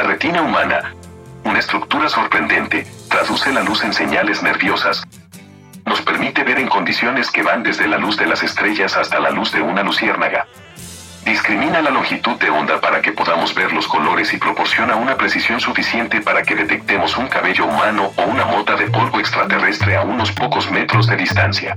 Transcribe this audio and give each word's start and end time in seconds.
La 0.00 0.06
retina 0.06 0.40
humana, 0.40 0.94
una 1.44 1.58
estructura 1.58 2.08
sorprendente, 2.08 2.86
traduce 3.10 3.52
la 3.52 3.62
luz 3.62 3.84
en 3.84 3.92
señales 3.92 4.42
nerviosas. 4.42 5.06
Nos 5.84 6.00
permite 6.00 6.42
ver 6.42 6.58
en 6.58 6.68
condiciones 6.68 7.30
que 7.30 7.42
van 7.42 7.62
desde 7.62 7.86
la 7.86 7.98
luz 7.98 8.16
de 8.16 8.24
las 8.24 8.42
estrellas 8.42 8.96
hasta 8.96 9.20
la 9.20 9.28
luz 9.28 9.52
de 9.52 9.60
una 9.60 9.82
luciérnaga. 9.82 10.46
Discrimina 11.26 11.82
la 11.82 11.90
longitud 11.90 12.38
de 12.38 12.48
onda 12.48 12.80
para 12.80 13.02
que 13.02 13.12
podamos 13.12 13.54
ver 13.54 13.74
los 13.74 13.86
colores 13.86 14.32
y 14.32 14.38
proporciona 14.38 14.96
una 14.96 15.18
precisión 15.18 15.60
suficiente 15.60 16.22
para 16.22 16.44
que 16.44 16.54
detectemos 16.54 17.18
un 17.18 17.28
cabello 17.28 17.66
humano 17.66 18.10
o 18.16 18.22
una 18.22 18.46
mota 18.46 18.76
de 18.76 18.86
polvo 18.86 19.20
extraterrestre 19.20 19.98
a 19.98 20.00
unos 20.00 20.32
pocos 20.32 20.70
metros 20.70 21.08
de 21.08 21.16
distancia. 21.16 21.76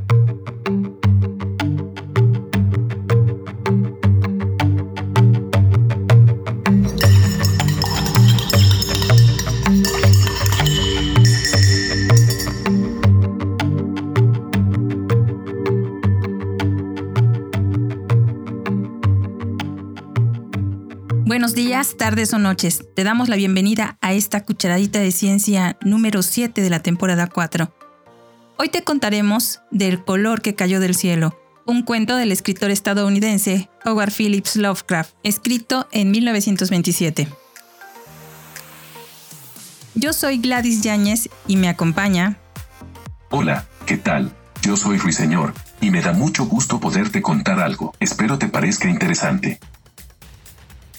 Buenos 21.43 21.55
días, 21.55 21.97
tardes 21.97 22.33
o 22.33 22.39
noches. 22.39 22.85
Te 22.95 23.03
damos 23.03 23.27
la 23.27 23.35
bienvenida 23.35 23.97
a 23.99 24.13
esta 24.13 24.45
cucharadita 24.45 24.99
de 24.99 25.11
ciencia 25.11 25.75
número 25.81 26.21
7 26.21 26.61
de 26.61 26.69
la 26.69 26.79
temporada 26.79 27.27
4. 27.27 27.69
Hoy 28.57 28.69
te 28.69 28.85
contaremos 28.85 29.59
del 29.69 30.05
color 30.05 30.41
que 30.41 30.55
cayó 30.55 30.79
del 30.79 30.95
cielo, 30.95 31.37
un 31.65 31.83
cuento 31.83 32.15
del 32.15 32.31
escritor 32.31 32.71
estadounidense 32.71 33.69
Howard 33.83 34.13
Phillips 34.13 34.55
Lovecraft, 34.55 35.15
escrito 35.23 35.85
en 35.91 36.11
1927. 36.11 37.27
Yo 39.95 40.13
soy 40.13 40.37
Gladys 40.37 40.79
Yáñez 40.81 41.27
y 41.45 41.57
me 41.57 41.67
acompaña. 41.67 42.37
Hola, 43.31 43.67
¿qué 43.85 43.97
tal? 43.97 44.31
Yo 44.61 44.77
soy 44.77 44.97
Ruiseñor 44.97 45.53
y 45.81 45.91
me 45.91 45.99
da 45.99 46.13
mucho 46.13 46.45
gusto 46.45 46.79
poderte 46.79 47.21
contar 47.21 47.59
algo. 47.59 47.93
Espero 47.99 48.37
te 48.37 48.47
parezca 48.47 48.87
interesante. 48.87 49.59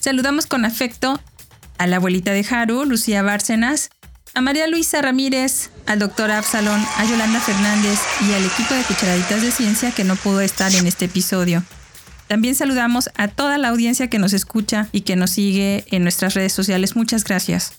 Saludamos 0.04 0.44
con 0.44 0.66
afecto 0.66 1.18
a 1.78 1.86
la 1.86 1.96
abuelita 1.96 2.32
de 2.32 2.44
Haru, 2.50 2.84
Lucía 2.84 3.22
Bárcenas, 3.22 3.88
a 4.34 4.42
María 4.42 4.66
Luisa 4.66 5.00
Ramírez, 5.00 5.70
al 5.86 5.98
doctor 5.98 6.30
Absalón, 6.30 6.78
a 6.98 7.06
Yolanda 7.06 7.40
Fernández 7.40 7.98
y 8.20 8.34
al 8.34 8.44
equipo 8.44 8.74
de 8.74 8.82
Cucharaditas 8.82 9.40
de 9.40 9.50
Ciencia 9.50 9.92
que 9.92 10.04
no 10.04 10.16
pudo 10.16 10.42
estar 10.42 10.74
en 10.74 10.86
este 10.86 11.06
episodio. 11.06 11.62
También 12.26 12.54
saludamos 12.54 13.08
a 13.16 13.28
toda 13.28 13.56
la 13.56 13.70
audiencia 13.70 14.10
que 14.10 14.18
nos 14.18 14.34
escucha 14.34 14.90
y 14.92 15.00
que 15.00 15.16
nos 15.16 15.30
sigue 15.30 15.86
en 15.90 16.02
nuestras 16.02 16.34
redes 16.34 16.52
sociales. 16.52 16.96
Muchas 16.96 17.24
gracias. 17.24 17.72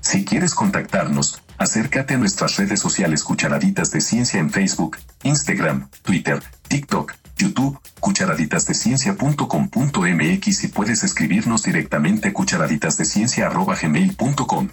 Si 0.00 0.24
quieres 0.24 0.54
contactarnos, 0.54 1.40
acércate 1.56 2.14
a 2.14 2.18
nuestras 2.18 2.56
redes 2.56 2.80
sociales 2.80 3.22
Cucharaditas 3.22 3.92
de 3.92 4.00
Ciencia 4.00 4.40
en 4.40 4.50
Facebook, 4.50 4.96
Instagram, 5.22 5.88
Twitter, 6.02 6.42
TikTok, 6.66 7.12
YouTube, 7.38 7.78
cucharaditasdeciencia.com.mx 8.00 10.64
y 10.64 10.68
puedes 10.68 11.02
escribirnos 11.04 11.62
directamente 11.62 12.28
a 12.28 12.34
cucharaditasdeciencia.gmail.com. 12.34 14.68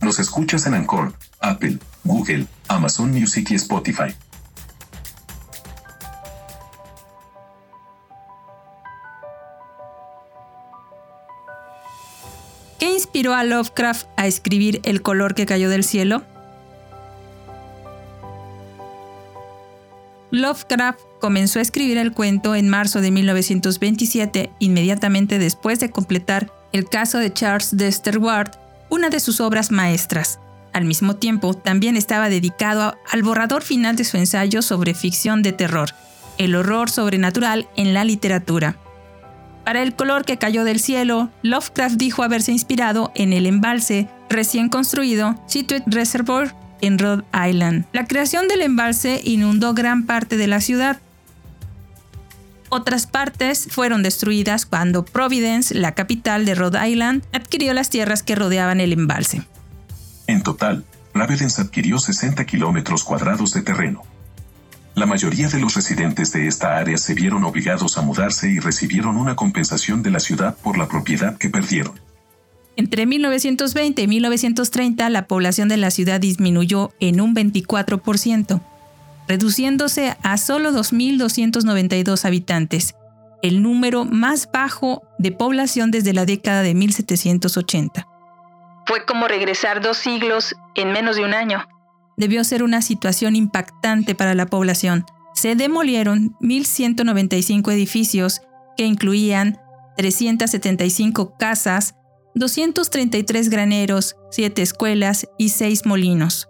Nos 0.00 0.18
escuchas 0.18 0.66
en 0.66 0.74
Anchor, 0.74 1.14
Apple, 1.40 1.78
Google, 2.04 2.46
Amazon 2.68 3.12
Music 3.12 3.50
y 3.50 3.54
Spotify. 3.54 4.14
¿Qué 12.78 12.90
inspiró 12.90 13.34
a 13.34 13.44
Lovecraft 13.44 14.08
a 14.16 14.26
escribir 14.26 14.80
El 14.82 15.02
color 15.02 15.34
que 15.36 15.46
cayó 15.46 15.70
del 15.70 15.84
cielo? 15.84 16.24
Lovecraft 20.32 21.11
comenzó 21.22 21.60
a 21.60 21.62
escribir 21.62 21.98
el 21.98 22.10
cuento 22.10 22.56
en 22.56 22.68
marzo 22.68 23.00
de 23.00 23.12
1927, 23.12 24.50
inmediatamente 24.58 25.38
después 25.38 25.78
de 25.78 25.88
completar 25.88 26.52
el 26.72 26.88
caso 26.88 27.18
de 27.18 27.32
Charles 27.32 27.76
Dexter 27.76 28.18
Ward, 28.18 28.50
una 28.90 29.08
de 29.08 29.20
sus 29.20 29.40
obras 29.40 29.70
maestras. 29.70 30.40
Al 30.72 30.84
mismo 30.84 31.14
tiempo, 31.14 31.54
también 31.54 31.96
estaba 31.96 32.28
dedicado 32.28 32.96
al 33.08 33.22
borrador 33.22 33.62
final 33.62 33.94
de 33.94 34.02
su 34.02 34.16
ensayo 34.16 34.62
sobre 34.62 34.94
ficción 34.94 35.42
de 35.42 35.52
terror, 35.52 35.90
el 36.38 36.56
horror 36.56 36.90
sobrenatural 36.90 37.68
en 37.76 37.94
la 37.94 38.02
literatura. 38.02 38.76
Para 39.64 39.82
el 39.82 39.94
color 39.94 40.24
que 40.24 40.38
cayó 40.38 40.64
del 40.64 40.80
cielo, 40.80 41.30
Lovecraft 41.42 41.98
dijo 41.98 42.24
haberse 42.24 42.50
inspirado 42.50 43.12
en 43.14 43.32
el 43.32 43.46
embalse 43.46 44.08
recién 44.28 44.68
construido 44.68 45.40
Situate 45.46 45.84
Reservoir 45.86 46.52
en 46.80 46.98
Rhode 46.98 47.22
Island. 47.48 47.84
La 47.92 48.06
creación 48.06 48.48
del 48.48 48.62
embalse 48.62 49.20
inundó 49.22 49.72
gran 49.72 50.04
parte 50.04 50.36
de 50.36 50.48
la 50.48 50.60
ciudad, 50.60 50.98
otras 52.72 53.06
partes 53.06 53.68
fueron 53.70 54.02
destruidas 54.02 54.64
cuando 54.64 55.04
Providence, 55.04 55.74
la 55.74 55.92
capital 55.92 56.46
de 56.46 56.54
Rhode 56.54 56.88
Island, 56.88 57.22
adquirió 57.32 57.74
las 57.74 57.90
tierras 57.90 58.22
que 58.22 58.34
rodeaban 58.34 58.80
el 58.80 58.94
embalse. 58.94 59.42
En 60.26 60.42
total, 60.42 60.82
Providence 61.12 61.60
adquirió 61.60 61.98
60 61.98 62.46
kilómetros 62.46 63.04
cuadrados 63.04 63.52
de 63.52 63.60
terreno. 63.60 64.02
La 64.94 65.04
mayoría 65.04 65.48
de 65.48 65.60
los 65.60 65.74
residentes 65.74 66.32
de 66.32 66.46
esta 66.46 66.78
área 66.78 66.96
se 66.96 67.12
vieron 67.12 67.44
obligados 67.44 67.98
a 67.98 68.02
mudarse 68.02 68.50
y 68.50 68.58
recibieron 68.58 69.18
una 69.18 69.36
compensación 69.36 70.02
de 70.02 70.10
la 70.10 70.20
ciudad 70.20 70.56
por 70.56 70.78
la 70.78 70.88
propiedad 70.88 71.36
que 71.36 71.50
perdieron. 71.50 72.00
Entre 72.76 73.04
1920 73.04 74.00
y 74.00 74.06
1930 74.06 75.10
la 75.10 75.26
población 75.26 75.68
de 75.68 75.76
la 75.76 75.90
ciudad 75.90 76.20
disminuyó 76.20 76.90
en 77.00 77.20
un 77.20 77.34
24% 77.34 78.62
reduciéndose 79.28 80.16
a 80.22 80.36
solo 80.36 80.72
2.292 80.72 82.24
habitantes, 82.24 82.94
el 83.42 83.62
número 83.62 84.04
más 84.04 84.48
bajo 84.52 85.02
de 85.18 85.32
población 85.32 85.90
desde 85.90 86.12
la 86.12 86.24
década 86.24 86.62
de 86.62 86.74
1780. 86.74 88.06
Fue 88.86 89.04
como 89.04 89.28
regresar 89.28 89.80
dos 89.80 89.96
siglos 89.96 90.54
en 90.74 90.92
menos 90.92 91.16
de 91.16 91.24
un 91.24 91.34
año. 91.34 91.66
Debió 92.16 92.44
ser 92.44 92.62
una 92.62 92.82
situación 92.82 93.36
impactante 93.36 94.14
para 94.14 94.34
la 94.34 94.46
población. 94.46 95.04
Se 95.34 95.56
demolieron 95.56 96.36
1.195 96.40 97.72
edificios 97.72 98.42
que 98.76 98.84
incluían 98.84 99.58
375 99.96 101.36
casas, 101.36 101.94
233 102.34 103.48
graneros, 103.50 104.16
7 104.30 104.62
escuelas 104.62 105.26
y 105.38 105.50
6 105.50 105.86
molinos. 105.86 106.48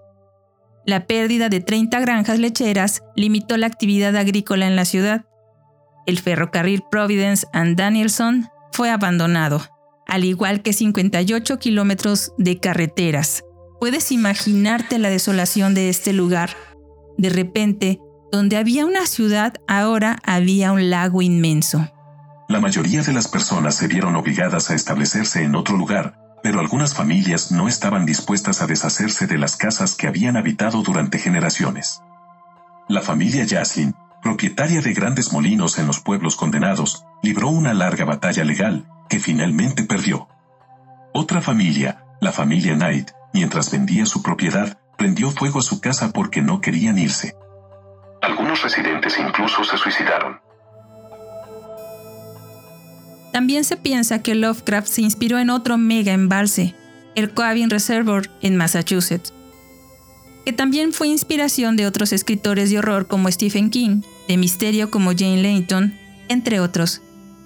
La 0.84 1.06
pérdida 1.06 1.48
de 1.48 1.60
30 1.60 2.00
granjas 2.00 2.38
lecheras 2.38 3.02
limitó 3.14 3.56
la 3.56 3.68
actividad 3.68 4.16
agrícola 4.16 4.66
en 4.66 4.74
la 4.74 4.84
ciudad. 4.84 5.24
El 6.06 6.18
ferrocarril 6.18 6.82
Providence 6.90 7.46
and 7.52 7.76
Danielson 7.76 8.48
fue 8.72 8.90
abandonado, 8.90 9.62
al 10.08 10.24
igual 10.24 10.62
que 10.62 10.72
58 10.72 11.58
kilómetros 11.58 12.32
de 12.36 12.58
carreteras. 12.58 13.44
Puedes 13.78 14.10
imaginarte 14.10 14.98
la 14.98 15.10
desolación 15.10 15.74
de 15.74 15.88
este 15.88 16.12
lugar. 16.12 16.50
De 17.16 17.28
repente, 17.28 18.00
donde 18.32 18.56
había 18.56 18.84
una 18.86 19.06
ciudad, 19.06 19.54
ahora 19.68 20.18
había 20.24 20.72
un 20.72 20.90
lago 20.90 21.22
inmenso. 21.22 21.88
La 22.48 22.60
mayoría 22.60 23.02
de 23.02 23.12
las 23.12 23.28
personas 23.28 23.76
se 23.76 23.86
vieron 23.86 24.16
obligadas 24.16 24.70
a 24.70 24.74
establecerse 24.74 25.42
en 25.42 25.54
otro 25.54 25.76
lugar, 25.76 26.18
pero 26.42 26.60
algunas 26.60 26.94
familias 26.94 27.52
no 27.52 27.68
estaban 27.68 28.04
dispuestas 28.04 28.62
a 28.62 28.66
deshacerse 28.66 29.26
de 29.26 29.38
las 29.38 29.56
casas 29.56 29.94
que 29.94 30.08
habían 30.08 30.36
habitado 30.36 30.82
durante 30.82 31.18
generaciones. 31.18 32.02
La 32.88 33.00
familia 33.00 33.44
Yassin, 33.44 33.94
propietaria 34.22 34.80
de 34.80 34.92
grandes 34.92 35.32
molinos 35.32 35.78
en 35.78 35.86
los 35.86 36.00
pueblos 36.00 36.36
condenados, 36.36 37.04
libró 37.22 37.48
una 37.48 37.74
larga 37.74 38.04
batalla 38.04 38.44
legal, 38.44 38.86
que 39.08 39.20
finalmente 39.20 39.84
perdió. 39.84 40.28
Otra 41.12 41.40
familia, 41.40 42.04
la 42.20 42.32
familia 42.32 42.74
Knight, 42.74 43.10
mientras 43.32 43.70
vendía 43.70 44.06
su 44.06 44.22
propiedad, 44.22 44.78
prendió 44.96 45.30
fuego 45.30 45.60
a 45.60 45.62
su 45.62 45.80
casa 45.80 46.12
porque 46.12 46.42
no 46.42 46.60
querían 46.60 46.98
irse. 46.98 47.34
Algunos 48.22 48.62
residentes 48.62 49.18
incluso 49.18 49.64
se 49.64 49.76
suicidaron. 49.76 50.40
También 53.32 53.64
se 53.64 53.76
piensa 53.76 54.22
que 54.22 54.34
Lovecraft 54.34 54.88
se 54.88 55.02
inspiró 55.02 55.38
en 55.38 55.50
otro 55.50 55.78
mega 55.78 56.12
embalse, 56.12 56.74
el 57.14 57.30
Coabin 57.30 57.70
Reservoir 57.70 58.30
en 58.42 58.56
Massachusetts, 58.56 59.32
que 60.44 60.52
también 60.52 60.92
fue 60.92 61.08
inspiración 61.08 61.76
de 61.76 61.86
otros 61.86 62.12
escritores 62.12 62.70
de 62.70 62.78
horror 62.78 63.06
como 63.06 63.30
Stephen 63.30 63.70
King, 63.70 64.02
de 64.28 64.36
misterio 64.36 64.90
como 64.90 65.12
Jane 65.12 65.42
Layton, 65.42 65.94
entre 66.28 66.60
otros. 66.60 67.00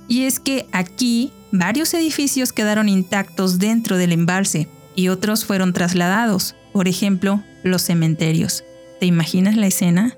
Y 0.08 0.22
es 0.22 0.40
que 0.40 0.66
aquí 0.72 1.32
varios 1.52 1.92
edificios 1.94 2.52
quedaron 2.52 2.88
intactos 2.88 3.58
dentro 3.58 3.96
del 3.96 4.12
embalse 4.12 4.68
y 4.94 5.08
otros 5.08 5.44
fueron 5.44 5.72
trasladados, 5.72 6.56
por 6.72 6.88
ejemplo, 6.88 7.42
los 7.62 7.82
cementerios. 7.82 8.64
¿Te 8.98 9.06
imaginas 9.06 9.56
la 9.56 9.66
escena? 9.66 10.16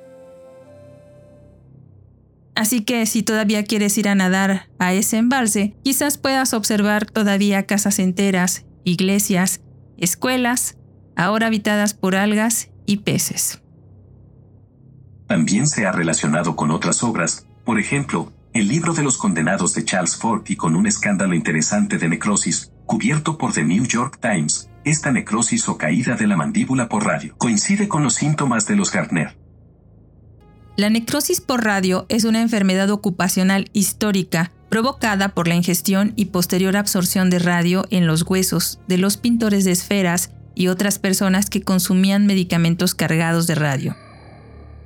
Así 2.59 2.81
que 2.81 3.07
si 3.07 3.23
todavía 3.23 3.63
quieres 3.63 3.97
ir 3.99 4.09
a 4.09 4.17
nadar 4.17 4.69
a 4.81 4.93
ese 4.93 5.17
embalse, 5.17 5.77
quizás 5.85 6.19
puedas 6.19 6.55
observar 6.55 7.07
todavía 7.07 7.67
casas 7.67 8.01
enteras, 8.01 8.67
iglesias, 8.83 9.61
escuelas, 9.97 10.77
ahora 11.15 11.47
habitadas 11.47 11.95
por 11.95 12.17
algas 12.17 12.71
y 12.85 12.97
peces. 12.97 13.63
También 15.29 15.69
se 15.69 15.87
ha 15.87 15.93
relacionado 15.93 16.57
con 16.57 16.73
otras 16.73 17.05
obras, 17.05 17.47
por 17.65 17.79
ejemplo, 17.79 18.33
el 18.53 18.67
libro 18.67 18.93
de 18.93 19.05
los 19.05 19.19
condenados 19.19 19.73
de 19.75 19.85
Charles 19.85 20.17
Ford 20.17 20.43
y 20.49 20.57
con 20.57 20.75
un 20.75 20.89
escándalo 20.89 21.35
interesante 21.37 21.97
de 21.97 22.09
necrosis, 22.09 22.73
cubierto 22.87 23.39
por 23.39 23.53
The 23.53 23.63
New 23.63 23.85
York 23.85 24.19
Times, 24.21 24.69
esta 24.85 25.13
necrosis 25.13 25.69
o 25.69 25.79
caída 25.79 26.17
de 26.17 26.27
la 26.27 26.37
mandíbula 26.37 26.89
por 26.89 27.07
radio 27.07 27.37
coincide 27.39 27.87
con 27.87 28.03
los 28.03 28.15
síntomas 28.15 28.67
de 28.67 28.75
los 28.75 28.91
Gardner. 28.91 29.38
La 30.79 30.91
necrosis 30.91 31.41
por 31.41 31.65
radio 31.65 32.07
es 32.09 32.23
una 32.23 32.41
enfermedad 32.41 32.89
ocupacional 32.91 33.69
histórica 33.73 34.53
provocada 34.69 35.31
por 35.31 35.49
la 35.49 35.57
ingestión 35.57 36.13
y 36.15 36.27
posterior 36.27 36.77
absorción 36.77 37.31
de 37.31 37.41
radio 37.41 37.85
en 37.91 38.07
los 38.07 38.23
huesos 38.23 38.79
de 38.87 38.97
los 38.97 39.17
pintores 39.17 39.65
de 39.65 39.73
esferas 39.73 40.31
y 40.55 40.69
otras 40.69 41.01
personas 41.01 41.51
que 41.51 41.63
consumían 41.63 42.27
medicamentos 42.27 42.95
cargados 42.95 43.49
de 43.49 43.57
radio. 43.57 43.97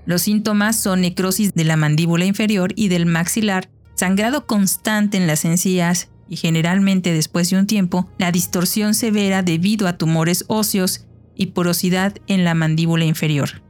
Los 0.07 0.23
síntomas 0.23 0.81
son 0.81 1.03
necrosis 1.03 1.53
de 1.53 1.65
la 1.65 1.77
mandíbula 1.77 2.25
inferior 2.25 2.73
y 2.75 2.89
del 2.89 3.05
maxilar, 3.05 3.69
sangrado 3.95 4.47
constante 4.47 5.19
en 5.19 5.27
las 5.27 5.45
encías 5.45 6.09
y 6.27 6.37
generalmente 6.37 7.13
después 7.13 7.51
de 7.51 7.59
un 7.59 7.67
tiempo, 7.67 8.09
la 8.17 8.33
distorsión 8.33 8.95
severa 8.95 9.43
debido 9.43 9.87
a 9.87 9.99
tumores 9.99 10.47
óseos 10.49 11.05
y 11.37 11.49
porosidad 11.49 12.15
en 12.29 12.45
la 12.45 12.55
mandíbula 12.55 13.05
inferior. 13.05 13.61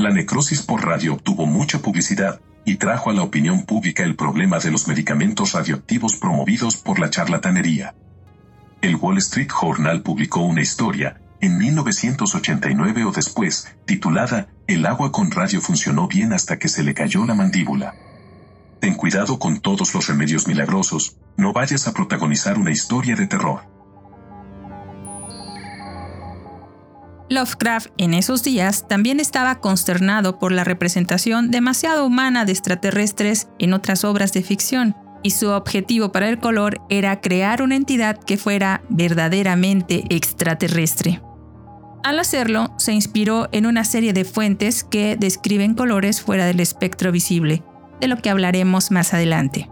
La 0.00 0.08
necrosis 0.08 0.62
por 0.62 0.86
radio 0.86 1.12
obtuvo 1.12 1.44
mucha 1.44 1.80
publicidad 1.80 2.40
y 2.64 2.76
trajo 2.76 3.10
a 3.10 3.12
la 3.12 3.22
opinión 3.22 3.66
pública 3.66 4.02
el 4.02 4.16
problema 4.16 4.58
de 4.58 4.70
los 4.70 4.88
medicamentos 4.88 5.52
radioactivos 5.52 6.16
promovidos 6.16 6.78
por 6.78 6.98
la 6.98 7.10
charlatanería. 7.10 7.94
El 8.80 8.96
Wall 8.96 9.18
Street 9.18 9.50
Journal 9.50 10.00
publicó 10.00 10.40
una 10.40 10.62
historia 10.62 11.20
en 11.42 11.58
1989 11.58 13.04
o 13.04 13.12
después, 13.12 13.76
titulada 13.84 14.48
El 14.66 14.86
agua 14.86 15.12
con 15.12 15.30
radio 15.30 15.60
funcionó 15.60 16.08
bien 16.08 16.32
hasta 16.32 16.58
que 16.58 16.68
se 16.68 16.82
le 16.82 16.94
cayó 16.94 17.26
la 17.26 17.34
mandíbula. 17.34 17.94
Ten 18.80 18.94
cuidado 18.94 19.38
con 19.38 19.60
todos 19.60 19.92
los 19.92 20.08
remedios 20.08 20.48
milagrosos, 20.48 21.18
no 21.36 21.52
vayas 21.52 21.86
a 21.86 21.92
protagonizar 21.92 22.58
una 22.58 22.70
historia 22.70 23.16
de 23.16 23.26
terror. 23.26 23.64
Lovecraft 27.30 27.92
en 27.96 28.12
esos 28.12 28.42
días 28.42 28.88
también 28.88 29.20
estaba 29.20 29.60
consternado 29.60 30.40
por 30.40 30.50
la 30.50 30.64
representación 30.64 31.52
demasiado 31.52 32.04
humana 32.04 32.44
de 32.44 32.50
extraterrestres 32.50 33.46
en 33.60 33.72
otras 33.72 34.04
obras 34.04 34.32
de 34.32 34.42
ficción, 34.42 34.96
y 35.22 35.30
su 35.30 35.48
objetivo 35.50 36.10
para 36.10 36.28
el 36.28 36.40
color 36.40 36.80
era 36.88 37.20
crear 37.20 37.62
una 37.62 37.76
entidad 37.76 38.18
que 38.18 38.36
fuera 38.36 38.82
verdaderamente 38.88 40.02
extraterrestre. 40.08 41.22
Al 42.02 42.18
hacerlo, 42.18 42.74
se 42.78 42.94
inspiró 42.94 43.48
en 43.52 43.66
una 43.66 43.84
serie 43.84 44.12
de 44.12 44.24
fuentes 44.24 44.82
que 44.82 45.16
describen 45.16 45.74
colores 45.74 46.22
fuera 46.22 46.46
del 46.46 46.58
espectro 46.58 47.12
visible, 47.12 47.62
de 48.00 48.08
lo 48.08 48.16
que 48.16 48.30
hablaremos 48.30 48.90
más 48.90 49.14
adelante. 49.14 49.70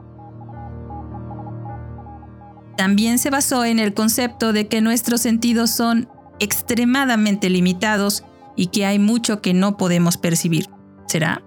También 2.77 3.19
se 3.19 3.31
basó 3.31 3.65
en 3.65 3.81
el 3.81 3.95
concepto 3.95 4.53
de 4.53 4.69
que 4.69 4.81
nuestros 4.81 5.23
sentidos 5.23 5.71
son 5.71 6.09
extremadamente 6.41 7.51
limitados 7.51 8.25
y 8.57 8.69
que 8.69 8.87
hay 8.87 8.99
mucho 8.99 9.41
que 9.41 9.55
no 9.55 9.77
podemos 9.77 10.17
percibir. 10.17 10.67
¿Será? 11.07 11.43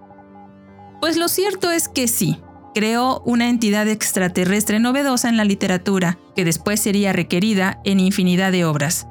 Pues 1.00 1.16
lo 1.16 1.28
cierto 1.28 1.70
es 1.70 1.88
que 1.88 2.08
sí, 2.08 2.40
creó 2.74 3.20
una 3.24 3.48
entidad 3.48 3.88
extraterrestre 3.88 4.78
novedosa 4.80 5.28
en 5.28 5.36
la 5.36 5.44
literatura, 5.44 6.18
que 6.34 6.44
después 6.44 6.80
sería 6.80 7.12
requerida 7.12 7.80
en 7.84 8.00
infinidad 8.00 8.52
de 8.52 8.64
obras. 8.64 9.06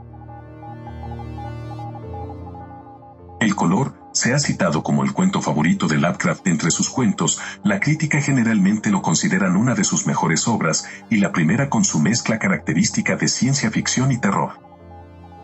El 3.39 3.55
color 3.55 3.93
se 4.13 4.33
ha 4.33 4.39
citado 4.39 4.83
como 4.83 5.03
el 5.03 5.13
cuento 5.13 5.41
favorito 5.41 5.87
de 5.87 5.97
Lovecraft 5.97 6.47
entre 6.47 6.69
sus 6.69 6.89
cuentos, 6.89 7.39
la 7.63 7.79
crítica 7.79 8.21
generalmente 8.21 8.89
lo 8.89 9.01
consideran 9.01 9.55
una 9.55 9.73
de 9.73 9.83
sus 9.83 10.05
mejores 10.05 10.47
obras 10.47 10.85
y 11.09 11.17
la 11.17 11.31
primera 11.31 11.69
con 11.69 11.85
su 11.85 11.99
mezcla 11.99 12.37
característica 12.37 13.15
de 13.15 13.27
ciencia 13.27 13.71
ficción 13.71 14.11
y 14.11 14.19
terror. 14.19 14.59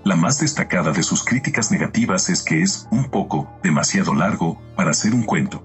La 0.07 0.15
más 0.15 0.39
destacada 0.39 0.93
de 0.93 1.03
sus 1.03 1.21
críticas 1.21 1.69
negativas 1.69 2.29
es 2.29 2.41
que 2.41 2.61
es, 2.61 2.87
un 2.91 3.09
poco, 3.09 3.59
demasiado 3.61 4.15
largo 4.15 4.57
para 4.77 4.93
ser 4.93 5.13
un 5.13 5.23
cuento. 5.23 5.61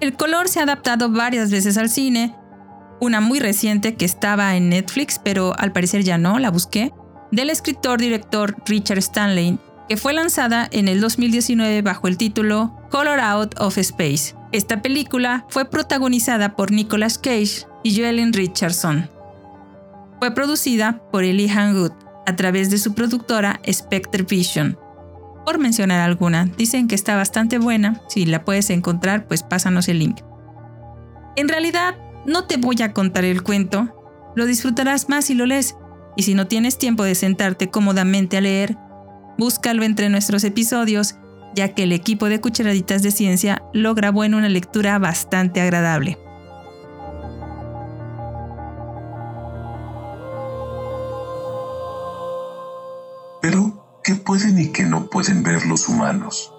El 0.00 0.14
color 0.14 0.46
se 0.46 0.60
ha 0.60 0.64
adaptado 0.64 1.10
varias 1.10 1.50
veces 1.50 1.78
al 1.78 1.88
cine, 1.88 2.36
una 3.00 3.22
muy 3.22 3.40
reciente 3.40 3.94
que 3.94 4.04
estaba 4.04 4.56
en 4.56 4.68
Netflix, 4.68 5.18
pero 5.18 5.58
al 5.58 5.72
parecer 5.72 6.04
ya 6.04 6.18
no, 6.18 6.38
la 6.38 6.50
busqué, 6.50 6.92
del 7.32 7.48
escritor-director 7.48 8.54
Richard 8.66 8.98
Stanley, 8.98 9.58
que 9.88 9.96
fue 9.96 10.12
lanzada 10.12 10.68
en 10.70 10.88
el 10.88 11.00
2019 11.00 11.80
bajo 11.80 12.08
el 12.08 12.18
título 12.18 12.76
Color 12.90 13.20
Out 13.20 13.54
of 13.58 13.78
Space. 13.78 14.34
Esta 14.52 14.82
película 14.82 15.46
fue 15.48 15.64
protagonizada 15.64 16.56
por 16.56 16.72
Nicolas 16.72 17.16
Cage 17.16 17.66
y 17.82 17.96
Joellen 17.96 18.34
Richardson. 18.34 19.13
Fue 20.24 20.34
producida 20.34 21.02
por 21.12 21.22
Elihan 21.22 21.74
Good 21.74 21.92
a 22.24 22.34
través 22.34 22.70
de 22.70 22.78
su 22.78 22.94
productora 22.94 23.60
Spectre 23.70 24.22
Vision. 24.22 24.78
Por 25.44 25.58
mencionar 25.58 26.00
alguna, 26.00 26.46
dicen 26.46 26.88
que 26.88 26.94
está 26.94 27.14
bastante 27.14 27.58
buena, 27.58 28.00
si 28.08 28.24
la 28.24 28.42
puedes 28.42 28.70
encontrar 28.70 29.26
pues 29.26 29.42
pásanos 29.42 29.86
el 29.86 29.98
link. 29.98 30.20
En 31.36 31.46
realidad, 31.46 31.96
no 32.24 32.44
te 32.44 32.56
voy 32.56 32.80
a 32.80 32.94
contar 32.94 33.26
el 33.26 33.42
cuento, 33.42 34.32
lo 34.34 34.46
disfrutarás 34.46 35.10
más 35.10 35.26
si 35.26 35.34
lo 35.34 35.44
lees, 35.44 35.76
y 36.16 36.22
si 36.22 36.32
no 36.32 36.46
tienes 36.46 36.78
tiempo 36.78 37.04
de 37.04 37.16
sentarte 37.16 37.68
cómodamente 37.68 38.38
a 38.38 38.40
leer, 38.40 38.78
búscalo 39.36 39.82
entre 39.82 40.08
nuestros 40.08 40.42
episodios, 40.44 41.16
ya 41.54 41.74
que 41.74 41.82
el 41.82 41.92
equipo 41.92 42.30
de 42.30 42.40
Cucharaditas 42.40 43.02
de 43.02 43.10
Ciencia 43.10 43.62
lo 43.74 43.94
grabó 43.94 44.24
en 44.24 44.32
una 44.32 44.48
lectura 44.48 44.98
bastante 44.98 45.60
agradable. 45.60 46.16
¿Qué 54.04 54.14
pueden 54.14 54.58
y 54.60 54.68
qué 54.68 54.84
no 54.84 55.06
pueden 55.06 55.42
ver 55.42 55.66
los 55.66 55.88
humanos? 55.88 56.52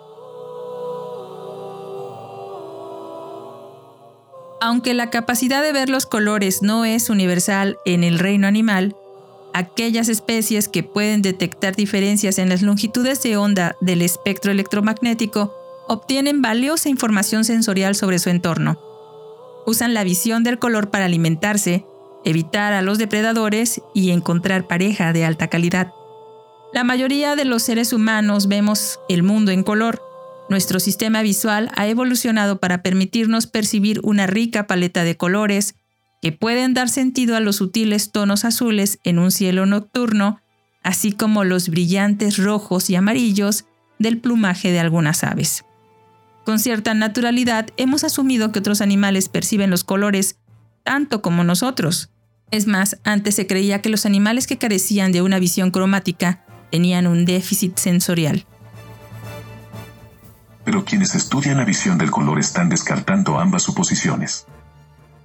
Aunque 4.60 4.96
la 4.96 5.12
capacidad 5.12 5.62
de 5.62 5.72
ver 5.72 5.90
los 5.90 6.08
colores 6.08 6.64
no 6.64 6.86
es 6.86 7.12
universal 7.12 7.78
en 7.86 8.04
el 8.04 8.18
reino 8.18 8.48
animal, 8.48 8.96
aquellas 9.54 10.10
especies 10.10 10.68
que 10.68 10.82
pueden 10.82 11.22
detectar 11.22 11.76
diferencias 11.76 12.40
en 12.40 12.50
las 12.50 12.64
longitudes 12.64 13.22
de 13.22 13.38
onda 13.38 13.76
del 13.80 14.02
espectro 14.02 14.52
electromagnético 14.52 15.54
obtienen 15.88 16.42
valiosa 16.42 16.90
información 16.90 17.44
sensorial 17.46 17.94
sobre 17.94 18.18
su 18.18 18.32
entorno. 18.32 18.80
Usan 19.68 19.94
la 19.94 20.04
visión 20.04 20.44
del 20.44 20.58
color 20.58 20.90
para 20.90 21.06
alimentarse, 21.06 21.86
evitar 22.24 22.74
a 22.74 22.82
los 22.82 22.98
depredadores 22.98 23.82
y 23.94 24.10
encontrar 24.10 24.66
pareja 24.66 25.14
de 25.14 25.26
alta 25.26 25.48
calidad. 25.48 25.94
La 26.76 26.84
mayoría 26.84 27.38
de 27.38 27.46
los 27.46 27.64
seres 27.64 27.94
humanos 27.94 28.50
vemos 28.50 29.00
el 29.08 29.24
mundo 29.24 29.54
en 29.54 29.64
color. 29.64 30.02
Nuestro 30.50 30.82
sistema 30.82 31.22
visual 31.22 31.72
ha 31.78 31.88
evolucionado 31.88 32.60
para 32.60 32.84
permitirnos 32.84 33.48
percibir 33.48 34.02
una 34.04 34.28
rica 34.28 34.68
paleta 34.68 35.06
de 35.06 35.16
colores, 35.16 35.76
que 36.22 36.34
pueden 36.34 36.74
dar 36.74 36.90
sentido 36.90 37.38
a 37.38 37.40
los 37.40 37.56
sutiles 37.56 38.12
tonos 38.12 38.44
azules 38.44 39.00
en 39.06 39.20
un 39.20 39.32
cielo 39.32 39.66
nocturno, 39.66 40.42
así 40.84 41.14
como 41.14 41.46
los 41.46 41.70
brillantes 41.70 42.36
rojos 42.36 42.90
y 42.90 42.96
amarillos 42.96 43.64
del 43.98 44.18
plumaje 44.18 44.74
de 44.74 44.82
algunas 44.82 45.24
aves. 45.24 45.64
Con 46.44 46.60
cierta 46.60 46.94
naturalidad 46.94 47.70
hemos 47.78 48.04
asumido 48.04 48.52
que 48.52 48.60
otros 48.60 48.82
animales 48.82 49.30
perciben 49.30 49.70
los 49.70 49.86
colores 49.86 50.40
tanto 50.84 51.22
como 51.22 51.46
nosotros. 51.46 52.10
Es 52.52 52.68
más, 52.68 52.98
antes 53.06 53.36
se 53.36 53.48
creía 53.48 53.82
que 53.82 53.90
los 53.90 54.06
animales 54.06 54.46
que 54.46 54.58
carecían 54.58 55.14
de 55.14 55.22
una 55.22 55.40
visión 55.40 55.72
cromática 55.72 56.45
tenían 56.76 57.08
un 57.08 57.24
déficit 57.24 57.78
sensorial. 57.78 58.46
Pero 60.66 60.84
quienes 60.84 61.16
estudian 61.16 61.56
la 61.56 61.64
visión 61.64 61.98
del 61.98 62.12
color 62.12 62.38
están 62.38 62.68
descartando 62.68 63.40
ambas 63.40 63.64
suposiciones. 63.64 64.46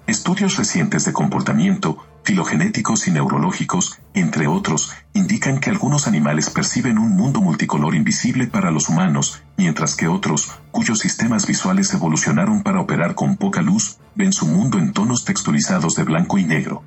Estudios 0.06 0.56
recientes 0.58 1.04
de 1.06 1.12
comportamiento, 1.12 2.06
filogenéticos 2.22 3.08
y 3.08 3.10
neurológicos, 3.10 3.98
entre 4.14 4.46
otros, 4.46 4.92
indican 5.12 5.58
que 5.58 5.70
algunos 5.70 6.06
animales 6.06 6.50
perciben 6.50 6.98
un 6.98 7.16
mundo 7.16 7.40
multicolor 7.40 7.96
invisible 7.96 8.46
para 8.46 8.70
los 8.70 8.88
humanos, 8.88 9.42
mientras 9.56 9.96
que 9.96 10.06
otros, 10.06 10.52
cuyos 10.70 11.00
sistemas 11.00 11.48
visuales 11.48 11.92
evolucionaron 11.92 12.62
para 12.62 12.80
operar 12.80 13.16
con 13.16 13.36
poca 13.36 13.60
luz, 13.60 13.98
ven 14.14 14.32
su 14.32 14.46
mundo 14.46 14.78
en 14.78 14.92
tonos 14.92 15.24
texturizados 15.24 15.96
de 15.96 16.04
blanco 16.04 16.38
y 16.38 16.44
negro. 16.44 16.84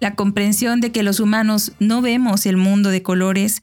La 0.00 0.14
comprensión 0.14 0.80
de 0.80 0.92
que 0.92 1.02
los 1.02 1.20
humanos 1.20 1.72
no 1.80 2.02
vemos 2.02 2.46
el 2.46 2.56
mundo 2.56 2.90
de 2.90 3.02
colores 3.02 3.62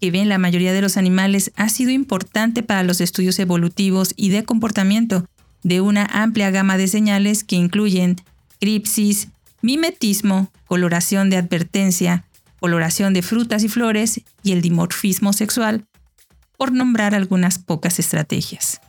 que 0.00 0.10
ven 0.10 0.28
la 0.28 0.38
mayoría 0.38 0.72
de 0.72 0.80
los 0.80 0.96
animales 0.96 1.52
ha 1.56 1.68
sido 1.68 1.90
importante 1.90 2.62
para 2.62 2.82
los 2.82 3.00
estudios 3.00 3.38
evolutivos 3.38 4.12
y 4.16 4.28
de 4.30 4.44
comportamiento 4.44 5.26
de 5.62 5.80
una 5.80 6.04
amplia 6.04 6.50
gama 6.50 6.76
de 6.76 6.86
señales 6.86 7.42
que 7.42 7.56
incluyen 7.56 8.16
cripsis, 8.60 9.28
mimetismo, 9.60 10.52
coloración 10.66 11.30
de 11.30 11.36
advertencia, 11.36 12.24
coloración 12.60 13.12
de 13.12 13.22
frutas 13.22 13.64
y 13.64 13.68
flores 13.68 14.20
y 14.42 14.52
el 14.52 14.62
dimorfismo 14.62 15.32
sexual, 15.32 15.84
por 16.56 16.72
nombrar 16.72 17.14
algunas 17.14 17.58
pocas 17.58 17.98
estrategias. 17.98 18.80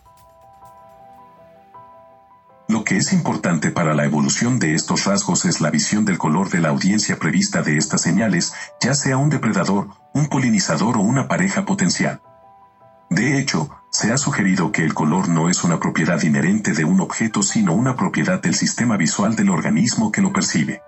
Lo 2.70 2.84
que 2.84 2.98
es 2.98 3.14
importante 3.14 3.72
para 3.72 3.96
la 3.96 4.06
evolución 4.06 4.60
de 4.60 4.76
estos 4.76 5.06
rasgos 5.06 5.44
es 5.46 5.60
la 5.60 5.72
visión 5.72 6.06
del 6.06 6.20
color 6.20 6.52
de 6.52 6.60
la 6.60 6.70
audiencia 6.70 7.18
prevista 7.18 7.64
de 7.64 7.78
estas 7.78 8.02
señales, 8.02 8.54
ya 8.80 8.94
sea 8.94 9.18
un 9.18 9.32
depredador, 9.32 9.88
un 10.14 10.28
polinizador 10.28 10.96
o 10.98 11.00
una 11.00 11.28
pareja 11.28 11.66
potencial. 11.66 12.22
De 13.10 13.40
hecho, 13.40 13.72
se 13.90 14.14
ha 14.14 14.20
sugerido 14.20 14.72
que 14.72 14.84
el 14.84 14.94
color 14.94 15.30
no 15.30 15.50
es 15.50 15.64
una 15.64 15.80
propiedad 15.80 16.22
inherente 16.22 16.74
de 16.74 16.86
un 16.86 17.02
objeto 17.02 17.42
sino 17.42 17.74
una 17.74 17.96
propiedad 17.96 18.40
del 18.40 18.54
sistema 18.54 18.98
visual 18.98 19.36
del 19.36 19.50
organismo 19.50 20.12
que 20.12 20.22
lo 20.22 20.32
percibe. 20.32 20.84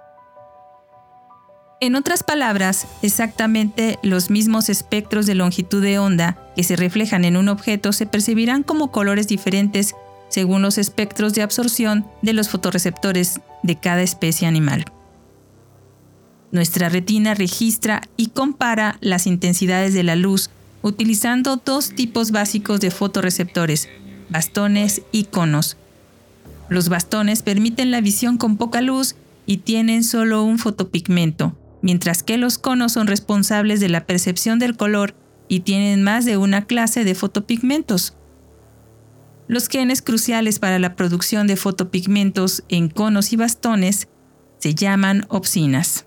En 1.80 1.96
otras 1.96 2.22
palabras, 2.22 2.86
exactamente 3.02 3.98
los 4.04 4.30
mismos 4.30 4.70
espectros 4.70 5.26
de 5.26 5.34
longitud 5.34 5.82
de 5.82 5.98
onda 5.98 6.38
que 6.56 6.62
se 6.62 6.76
reflejan 6.76 7.26
en 7.26 7.38
un 7.38 7.50
objeto 7.50 7.92
se 7.92 8.06
percibirán 8.06 8.62
como 8.62 8.92
colores 8.92 9.28
diferentes 9.28 9.96
según 10.32 10.64
los 10.64 10.80
espectros 10.80 11.34
de 11.34 11.44
absorción 11.44 12.08
de 12.24 12.34
los 12.34 12.50
fotorreceptores 12.50 13.42
de 13.62 13.80
cada 13.80 14.02
especie 14.02 14.48
animal. 14.48 14.86
Nuestra 16.52 16.90
retina 16.90 17.34
registra 17.34 18.02
y 18.18 18.28
compara 18.28 18.98
las 19.02 19.28
intensidades 19.28 19.94
de 19.94 20.04
la 20.04 20.16
luz 20.16 20.50
utilizando 20.82 21.62
dos 21.64 21.92
tipos 21.92 22.32
básicos 22.32 22.80
de 22.80 22.92
fotorreceptores, 22.92 23.88
bastones 24.30 25.04
y 25.12 25.26
conos. 25.26 25.78
Los 26.70 26.90
bastones 26.90 27.44
permiten 27.44 27.92
la 27.92 28.02
visión 28.02 28.38
con 28.38 28.58
poca 28.58 28.82
luz 28.82 29.16
y 29.46 29.58
tienen 29.58 30.04
solo 30.04 30.44
un 30.44 30.58
fotopigmento, 30.58 31.56
mientras 31.82 32.24
que 32.24 32.38
los 32.38 32.58
conos 32.58 32.94
son 32.94 33.08
responsables 33.08 33.80
de 33.80 33.90
la 33.90 34.06
percepción 34.06 34.60
del 34.60 34.78
color 34.78 35.14
y 35.48 35.62
tienen 35.62 36.02
más 36.02 36.26
de 36.26 36.38
una 36.38 36.66
clase 36.66 37.04
de 37.04 37.16
fotopigmentos. 37.16 38.14
Los 39.52 39.68
genes 39.68 40.02
cruciales 40.02 40.60
para 40.60 40.80
la 40.80 40.96
producción 40.96 41.46
de 41.46 41.58
fotopigmentos 41.58 42.64
en 42.70 42.88
conos 42.88 43.34
y 43.34 43.36
bastones 43.36 44.08
se 44.60 44.76
llaman 44.76 45.26
opsinas. 45.28 46.06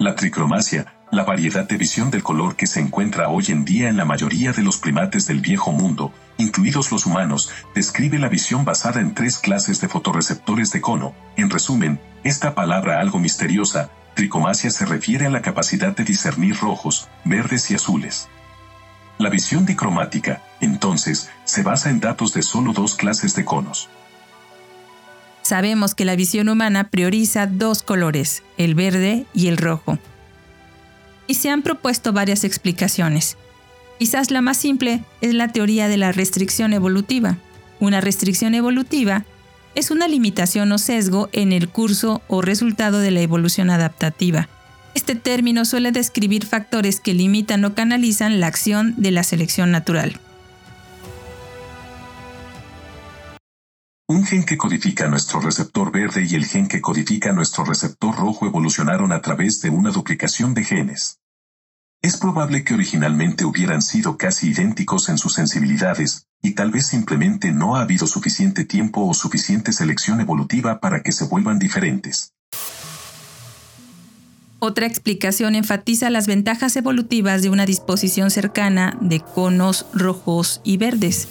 La 0.00 0.16
tricromacia, 0.16 0.93
la 1.14 1.24
variedad 1.24 1.66
de 1.68 1.76
visión 1.76 2.10
del 2.10 2.22
color 2.22 2.56
que 2.56 2.66
se 2.66 2.80
encuentra 2.80 3.28
hoy 3.28 3.46
en 3.48 3.64
día 3.64 3.88
en 3.88 3.96
la 3.96 4.04
mayoría 4.04 4.52
de 4.52 4.62
los 4.62 4.78
primates 4.78 5.26
del 5.26 5.40
viejo 5.40 5.72
mundo, 5.72 6.12
incluidos 6.38 6.90
los 6.90 7.06
humanos, 7.06 7.50
describe 7.74 8.18
la 8.18 8.28
visión 8.28 8.64
basada 8.64 9.00
en 9.00 9.14
tres 9.14 9.38
clases 9.38 9.80
de 9.80 9.88
fotorreceptores 9.88 10.72
de 10.72 10.80
cono. 10.80 11.14
En 11.36 11.50
resumen, 11.50 12.00
esta 12.24 12.54
palabra 12.54 13.00
algo 13.00 13.18
misteriosa, 13.18 13.90
Tricomacia 14.14 14.70
se 14.70 14.86
refiere 14.86 15.26
a 15.26 15.30
la 15.30 15.42
capacidad 15.42 15.94
de 15.94 16.04
discernir 16.04 16.56
rojos, 16.56 17.08
verdes 17.24 17.70
y 17.70 17.74
azules. 17.74 18.28
La 19.18 19.28
visión 19.28 19.66
dicromática, 19.66 20.42
entonces, 20.60 21.30
se 21.44 21.62
basa 21.62 21.90
en 21.90 22.00
datos 22.00 22.32
de 22.34 22.42
solo 22.42 22.72
dos 22.72 22.94
clases 22.94 23.34
de 23.36 23.44
conos. 23.44 23.88
Sabemos 25.42 25.94
que 25.94 26.04
la 26.04 26.16
visión 26.16 26.48
humana 26.48 26.84
prioriza 26.84 27.46
dos 27.46 27.82
colores, 27.82 28.42
el 28.56 28.74
verde 28.74 29.26
y 29.34 29.48
el 29.48 29.58
rojo. 29.58 29.98
Y 31.26 31.34
se 31.34 31.50
han 31.50 31.62
propuesto 31.62 32.12
varias 32.12 32.44
explicaciones. 32.44 33.36
Quizás 33.98 34.30
la 34.30 34.42
más 34.42 34.56
simple 34.56 35.02
es 35.20 35.34
la 35.34 35.48
teoría 35.48 35.88
de 35.88 35.96
la 35.96 36.12
restricción 36.12 36.72
evolutiva. 36.72 37.38
Una 37.80 38.00
restricción 38.00 38.54
evolutiva 38.54 39.24
es 39.74 39.90
una 39.90 40.08
limitación 40.08 40.70
o 40.72 40.78
sesgo 40.78 41.28
en 41.32 41.52
el 41.52 41.68
curso 41.68 42.22
o 42.28 42.42
resultado 42.42 42.98
de 42.98 43.10
la 43.10 43.20
evolución 43.20 43.70
adaptativa. 43.70 44.48
Este 44.94 45.14
término 45.16 45.64
suele 45.64 45.90
describir 45.90 46.46
factores 46.46 47.00
que 47.00 47.14
limitan 47.14 47.64
o 47.64 47.74
canalizan 47.74 48.40
la 48.40 48.46
acción 48.46 48.94
de 48.96 49.10
la 49.10 49.24
selección 49.24 49.70
natural. 49.72 50.20
Un 54.06 54.26
gen 54.26 54.44
que 54.44 54.58
codifica 54.58 55.08
nuestro 55.08 55.40
receptor 55.40 55.90
verde 55.90 56.26
y 56.28 56.34
el 56.34 56.44
gen 56.44 56.68
que 56.68 56.82
codifica 56.82 57.32
nuestro 57.32 57.64
receptor 57.64 58.14
rojo 58.14 58.44
evolucionaron 58.44 59.12
a 59.12 59.22
través 59.22 59.62
de 59.62 59.70
una 59.70 59.90
duplicación 59.90 60.52
de 60.52 60.62
genes. 60.62 61.20
Es 62.02 62.18
probable 62.18 62.64
que 62.64 62.74
originalmente 62.74 63.46
hubieran 63.46 63.80
sido 63.80 64.18
casi 64.18 64.50
idénticos 64.50 65.08
en 65.08 65.16
sus 65.16 65.32
sensibilidades, 65.32 66.26
y 66.42 66.50
tal 66.50 66.70
vez 66.70 66.86
simplemente 66.86 67.50
no 67.52 67.76
ha 67.76 67.80
habido 67.80 68.06
suficiente 68.06 68.66
tiempo 68.66 69.06
o 69.06 69.14
suficiente 69.14 69.72
selección 69.72 70.20
evolutiva 70.20 70.80
para 70.80 71.02
que 71.02 71.12
se 71.12 71.24
vuelvan 71.24 71.58
diferentes. 71.58 72.34
Otra 74.58 74.84
explicación 74.84 75.54
enfatiza 75.54 76.10
las 76.10 76.26
ventajas 76.26 76.76
evolutivas 76.76 77.40
de 77.40 77.48
una 77.48 77.64
disposición 77.64 78.30
cercana 78.30 78.98
de 79.00 79.20
conos 79.20 79.86
rojos 79.94 80.60
y 80.62 80.76
verdes, 80.76 81.26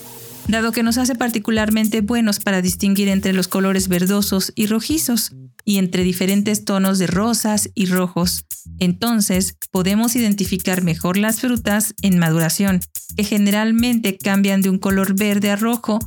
dado 0.48 0.72
que 0.72 0.84
nos 0.84 0.98
hace 0.98 1.16
particularmente 1.16 2.02
buenos 2.02 2.40
para 2.40 2.62
distinguir 2.62 3.08
entre 3.08 3.34
los 3.34 3.48
colores 3.48 3.88
verdosos 3.88 4.52
y 4.56 4.68
rojizos, 4.68 5.34
y 5.66 5.78
entre 5.78 6.04
diferentes 6.04 6.66
tonos 6.66 7.00
de 7.00 7.08
rosas 7.08 7.70
y 7.74 7.86
rojos. 7.86 8.46
Entonces, 8.80 9.56
podemos 9.72 10.16
identificar 10.16 10.84
mejor 10.84 11.18
las 11.18 11.40
frutas 11.40 11.94
en 12.02 12.20
maduración, 12.20 12.82
que 13.16 13.24
generalmente 13.24 14.18
cambian 14.18 14.62
de 14.62 14.70
un 14.70 14.80
color 14.80 15.16
verde 15.16 15.52
a 15.52 15.56
rojo 15.56 16.00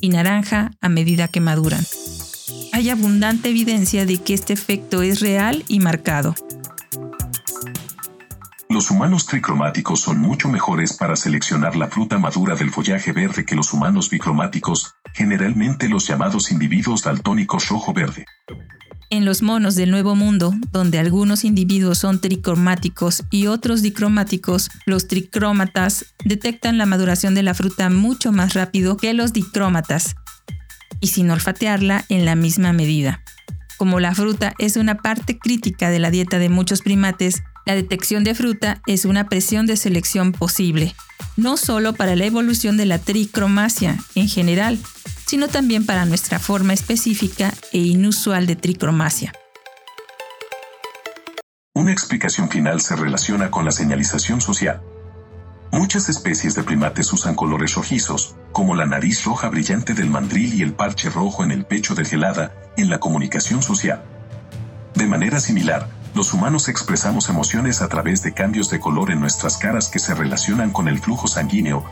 y 0.00 0.08
naranja 0.08 0.72
a 0.80 0.88
medida 0.88 1.28
que 1.28 1.40
maduran. 1.40 1.84
Hay 2.72 2.88
abundante 2.88 3.50
evidencia 3.50 4.06
de 4.06 4.18
que 4.18 4.34
este 4.34 4.52
efecto 4.52 5.02
es 5.02 5.20
real 5.20 5.64
y 5.68 5.80
marcado. 5.80 6.34
Los 8.74 8.90
humanos 8.90 9.26
tricromáticos 9.26 10.00
son 10.00 10.18
mucho 10.18 10.48
mejores 10.48 10.94
para 10.94 11.14
seleccionar 11.14 11.76
la 11.76 11.86
fruta 11.86 12.18
madura 12.18 12.56
del 12.56 12.72
follaje 12.72 13.12
verde 13.12 13.44
que 13.44 13.54
los 13.54 13.72
humanos 13.72 14.10
bicromáticos, 14.10 14.96
generalmente 15.12 15.88
los 15.88 16.08
llamados 16.08 16.50
individuos 16.50 17.04
daltónicos 17.04 17.68
rojo-verde. 17.68 18.24
En 19.10 19.24
los 19.24 19.42
monos 19.42 19.76
del 19.76 19.92
Nuevo 19.92 20.16
Mundo, 20.16 20.52
donde 20.72 20.98
algunos 20.98 21.44
individuos 21.44 21.98
son 21.98 22.20
tricromáticos 22.20 23.22
y 23.30 23.46
otros 23.46 23.80
dicromáticos, 23.80 24.68
los 24.86 25.06
tricrómatas 25.06 26.06
detectan 26.24 26.76
la 26.76 26.84
maduración 26.84 27.36
de 27.36 27.44
la 27.44 27.54
fruta 27.54 27.88
mucho 27.90 28.32
más 28.32 28.54
rápido 28.54 28.96
que 28.96 29.14
los 29.14 29.32
dicrómatas, 29.32 30.16
y 30.98 31.06
sin 31.06 31.30
olfatearla 31.30 32.06
en 32.08 32.24
la 32.24 32.34
misma 32.34 32.72
medida. 32.72 33.22
Como 33.76 34.00
la 34.00 34.16
fruta 34.16 34.52
es 34.58 34.76
una 34.76 34.96
parte 34.96 35.38
crítica 35.38 35.90
de 35.90 36.00
la 36.00 36.10
dieta 36.10 36.40
de 36.40 36.48
muchos 36.48 36.82
primates, 36.82 37.44
la 37.64 37.74
detección 37.74 38.24
de 38.24 38.34
fruta 38.34 38.80
es 38.86 39.04
una 39.04 39.28
presión 39.28 39.66
de 39.66 39.76
selección 39.76 40.32
posible, 40.32 40.94
no 41.36 41.56
solo 41.56 41.94
para 41.94 42.14
la 42.16 42.26
evolución 42.26 42.76
de 42.76 42.86
la 42.86 42.98
tricromacia 42.98 43.98
en 44.14 44.28
general, 44.28 44.78
sino 45.26 45.48
también 45.48 45.86
para 45.86 46.04
nuestra 46.04 46.38
forma 46.38 46.74
específica 46.74 47.54
e 47.72 47.78
inusual 47.78 48.46
de 48.46 48.56
tricromacia. 48.56 49.32
Una 51.74 51.92
explicación 51.92 52.50
final 52.50 52.80
se 52.80 52.96
relaciona 52.96 53.50
con 53.50 53.64
la 53.64 53.72
señalización 53.72 54.40
social. 54.40 54.80
Muchas 55.72 56.08
especies 56.08 56.54
de 56.54 56.62
primates 56.62 57.12
usan 57.12 57.34
colores 57.34 57.74
rojizos, 57.74 58.36
como 58.52 58.76
la 58.76 58.86
nariz 58.86 59.24
roja 59.24 59.48
brillante 59.48 59.92
del 59.92 60.08
mandril 60.08 60.54
y 60.54 60.62
el 60.62 60.74
parche 60.74 61.10
rojo 61.10 61.42
en 61.42 61.50
el 61.50 61.64
pecho 61.64 61.96
del 61.96 62.06
gelada, 62.06 62.54
en 62.76 62.90
la 62.90 63.00
comunicación 63.00 63.60
social. 63.60 64.04
De 64.94 65.06
manera 65.06 65.40
similar, 65.40 65.88
los 66.14 66.32
humanos 66.32 66.68
expresamos 66.68 67.28
emociones 67.28 67.82
a 67.82 67.88
través 67.88 68.22
de 68.22 68.32
cambios 68.32 68.70
de 68.70 68.78
color 68.78 69.10
en 69.10 69.20
nuestras 69.20 69.56
caras 69.56 69.88
que 69.88 69.98
se 69.98 70.14
relacionan 70.14 70.70
con 70.70 70.86
el 70.86 71.00
flujo 71.00 71.26
sanguíneo, 71.26 71.84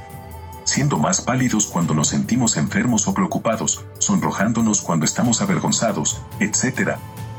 siendo 0.65 0.97
más 0.97 1.21
pálidos 1.21 1.67
cuando 1.67 1.93
nos 1.93 2.09
sentimos 2.09 2.57
enfermos 2.57 3.09
o 3.09 3.15
preocupados, 3.15 3.85
sonrojándonos 3.99 4.81
cuando 4.81 5.05
estamos 5.05 5.43
avergonzados, 5.43 6.23
etc. 6.39 6.93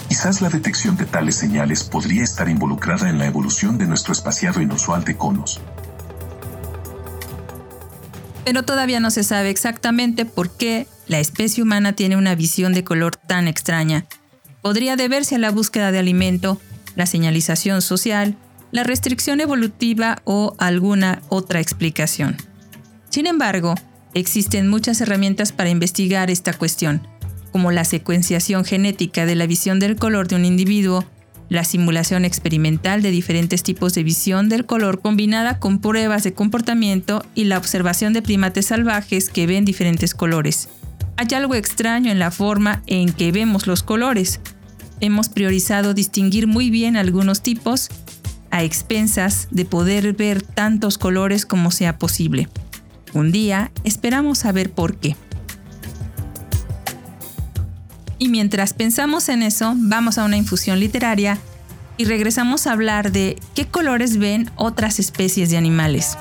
Quizás 0.09 0.41
la 0.41 0.49
detección 0.49 0.97
de 0.97 1.05
tales 1.05 1.35
señales 1.35 1.83
podría 1.85 2.23
estar 2.23 2.49
involucrada 2.49 3.09
en 3.09 3.17
la 3.17 3.27
evolución 3.27 3.77
de 3.77 3.87
nuestro 3.87 4.11
espaciado 4.11 4.61
inusual 4.61 5.05
de 5.05 5.15
conos. 5.15 5.61
Pero 8.43 8.63
todavía 8.63 8.99
no 8.99 9.09
se 9.09 9.23
sabe 9.23 9.49
exactamente 9.49 10.25
por 10.25 10.49
qué 10.49 10.87
la 11.07 11.19
especie 11.19 11.63
humana 11.63 11.93
tiene 11.93 12.17
una 12.17 12.35
visión 12.35 12.73
de 12.73 12.83
color 12.83 13.15
tan 13.15 13.47
extraña. 13.47 14.05
Podría 14.61 14.97
deberse 14.97 15.35
a 15.35 15.39
la 15.39 15.51
búsqueda 15.51 15.91
de 15.91 15.99
alimento, 15.99 16.59
la 16.95 17.05
señalización 17.05 17.81
social, 17.81 18.37
la 18.71 18.83
restricción 18.83 19.39
evolutiva 19.41 20.21
o 20.23 20.55
alguna 20.57 21.21
otra 21.29 21.59
explicación. 21.59 22.37
Sin 23.09 23.27
embargo, 23.27 23.75
existen 24.13 24.67
muchas 24.67 24.99
herramientas 25.01 25.51
para 25.51 25.69
investigar 25.69 26.29
esta 26.29 26.53
cuestión. 26.53 27.07
como 27.51 27.71
la 27.71 27.85
secuenciación 27.85 28.65
genética 28.65 29.27
de 29.27 29.35
la 29.35 29.45
visión 29.45 29.79
del 29.79 29.95
color 29.95 30.27
de 30.27 30.35
un 30.35 30.43
individuo, 30.43 31.05
la 31.49 31.63
simulación 31.63 32.25
experimental 32.25 33.03
de 33.03 33.11
diferentes 33.11 33.61
tipos 33.61 33.93
de 33.93 34.01
visión 34.01 34.49
del 34.49 34.65
color 34.65 35.01
combinada 35.01 35.59
con 35.59 35.79
pruebas 35.79 36.23
de 36.23 36.33
comportamiento 36.33 37.23
y 37.35 37.43
la 37.43 37.59
observación 37.59 38.11
de 38.11 38.23
primates 38.23 38.65
salvajes 38.65 39.29
que 39.29 39.45
ven 39.45 39.65
diferentes 39.65 40.15
colores. 40.15 40.67
Hay 41.15 41.27
algo 41.35 41.53
extraño 41.53 42.11
en 42.11 42.17
la 42.17 42.31
forma 42.31 42.81
en 42.87 43.13
que 43.13 43.31
vemos 43.31 43.67
los 43.67 43.83
colores. 43.83 44.39
Hemos 45.03 45.27
priorizado 45.27 45.93
distinguir 45.93 46.47
muy 46.47 46.69
bien 46.69 46.95
algunos 46.95 47.41
tipos 47.41 47.89
a 48.51 48.63
expensas 48.63 49.49
de 49.51 49.65
poder 49.65 50.13
ver 50.13 50.41
tantos 50.41 50.97
colores 50.97 51.45
como 51.45 51.71
sea 51.71 51.97
posible. 51.97 52.47
Un 53.13 53.33
día 53.33 53.69
esperamos 53.83 54.37
saber 54.37 54.71
por 54.71 54.95
qué. 54.95 55.17
Y 58.17 58.29
mientras 58.29 58.71
pensamos 58.71 59.27
en 59.27 59.43
eso, 59.43 59.73
vamos 59.75 60.17
a 60.17 60.23
una 60.23 60.37
infusión 60.37 60.79
literaria 60.79 61.37
y 61.97 62.05
regresamos 62.05 62.65
a 62.65 62.71
hablar 62.71 63.11
de 63.11 63.37
qué 63.55 63.65
colores 63.65 64.15
ven 64.15 64.49
otras 64.55 64.99
especies 64.99 65.49
de 65.49 65.57
animales. 65.57 66.17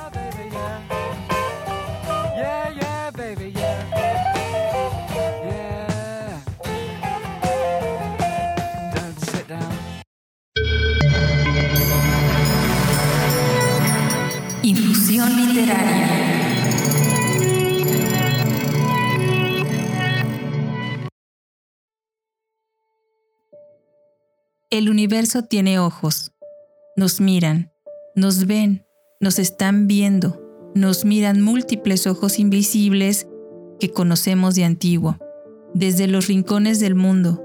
El 24.70 24.88
universo 24.88 25.42
tiene 25.44 25.78
ojos. 25.78 26.32
Nos 26.96 27.20
miran, 27.20 27.70
nos 28.16 28.46
ven, 28.46 28.86
nos 29.20 29.38
están 29.38 29.86
viendo, 29.86 30.40
nos 30.74 31.04
miran 31.04 31.42
múltiples 31.42 32.06
ojos 32.06 32.38
invisibles 32.38 33.26
que 33.78 33.90
conocemos 33.90 34.54
de 34.54 34.64
antiguo. 34.64 35.18
Desde 35.74 36.06
los 36.06 36.28
rincones 36.28 36.80
del 36.80 36.94
mundo, 36.94 37.42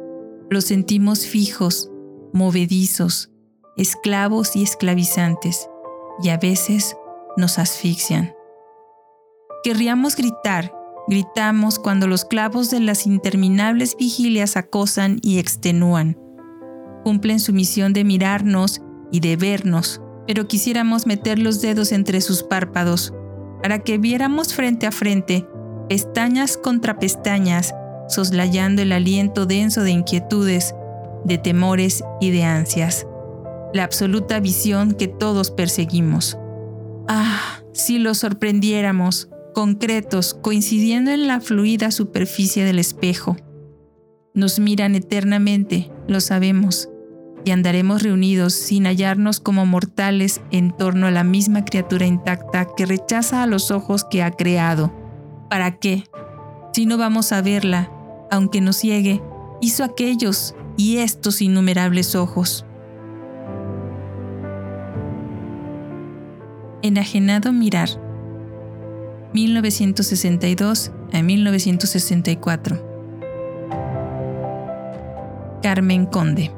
los 0.49 0.63
sentimos 0.63 1.25
fijos, 1.25 1.91
movedizos, 2.31 3.31
esclavos 3.75 4.55
y 4.55 4.63
esclavizantes, 4.63 5.67
y 6.23 6.29
a 6.29 6.37
veces 6.37 6.95
nos 7.38 7.60
asfixian. 7.60 8.34
Querríamos 9.63 10.15
gritar, 10.15 10.74
gritamos 11.08 11.79
cuando 11.79 12.08
los 12.08 12.25
clavos 12.25 12.70
de 12.70 12.79
las 12.79 13.06
interminables 13.06 13.96
vigilias 13.98 14.58
acosan 14.58 15.20
y 15.22 15.39
extenúan 15.39 16.17
cumplen 17.08 17.39
su 17.39 17.53
misión 17.53 17.94
de 17.94 18.03
mirarnos 18.03 18.82
y 19.13 19.22
de 19.22 19.38
vernos, 19.38 20.01
pero 20.27 20.46
quisiéramos 20.46 21.08
meter 21.08 21.39
los 21.39 21.62
dedos 21.62 21.94
entre 21.94 22.20
sus 22.20 22.44
párpados 22.44 23.13
para 23.63 23.79
que 23.79 23.98
viéramos 23.98 24.53
frente 24.53 24.88
a 24.88 24.91
frente, 24.91 25.48
pestañas 25.88 26.58
contra 26.58 27.00
pestañas, 27.00 27.74
soslayando 28.10 28.82
el 28.82 28.91
aliento 28.91 29.46
denso 29.46 29.84
de 29.84 29.91
inquietudes, 29.91 30.75
de 31.24 31.38
temores 31.38 32.03
y 32.20 32.32
de 32.32 32.44
ansias, 32.44 33.08
la 33.74 33.86
absoluta 33.86 34.41
visión 34.41 34.91
que 34.91 35.08
todos 35.08 35.50
perseguimos. 35.50 36.38
Ah, 37.07 37.61
si 37.73 37.99
los 37.99 38.19
sorprendiéramos, 38.19 39.29
concretos, 39.53 40.33
coincidiendo 40.33 41.11
en 41.11 41.27
la 41.27 41.39
fluida 41.39 41.89
superficie 41.91 42.63
del 42.63 42.79
espejo. 42.79 43.37
Nos 44.33 44.59
miran 44.59 44.93
eternamente, 44.93 45.89
lo 46.07 46.21
sabemos, 46.21 46.89
y 47.45 47.51
andaremos 47.51 48.03
reunidos 48.03 48.53
sin 48.53 48.85
hallarnos 48.85 49.39
como 49.39 49.65
mortales 49.65 50.41
en 50.51 50.75
torno 50.75 51.07
a 51.07 51.11
la 51.11 51.24
misma 51.24 51.65
criatura 51.65 52.05
intacta 52.05 52.67
que 52.75 52.85
rechaza 52.85 53.41
a 53.41 53.48
los 53.48 53.72
ojos 53.72 54.03
que 54.03 54.22
ha 54.22 54.31
creado. 54.31 54.93
¿Para 55.50 55.79
qué? 55.79 56.03
Si 56.74 56.85
no 56.85 56.98
vamos 56.98 57.31
a 57.31 57.41
verla, 57.41 57.89
aunque 58.29 58.61
nos 58.61 58.75
ciegue, 58.75 59.24
hizo 59.61 59.83
aquellos 59.83 60.55
y 60.75 60.98
estos 60.98 61.41
innumerables 61.41 62.15
ojos. 62.15 62.67
Enajenado 66.87 67.51
mirar. 67.51 67.89
1962 69.33 70.91
a 71.11 71.21
1964. 71.21 72.81
Carmen 75.61 76.05
Conde. 76.05 76.50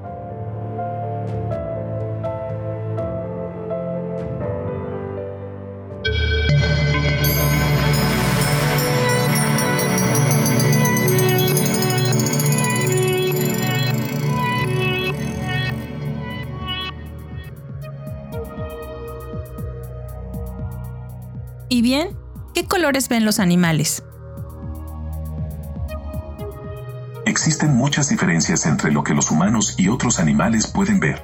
¿Qué 22.60 22.68
colores 22.68 23.08
ven 23.08 23.24
los 23.24 23.40
animales? 23.40 24.04
Existen 27.26 27.74
muchas 27.74 28.10
diferencias 28.10 28.66
entre 28.66 28.92
lo 28.92 29.02
que 29.02 29.14
los 29.14 29.32
humanos 29.32 29.76
y 29.78 29.88
otros 29.88 30.20
animales 30.20 30.68
pueden 30.68 31.00
ver. 31.00 31.24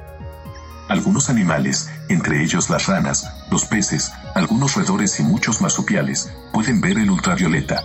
Algunos 0.88 1.28
animales, 1.28 1.90
entre 2.08 2.42
ellos 2.42 2.70
las 2.70 2.86
ranas, 2.86 3.30
los 3.50 3.66
peces, 3.66 4.12
algunos 4.34 4.76
roedores 4.76 5.20
y 5.20 5.24
muchos 5.24 5.60
marsupiales, 5.60 6.32
pueden 6.54 6.80
ver 6.80 6.96
el 6.96 7.10
ultravioleta. 7.10 7.82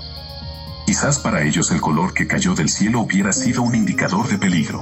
Quizás 0.86 1.20
para 1.20 1.42
ellos 1.42 1.72
el 1.72 1.82
color 1.82 2.14
que 2.14 2.28
cayó 2.28 2.54
del 2.54 2.70
cielo 2.70 3.02
hubiera 3.02 3.34
sido 3.34 3.64
un 3.64 3.76
indicador 3.76 4.30
de 4.30 4.38
peligro. 4.38 4.82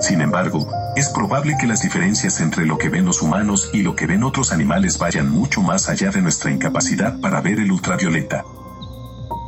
Sin 0.00 0.20
embargo, 0.20 0.68
es 0.98 1.08
probable 1.10 1.56
que 1.60 1.68
las 1.68 1.82
diferencias 1.82 2.40
entre 2.40 2.66
lo 2.66 2.76
que 2.76 2.88
ven 2.88 3.04
los 3.04 3.22
humanos 3.22 3.70
y 3.72 3.82
lo 3.82 3.94
que 3.94 4.06
ven 4.06 4.24
otros 4.24 4.50
animales 4.50 4.98
vayan 4.98 5.30
mucho 5.30 5.62
más 5.62 5.88
allá 5.88 6.10
de 6.10 6.20
nuestra 6.20 6.50
incapacidad 6.50 7.20
para 7.20 7.40
ver 7.40 7.60
el 7.60 7.70
ultravioleta. 7.70 8.44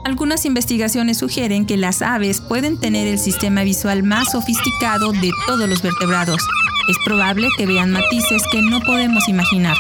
Algunas 0.05 0.45
investigaciones 0.47 1.19
sugieren 1.19 1.67
que 1.67 1.77
las 1.77 2.03
aves 2.03 2.41
pueden 2.41 2.79
tener 2.79 3.09
el 3.09 3.19
sistema 3.19 3.65
visual 3.65 4.05
más 4.05 4.31
sofisticado 4.31 5.11
de 5.13 5.33
todos 5.49 5.69
los 5.69 5.83
vertebrados. 5.83 6.41
Es 6.89 6.97
probable 7.05 7.49
que 7.59 7.67
vean 7.67 7.91
matices 7.91 8.45
que 8.53 8.63
no 8.63 8.81
podemos 8.81 9.29
imaginar. 9.29 9.77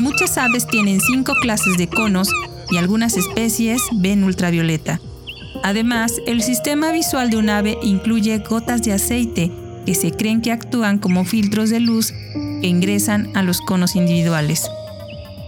Muchas 0.00 0.36
aves 0.36 0.66
tienen 0.66 1.00
cinco 1.00 1.32
clases 1.40 1.78
de 1.78 1.88
conos 1.88 2.30
y 2.70 2.76
algunas 2.76 3.16
especies 3.16 3.80
ven 3.94 4.24
ultravioleta. 4.24 5.00
Además, 5.64 6.12
el 6.26 6.42
sistema 6.42 6.92
visual 6.92 7.30
de 7.30 7.38
un 7.38 7.48
ave 7.48 7.78
incluye 7.82 8.38
gotas 8.38 8.82
de 8.82 8.92
aceite 8.92 9.50
que 9.88 9.94
se 9.94 10.12
creen 10.12 10.42
que 10.42 10.52
actúan 10.52 10.98
como 10.98 11.24
filtros 11.24 11.70
de 11.70 11.80
luz 11.80 12.12
que 12.60 12.66
ingresan 12.66 13.34
a 13.34 13.42
los 13.42 13.62
conos 13.62 13.96
individuales. 13.96 14.68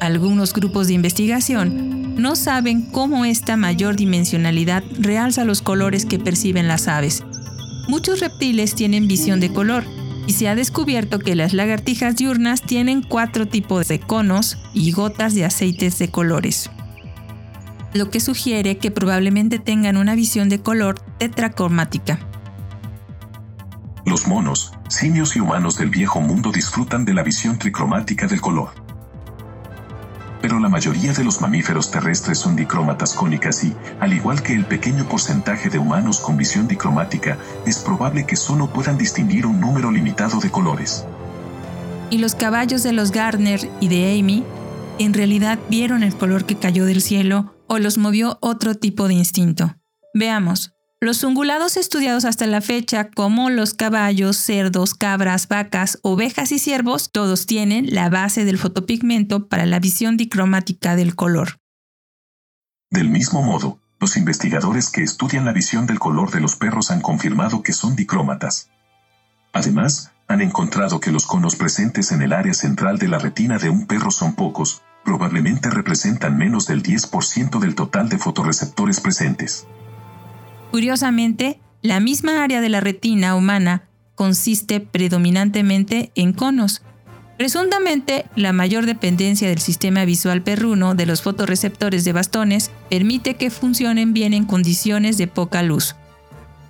Algunos 0.00 0.54
grupos 0.54 0.86
de 0.86 0.94
investigación 0.94 2.14
no 2.16 2.34
saben 2.36 2.80
cómo 2.80 3.26
esta 3.26 3.58
mayor 3.58 3.96
dimensionalidad 3.96 4.82
realza 4.98 5.44
los 5.44 5.60
colores 5.60 6.06
que 6.06 6.18
perciben 6.18 6.68
las 6.68 6.88
aves. 6.88 7.22
Muchos 7.86 8.20
reptiles 8.20 8.74
tienen 8.74 9.08
visión 9.08 9.40
de 9.40 9.52
color 9.52 9.84
y 10.26 10.32
se 10.32 10.48
ha 10.48 10.54
descubierto 10.54 11.18
que 11.18 11.34
las 11.34 11.52
lagartijas 11.52 12.16
diurnas 12.16 12.62
tienen 12.62 13.02
cuatro 13.02 13.46
tipos 13.46 13.88
de 13.88 14.00
conos 14.00 14.56
y 14.72 14.90
gotas 14.92 15.34
de 15.34 15.44
aceites 15.44 15.98
de 15.98 16.08
colores, 16.08 16.70
lo 17.92 18.08
que 18.08 18.20
sugiere 18.20 18.78
que 18.78 18.90
probablemente 18.90 19.58
tengan 19.58 19.98
una 19.98 20.14
visión 20.14 20.48
de 20.48 20.60
color 20.60 20.98
tetracromática. 21.18 22.29
Los 24.10 24.26
monos, 24.26 24.72
simios 24.88 25.36
y 25.36 25.40
humanos 25.40 25.78
del 25.78 25.88
viejo 25.88 26.20
mundo 26.20 26.50
disfrutan 26.50 27.04
de 27.04 27.14
la 27.14 27.22
visión 27.22 27.60
tricromática 27.60 28.26
del 28.26 28.40
color. 28.40 28.70
Pero 30.42 30.58
la 30.58 30.68
mayoría 30.68 31.12
de 31.12 31.22
los 31.22 31.40
mamíferos 31.40 31.92
terrestres 31.92 32.36
son 32.36 32.56
dicrómatas 32.56 33.14
cónicas 33.14 33.62
y, 33.62 33.72
al 34.00 34.12
igual 34.12 34.42
que 34.42 34.52
el 34.52 34.64
pequeño 34.64 35.08
porcentaje 35.08 35.70
de 35.70 35.78
humanos 35.78 36.18
con 36.18 36.36
visión 36.36 36.66
dicromática, 36.66 37.38
es 37.66 37.78
probable 37.78 38.26
que 38.26 38.34
solo 38.34 38.72
puedan 38.72 38.98
distinguir 38.98 39.46
un 39.46 39.60
número 39.60 39.92
limitado 39.92 40.40
de 40.40 40.50
colores. 40.50 41.04
Y 42.10 42.18
los 42.18 42.34
caballos 42.34 42.82
de 42.82 42.92
los 42.92 43.12
Gardner 43.12 43.60
y 43.78 43.86
de 43.86 44.18
Amy 44.18 44.42
en 44.98 45.14
realidad 45.14 45.60
vieron 45.68 46.02
el 46.02 46.16
color 46.16 46.46
que 46.46 46.56
cayó 46.56 46.84
del 46.84 47.00
cielo 47.00 47.54
o 47.68 47.78
los 47.78 47.96
movió 47.96 48.38
otro 48.40 48.74
tipo 48.74 49.06
de 49.06 49.14
instinto. 49.14 49.76
Veamos, 50.14 50.72
los 51.00 51.24
ungulados 51.24 51.78
estudiados 51.78 52.26
hasta 52.26 52.46
la 52.46 52.60
fecha, 52.60 53.10
como 53.10 53.48
los 53.48 53.72
caballos, 53.72 54.36
cerdos, 54.36 54.92
cabras, 54.92 55.48
vacas, 55.48 55.98
ovejas 56.02 56.52
y 56.52 56.58
ciervos, 56.58 57.10
todos 57.10 57.46
tienen 57.46 57.94
la 57.94 58.10
base 58.10 58.44
del 58.44 58.58
fotopigmento 58.58 59.48
para 59.48 59.64
la 59.64 59.80
visión 59.80 60.18
dicromática 60.18 60.96
del 60.96 61.14
color. 61.14 61.58
Del 62.90 63.08
mismo 63.08 63.42
modo, 63.42 63.78
los 63.98 64.18
investigadores 64.18 64.90
que 64.90 65.02
estudian 65.02 65.46
la 65.46 65.54
visión 65.54 65.86
del 65.86 65.98
color 65.98 66.30
de 66.32 66.40
los 66.40 66.56
perros 66.56 66.90
han 66.90 67.00
confirmado 67.00 67.62
que 67.62 67.72
son 67.72 67.96
dicrómatas. 67.96 68.68
Además, 69.52 70.12
han 70.28 70.42
encontrado 70.42 71.00
que 71.00 71.12
los 71.12 71.26
conos 71.26 71.56
presentes 71.56 72.12
en 72.12 72.20
el 72.20 72.34
área 72.34 72.54
central 72.54 72.98
de 72.98 73.08
la 73.08 73.18
retina 73.18 73.58
de 73.58 73.70
un 73.70 73.86
perro 73.86 74.10
son 74.10 74.34
pocos, 74.34 74.82
probablemente 75.02 75.70
representan 75.70 76.36
menos 76.36 76.66
del 76.66 76.82
10% 76.82 77.58
del 77.58 77.74
total 77.74 78.10
de 78.10 78.18
fotorreceptores 78.18 79.00
presentes. 79.00 79.66
Curiosamente, 80.70 81.60
la 81.82 82.00
misma 82.00 82.44
área 82.44 82.60
de 82.60 82.68
la 82.68 82.80
retina 82.80 83.34
humana 83.34 83.84
consiste 84.14 84.80
predominantemente 84.80 86.12
en 86.14 86.32
conos. 86.32 86.82
Presuntamente, 87.38 88.26
la 88.36 88.52
mayor 88.52 88.84
dependencia 88.84 89.48
del 89.48 89.60
sistema 89.60 90.04
visual 90.04 90.42
perruno 90.42 90.94
de 90.94 91.06
los 91.06 91.22
fotorreceptores 91.22 92.04
de 92.04 92.12
bastones 92.12 92.70
permite 92.90 93.34
que 93.34 93.50
funcionen 93.50 94.12
bien 94.12 94.34
en 94.34 94.44
condiciones 94.44 95.16
de 95.16 95.26
poca 95.26 95.62
luz, 95.62 95.96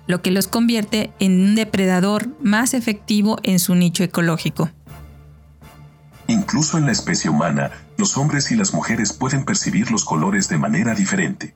lo 0.07 0.21
que 0.21 0.31
los 0.31 0.47
convierte 0.47 1.11
en 1.19 1.41
un 1.41 1.55
depredador 1.55 2.29
más 2.41 2.73
efectivo 2.73 3.37
en 3.43 3.59
su 3.59 3.75
nicho 3.75 4.03
ecológico. 4.03 4.69
Incluso 6.27 6.77
en 6.77 6.85
la 6.85 6.93
especie 6.93 7.29
humana, 7.29 7.71
los 7.97 8.15
hombres 8.17 8.49
y 8.51 8.55
las 8.55 8.73
mujeres 8.73 9.11
pueden 9.11 9.43
percibir 9.43 9.91
los 9.91 10.05
colores 10.05 10.47
de 10.47 10.57
manera 10.57 10.95
diferente. 10.95 11.53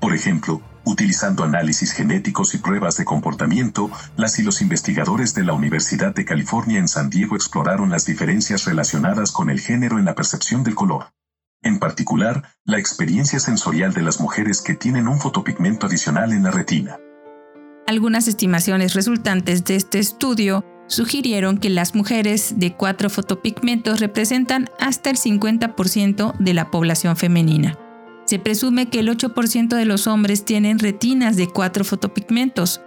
Por 0.00 0.14
ejemplo, 0.14 0.62
Utilizando 0.88 1.44
análisis 1.44 1.92
genéticos 1.92 2.54
y 2.54 2.58
pruebas 2.58 2.96
de 2.96 3.04
comportamiento, 3.04 3.90
las 4.16 4.38
y 4.38 4.42
los 4.42 4.62
investigadores 4.62 5.34
de 5.34 5.44
la 5.44 5.52
Universidad 5.52 6.14
de 6.14 6.24
California 6.24 6.78
en 6.78 6.88
San 6.88 7.10
Diego 7.10 7.36
exploraron 7.36 7.90
las 7.90 8.06
diferencias 8.06 8.64
relacionadas 8.64 9.30
con 9.30 9.50
el 9.50 9.60
género 9.60 9.98
en 9.98 10.06
la 10.06 10.14
percepción 10.14 10.64
del 10.64 10.74
color. 10.74 11.12
En 11.60 11.78
particular, 11.78 12.54
la 12.64 12.78
experiencia 12.78 13.38
sensorial 13.38 13.92
de 13.92 14.00
las 14.00 14.18
mujeres 14.18 14.62
que 14.62 14.72
tienen 14.72 15.08
un 15.08 15.20
fotopigmento 15.20 15.88
adicional 15.88 16.32
en 16.32 16.44
la 16.44 16.52
retina. 16.52 16.96
Algunas 17.86 18.26
estimaciones 18.26 18.94
resultantes 18.94 19.64
de 19.66 19.76
este 19.76 19.98
estudio 19.98 20.64
sugirieron 20.86 21.58
que 21.58 21.68
las 21.68 21.94
mujeres 21.94 22.54
de 22.56 22.74
cuatro 22.74 23.10
fotopigmentos 23.10 24.00
representan 24.00 24.70
hasta 24.80 25.10
el 25.10 25.18
50% 25.18 26.34
de 26.38 26.54
la 26.54 26.70
población 26.70 27.14
femenina. 27.18 27.76
Se 28.28 28.38
presume 28.38 28.90
que 28.90 29.00
el 29.00 29.08
8% 29.08 29.68
de 29.68 29.86
los 29.86 30.06
hombres 30.06 30.44
tienen 30.44 30.78
retinas 30.78 31.38
de 31.38 31.48
cuatro 31.48 31.82
fotopigmentos. 31.82 32.82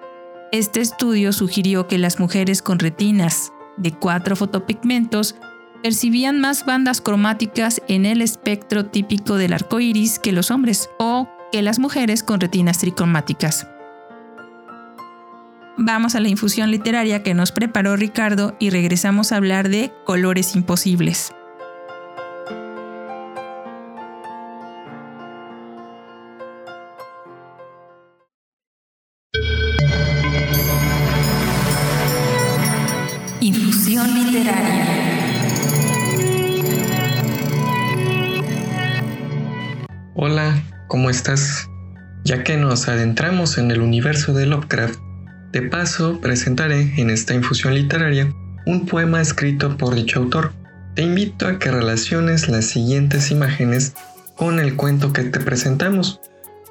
Este 0.52 0.82
estudio 0.82 1.34
sugirió 1.34 1.88
que 1.88 1.98
las 1.98 2.20
mujeres 2.20 2.62
con 2.62 2.78
retinas 2.78 3.52
de 3.76 3.92
cuatro 3.92 4.36
fotopigmentos 4.36 5.36
percibían 5.82 6.40
más 6.40 6.64
bandas 6.64 7.02
cromáticas 7.02 7.82
en 7.88 8.06
el 8.06 8.22
espectro 8.22 8.86
típico 8.86 9.34
del 9.34 9.54
arco 9.54 9.80
iris 9.80 10.20
que 10.20 10.32
los 10.32 10.52
hombres 10.52 10.92
o 11.00 11.28
que 11.52 11.64
las 11.64 11.80
mujeres 11.80 12.22
con 12.22 12.40
retinas 12.40 12.78
tricromáticas. 12.78 13.66
Vamos 15.76 16.14
a 16.14 16.20
la 16.20 16.30
infusión 16.30 16.70
literaria 16.70 17.24
que 17.24 17.34
nos 17.34 17.52
preparó 17.52 17.96
Ricardo 17.96 18.56
y 18.60 18.70
regresamos 18.70 19.32
a 19.32 19.38
hablar 19.38 19.70
de 19.70 19.92
colores 20.06 20.56
imposibles. 20.56 21.34
Hola, 40.14 40.64
¿cómo 40.88 41.10
estás? 41.10 41.68
Ya 42.24 42.44
que 42.44 42.58
nos 42.58 42.88
adentramos 42.88 43.58
en 43.58 43.72
el 43.72 43.82
universo 43.82 44.36
de 44.36 44.46
Lovecraft, 44.46 45.00
de 45.54 45.64
paso 45.64 46.22
presentaré 46.22 46.94
en 47.02 47.10
esta 47.10 47.34
infusión 47.34 47.74
literaria 47.74 48.32
un 48.68 48.86
poema 48.86 49.20
escrito 49.20 49.76
por 49.76 49.96
dicho 49.96 50.20
autor. 50.20 50.54
Te 50.94 51.02
invito 51.02 51.48
a 51.48 51.58
que 51.58 51.72
relaciones 51.72 52.48
las 52.48 52.66
siguientes 52.66 53.32
imágenes 53.32 53.96
con 54.36 54.60
el 54.60 54.76
cuento 54.76 55.14
que 55.14 55.24
te 55.24 55.40
presentamos, 55.40 56.20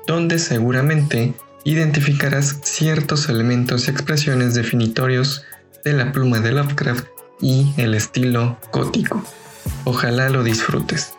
donde 0.07 0.39
seguramente 0.39 1.35
identificarás 1.65 2.61
ciertos 2.63 3.29
elementos 3.29 3.89
y 3.89 3.91
expresiones 3.91 4.55
definitorios 4.55 5.45
de 5.85 5.93
la 5.93 6.13
pluma 6.13 6.41
de 6.41 6.53
Lovecraft 6.53 7.07
y 7.41 7.73
el 7.77 7.95
estilo 7.95 8.59
gótico. 8.73 9.23
Ojalá 9.85 10.29
lo 10.29 10.43
disfrutes. 10.43 11.15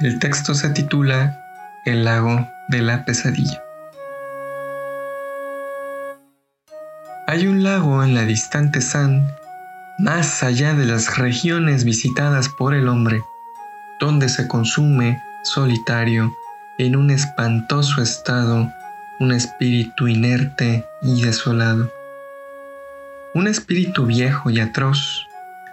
El 0.00 0.18
texto 0.18 0.54
se 0.54 0.70
titula 0.70 1.40
El 1.84 2.04
lago 2.04 2.48
de 2.68 2.82
la 2.82 3.04
pesadilla. 3.04 3.62
Hay 7.28 7.46
un 7.46 7.62
lago 7.64 8.04
en 8.04 8.14
la 8.14 8.22
distante 8.22 8.80
San, 8.80 9.26
más 9.98 10.42
allá 10.42 10.74
de 10.74 10.84
las 10.84 11.18
regiones 11.18 11.84
visitadas 11.84 12.48
por 12.48 12.74
el 12.74 12.88
hombre, 12.88 13.22
donde 13.98 14.28
se 14.28 14.46
consume 14.46 15.22
solitario 15.42 16.36
en 16.78 16.94
un 16.94 17.10
espantoso 17.10 18.02
estado 18.02 18.70
un 19.18 19.32
espíritu 19.32 20.08
inerte 20.08 20.86
y 21.00 21.22
desolado. 21.22 21.90
Un 23.34 23.48
espíritu 23.48 24.04
viejo 24.04 24.50
y 24.50 24.60
atroz, 24.60 25.26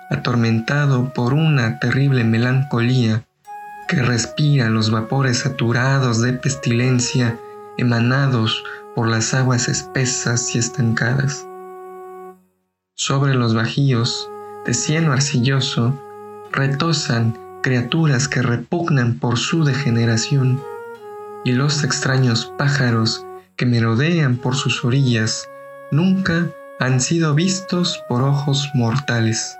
atormentado 0.09 1.13
por 1.13 1.33
una 1.33 1.79
terrible 1.79 2.23
melancolía 2.23 3.25
que 3.87 4.01
respira 4.01 4.69
los 4.69 4.91
vapores 4.91 5.39
saturados 5.39 6.21
de 6.21 6.33
pestilencia 6.33 7.37
emanados 7.77 8.63
por 8.95 9.09
las 9.09 9.33
aguas 9.33 9.67
espesas 9.67 10.55
y 10.55 10.59
estancadas. 10.59 11.45
Sobre 12.95 13.33
los 13.33 13.53
bajíos 13.53 14.29
de 14.65 14.73
cieno 14.73 15.11
arcilloso 15.11 16.01
retosan 16.51 17.37
criaturas 17.61 18.29
que 18.29 18.41
repugnan 18.41 19.19
por 19.19 19.37
su 19.37 19.65
degeneración 19.65 20.61
y 21.43 21.51
los 21.51 21.83
extraños 21.83 22.51
pájaros 22.57 23.25
que 23.55 23.65
merodean 23.65 24.37
por 24.37 24.55
sus 24.55 24.83
orillas 24.83 25.47
nunca 25.91 26.47
han 26.79 26.99
sido 26.99 27.35
vistos 27.35 28.01
por 28.07 28.23
ojos 28.23 28.69
mortales. 28.73 29.57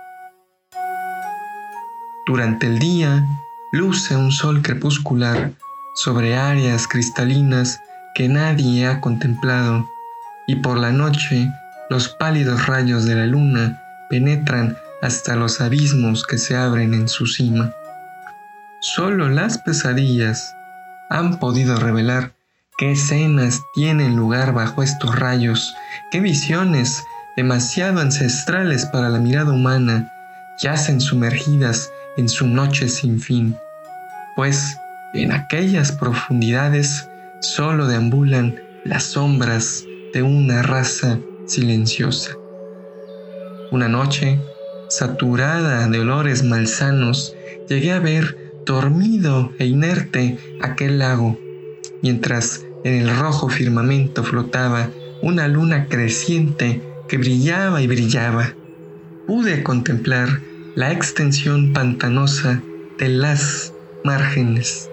Durante 2.26 2.68
el 2.68 2.80
día 2.80 3.26
luce 3.72 4.16
un 4.16 4.32
sol 4.32 4.62
crepuscular 4.62 5.52
sobre 5.96 6.36
áreas 6.36 6.88
cristalinas 6.88 7.82
que 8.16 8.30
nadie 8.30 8.88
ha 8.88 9.02
contemplado 9.02 9.90
y 10.48 10.56
por 10.58 10.78
la 10.78 10.92
noche 10.92 11.52
los 11.90 12.10
pálidos 12.10 12.68
rayos 12.68 13.06
de 13.06 13.16
la 13.16 13.26
luna 13.26 13.82
penetran 14.10 14.78
hasta 15.02 15.36
los 15.36 15.60
abismos 15.60 16.26
que 16.26 16.38
se 16.38 16.56
abren 16.56 16.94
en 16.94 17.08
su 17.08 17.28
cima. 17.28 17.74
Solo 18.80 19.30
las 19.30 19.58
pesadillas 19.58 20.56
han 21.14 21.40
podido 21.40 21.78
revelar 21.78 22.34
¿Qué 22.76 22.94
escenas 22.94 23.62
tienen 23.76 24.16
lugar 24.16 24.52
bajo 24.52 24.82
estos 24.82 25.18
rayos? 25.18 25.76
¿Qué 26.12 26.20
visiones, 26.20 27.04
demasiado 27.38 28.02
ancestrales 28.02 28.88
para 28.88 29.10
la 29.10 29.20
mirada 29.20 29.52
humana, 29.52 30.12
yacen 30.60 31.00
sumergidas 31.00 31.92
en 32.18 32.28
su 32.28 32.48
noche 32.48 32.90
sin 32.90 33.20
fin? 33.22 33.56
Pues 34.36 34.76
en 35.14 35.32
aquellas 35.32 35.92
profundidades 35.92 37.08
solo 37.42 37.86
deambulan 37.86 38.60
las 38.86 39.04
sombras 39.04 39.86
de 40.12 40.24
una 40.24 40.64
raza 40.64 41.20
silenciosa. 41.46 42.32
Una 43.70 43.88
noche, 43.88 44.42
saturada 44.90 45.88
de 45.88 46.00
olores 46.00 46.42
malsanos, 46.42 47.36
llegué 47.70 47.92
a 47.92 48.00
ver 48.00 48.43
dormido 48.66 49.52
e 49.60 49.66
inerte 49.66 50.38
aquel 50.62 51.00
lago 51.00 51.38
mientras 52.04 52.66
en 52.84 52.96
el 52.96 53.18
rojo 53.18 53.50
firmamento 53.50 54.24
flotaba 54.24 54.90
una 55.22 55.48
luna 55.48 55.88
creciente 55.88 56.84
que 57.08 57.18
brillaba 57.18 57.82
y 57.82 57.88
brillaba. 57.88 58.54
Pude 59.26 59.64
contemplar 59.64 60.42
la 60.76 60.92
extensión 60.92 61.72
pantanosa 61.72 62.62
de 63.00 63.08
las 63.08 63.74
márgenes 64.04 64.90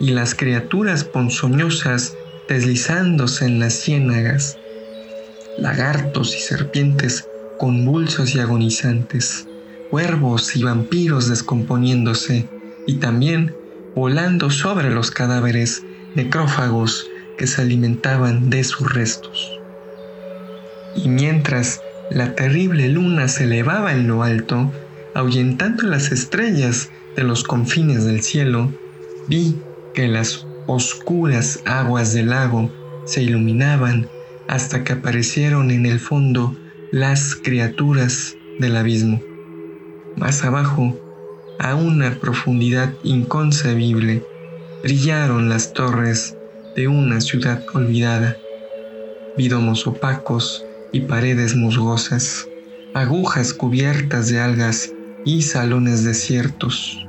y 0.00 0.10
las 0.10 0.34
criaturas 0.34 1.04
ponzoñosas 1.04 2.16
deslizándose 2.48 3.46
en 3.46 3.60
las 3.60 3.74
ciénagas, 3.74 4.58
lagartos 5.58 6.34
y 6.34 6.40
serpientes 6.40 7.28
convulsos 7.58 8.34
y 8.34 8.40
agonizantes, 8.40 9.46
cuervos 9.90 10.56
y 10.56 10.64
vampiros 10.64 11.28
descomponiéndose 11.28 12.48
y 12.86 12.94
también 12.94 13.54
volando 13.94 14.50
sobre 14.50 14.90
los 14.90 15.10
cadáveres 15.10 15.82
necrófagos 16.14 17.10
que 17.36 17.46
se 17.46 17.62
alimentaban 17.62 18.50
de 18.50 18.64
sus 18.64 18.92
restos. 18.92 19.60
Y 20.94 21.08
mientras 21.08 21.82
la 22.10 22.34
terrible 22.34 22.88
luna 22.88 23.28
se 23.28 23.44
elevaba 23.44 23.92
en 23.92 24.06
lo 24.06 24.22
alto, 24.22 24.72
ahuyentando 25.14 25.84
las 25.84 26.12
estrellas 26.12 26.90
de 27.16 27.24
los 27.24 27.42
confines 27.42 28.04
del 28.04 28.22
cielo, 28.22 28.70
vi 29.28 29.56
que 29.94 30.08
las 30.08 30.46
oscuras 30.66 31.60
aguas 31.64 32.12
del 32.12 32.30
lago 32.30 32.70
se 33.04 33.22
iluminaban 33.22 34.08
hasta 34.48 34.84
que 34.84 34.92
aparecieron 34.92 35.70
en 35.70 35.86
el 35.86 35.98
fondo 35.98 36.56
las 36.92 37.34
criaturas 37.34 38.36
del 38.58 38.76
abismo. 38.76 39.20
Más 40.16 40.44
abajo, 40.44 40.98
a 41.58 41.74
una 41.74 42.18
profundidad 42.20 42.92
inconcebible, 43.02 44.24
brillaron 44.82 45.48
las 45.48 45.72
torres 45.72 46.36
de 46.74 46.88
una 46.88 47.20
ciudad 47.20 47.64
olvidada, 47.72 48.36
vidomos 49.36 49.86
opacos 49.86 50.64
y 50.92 51.00
paredes 51.00 51.56
musgosas, 51.56 52.46
agujas 52.94 53.52
cubiertas 53.52 54.28
de 54.28 54.40
algas 54.40 54.92
y 55.24 55.42
salones 55.42 56.04
desiertos, 56.04 57.06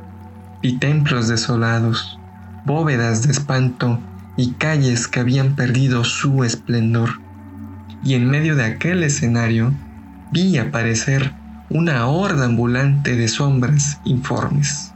y 0.62 0.80
templos 0.80 1.28
desolados, 1.28 2.18
bóvedas 2.66 3.24
de 3.24 3.32
espanto 3.32 4.00
y 4.36 4.52
calles 4.54 5.08
que 5.08 5.20
habían 5.20 5.56
perdido 5.56 6.04
su 6.04 6.44
esplendor. 6.44 7.10
Y 8.04 8.14
en 8.14 8.30
medio 8.30 8.56
de 8.56 8.66
aquel 8.66 9.04
escenario 9.04 9.74
vi 10.32 10.58
aparecer 10.58 11.34
una 11.70 12.08
horda 12.08 12.46
ambulante 12.46 13.16
de 13.18 13.28
sombras 13.28 14.00
informes, 14.06 14.94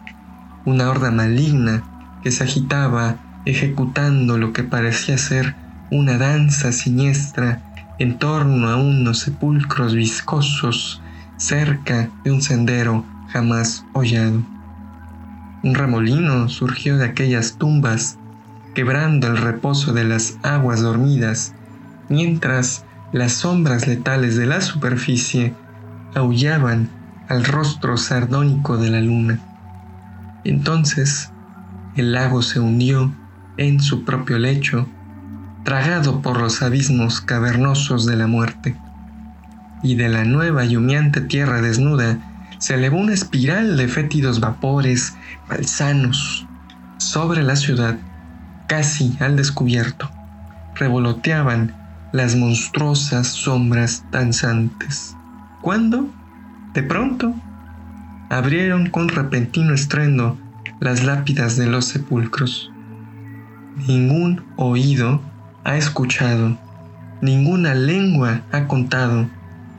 una 0.65 0.89
horda 0.89 1.11
maligna 1.11 1.83
que 2.23 2.31
se 2.31 2.45
agitaba 2.45 3.17
ejecutando 3.45 4.37
lo 4.37 4.53
que 4.53 4.63
parecía 4.63 5.17
ser 5.17 5.55
una 5.91 6.17
danza 6.17 6.71
siniestra 6.71 7.61
en 7.99 8.17
torno 8.17 8.69
a 8.69 8.77
unos 8.77 9.19
sepulcros 9.19 9.95
viscosos 9.95 11.01
cerca 11.35 12.09
de 12.23 12.31
un 12.31 12.41
sendero 12.41 13.03
jamás 13.27 13.83
hollado. 13.93 14.41
Un 15.63 15.75
remolino 15.75 16.47
surgió 16.47 16.97
de 16.97 17.05
aquellas 17.05 17.57
tumbas, 17.57 18.17
quebrando 18.73 19.27
el 19.27 19.37
reposo 19.37 19.91
de 19.91 20.05
las 20.05 20.37
aguas 20.41 20.81
dormidas, 20.81 21.53
mientras 22.07 22.85
las 23.11 23.33
sombras 23.33 23.87
letales 23.87 24.37
de 24.37 24.45
la 24.45 24.61
superficie 24.61 25.53
aullaban 26.13 26.89
al 27.27 27.43
rostro 27.45 27.97
sardónico 27.97 28.77
de 28.77 28.89
la 28.89 29.01
luna. 29.01 29.39
Entonces 30.43 31.31
el 31.95 32.13
lago 32.13 32.41
se 32.41 32.59
hundió 32.59 33.13
en 33.57 33.79
su 33.79 34.03
propio 34.03 34.39
lecho, 34.39 34.87
tragado 35.63 36.21
por 36.21 36.39
los 36.39 36.61
abismos 36.61 37.21
cavernosos 37.21 38.05
de 38.05 38.15
la 38.15 38.27
muerte, 38.27 38.75
y 39.83 39.95
de 39.95 40.09
la 40.09 40.25
nueva 40.25 40.65
y 40.65 40.77
humeante 40.77 41.21
tierra 41.21 41.61
desnuda 41.61 42.17
se 42.59 42.75
elevó 42.75 42.97
una 42.97 43.13
espiral 43.13 43.77
de 43.77 43.87
fétidos 43.87 44.39
vapores 44.39 45.15
balsanos 45.49 46.45
sobre 46.97 47.43
la 47.43 47.55
ciudad, 47.55 47.97
casi 48.67 49.17
al 49.19 49.35
descubierto. 49.35 50.09
Revoloteaban 50.75 51.75
las 52.11 52.35
monstruosas 52.35 53.27
sombras 53.27 54.03
danzantes. 54.11 55.15
Cuando, 55.61 56.09
de 56.73 56.83
pronto, 56.83 57.33
abrieron 58.29 58.89
con 58.89 59.09
repentino 59.09 59.73
estruendo 59.73 60.37
las 60.79 61.03
lápidas 61.03 61.57
de 61.57 61.67
los 61.67 61.85
sepulcros. 61.85 62.71
Ningún 63.87 64.43
oído 64.55 65.21
ha 65.63 65.77
escuchado, 65.77 66.57
ninguna 67.21 67.75
lengua 67.75 68.41
ha 68.51 68.67
contado 68.67 69.29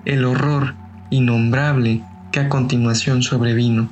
el 0.04 0.24
horror 0.24 0.74
innombrable 1.10 2.04
que 2.30 2.40
a 2.40 2.48
continuación 2.48 3.22
sobrevino. 3.22 3.88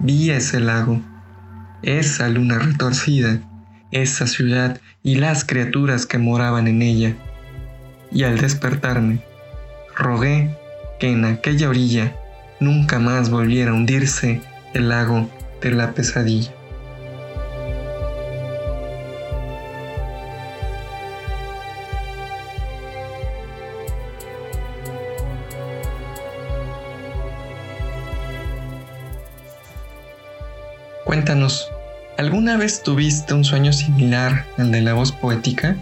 Vi 0.00 0.30
ese 0.30 0.60
lago, 0.60 1.00
esa 1.82 2.28
luna 2.28 2.58
retorcida, 2.58 3.40
esa 3.90 4.26
ciudad 4.26 4.80
y 5.02 5.16
las 5.16 5.44
criaturas 5.44 6.06
que 6.06 6.18
moraban 6.18 6.66
en 6.66 6.82
ella. 6.82 7.16
Y 8.10 8.24
al 8.24 8.38
despertarme, 8.38 9.20
rogué 9.96 10.56
que 10.98 11.10
en 11.10 11.24
aquella 11.24 11.68
orilla 11.68 12.12
nunca 12.60 12.98
más 12.98 13.30
volviera 13.30 13.70
a 13.70 13.74
hundirse 13.74 14.40
el 14.74 14.88
lago 14.88 15.28
de 15.60 15.70
la 15.70 15.92
pesadilla. 15.92 16.52
Cuéntanos, 31.04 31.70
¿alguna 32.18 32.56
vez 32.56 32.82
tuviste 32.82 33.32
un 33.32 33.42
sueño 33.42 33.72
similar 33.72 34.44
al 34.58 34.70
de 34.70 34.82
la 34.82 34.94
voz 34.94 35.10
poética? 35.10 35.76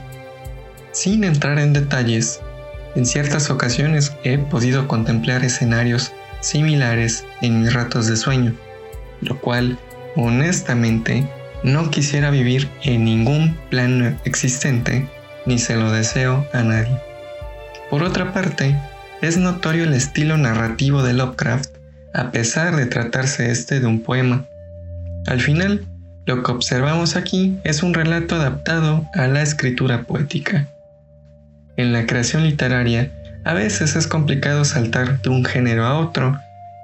Sin 0.92 1.24
entrar 1.24 1.58
en 1.58 1.72
detalles, 1.72 2.40
en 2.96 3.06
ciertas 3.06 3.50
ocasiones 3.50 4.12
he 4.24 4.38
podido 4.38 4.88
contemplar 4.88 5.44
escenarios 5.44 6.12
similares 6.40 7.24
en 7.42 7.60
mis 7.60 7.72
ratos 7.72 8.06
de 8.06 8.16
sueño, 8.16 8.54
lo 9.20 9.38
cual, 9.38 9.78
honestamente, 10.16 11.28
no 11.62 11.90
quisiera 11.90 12.30
vivir 12.30 12.68
en 12.82 13.04
ningún 13.04 13.56
plano 13.70 14.16
existente, 14.24 15.08
ni 15.44 15.58
se 15.58 15.76
lo 15.76 15.92
deseo 15.92 16.46
a 16.52 16.62
nadie. 16.62 16.96
Por 17.90 18.02
otra 18.02 18.32
parte, 18.32 18.76
es 19.20 19.36
notorio 19.36 19.84
el 19.84 19.92
estilo 19.92 20.36
narrativo 20.38 21.02
de 21.02 21.12
Lovecraft, 21.12 21.76
a 22.14 22.30
pesar 22.30 22.76
de 22.76 22.86
tratarse 22.86 23.50
este 23.50 23.80
de 23.80 23.86
un 23.86 24.00
poema. 24.00 24.46
Al 25.26 25.40
final, 25.40 25.86
lo 26.24 26.42
que 26.42 26.50
observamos 26.50 27.14
aquí 27.14 27.58
es 27.62 27.82
un 27.82 27.94
relato 27.94 28.36
adaptado 28.36 29.06
a 29.14 29.26
la 29.26 29.42
escritura 29.42 30.04
poética. 30.04 30.68
En 31.76 31.92
la 31.92 32.06
creación 32.06 32.44
literaria, 32.44 33.10
a 33.44 33.52
veces 33.54 33.96
es 33.96 34.06
complicado 34.06 34.64
saltar 34.64 35.20
de 35.22 35.28
un 35.30 35.44
género 35.44 35.84
a 35.84 35.98
otro 35.98 36.38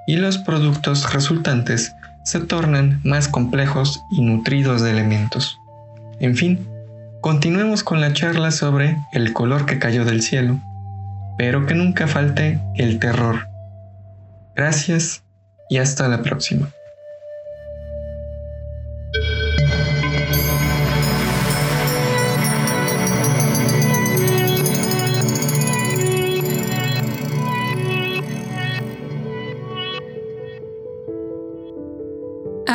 y 0.07 0.17
los 0.17 0.37
productos 0.37 1.11
resultantes 1.13 1.95
se 2.23 2.39
tornan 2.39 3.01
más 3.03 3.27
complejos 3.27 4.01
y 4.11 4.21
nutridos 4.21 4.81
de 4.81 4.91
elementos. 4.91 5.57
En 6.19 6.35
fin, 6.35 6.67
continuemos 7.21 7.83
con 7.83 8.01
la 8.01 8.13
charla 8.13 8.51
sobre 8.51 8.97
el 9.11 9.33
color 9.33 9.65
que 9.65 9.79
cayó 9.79 10.05
del 10.05 10.21
cielo, 10.21 10.59
pero 11.37 11.65
que 11.65 11.75
nunca 11.75 12.07
falte 12.07 12.59
el 12.75 12.99
terror. 12.99 13.47
Gracias 14.55 15.23
y 15.69 15.79
hasta 15.79 16.07
la 16.07 16.21
próxima. 16.21 16.69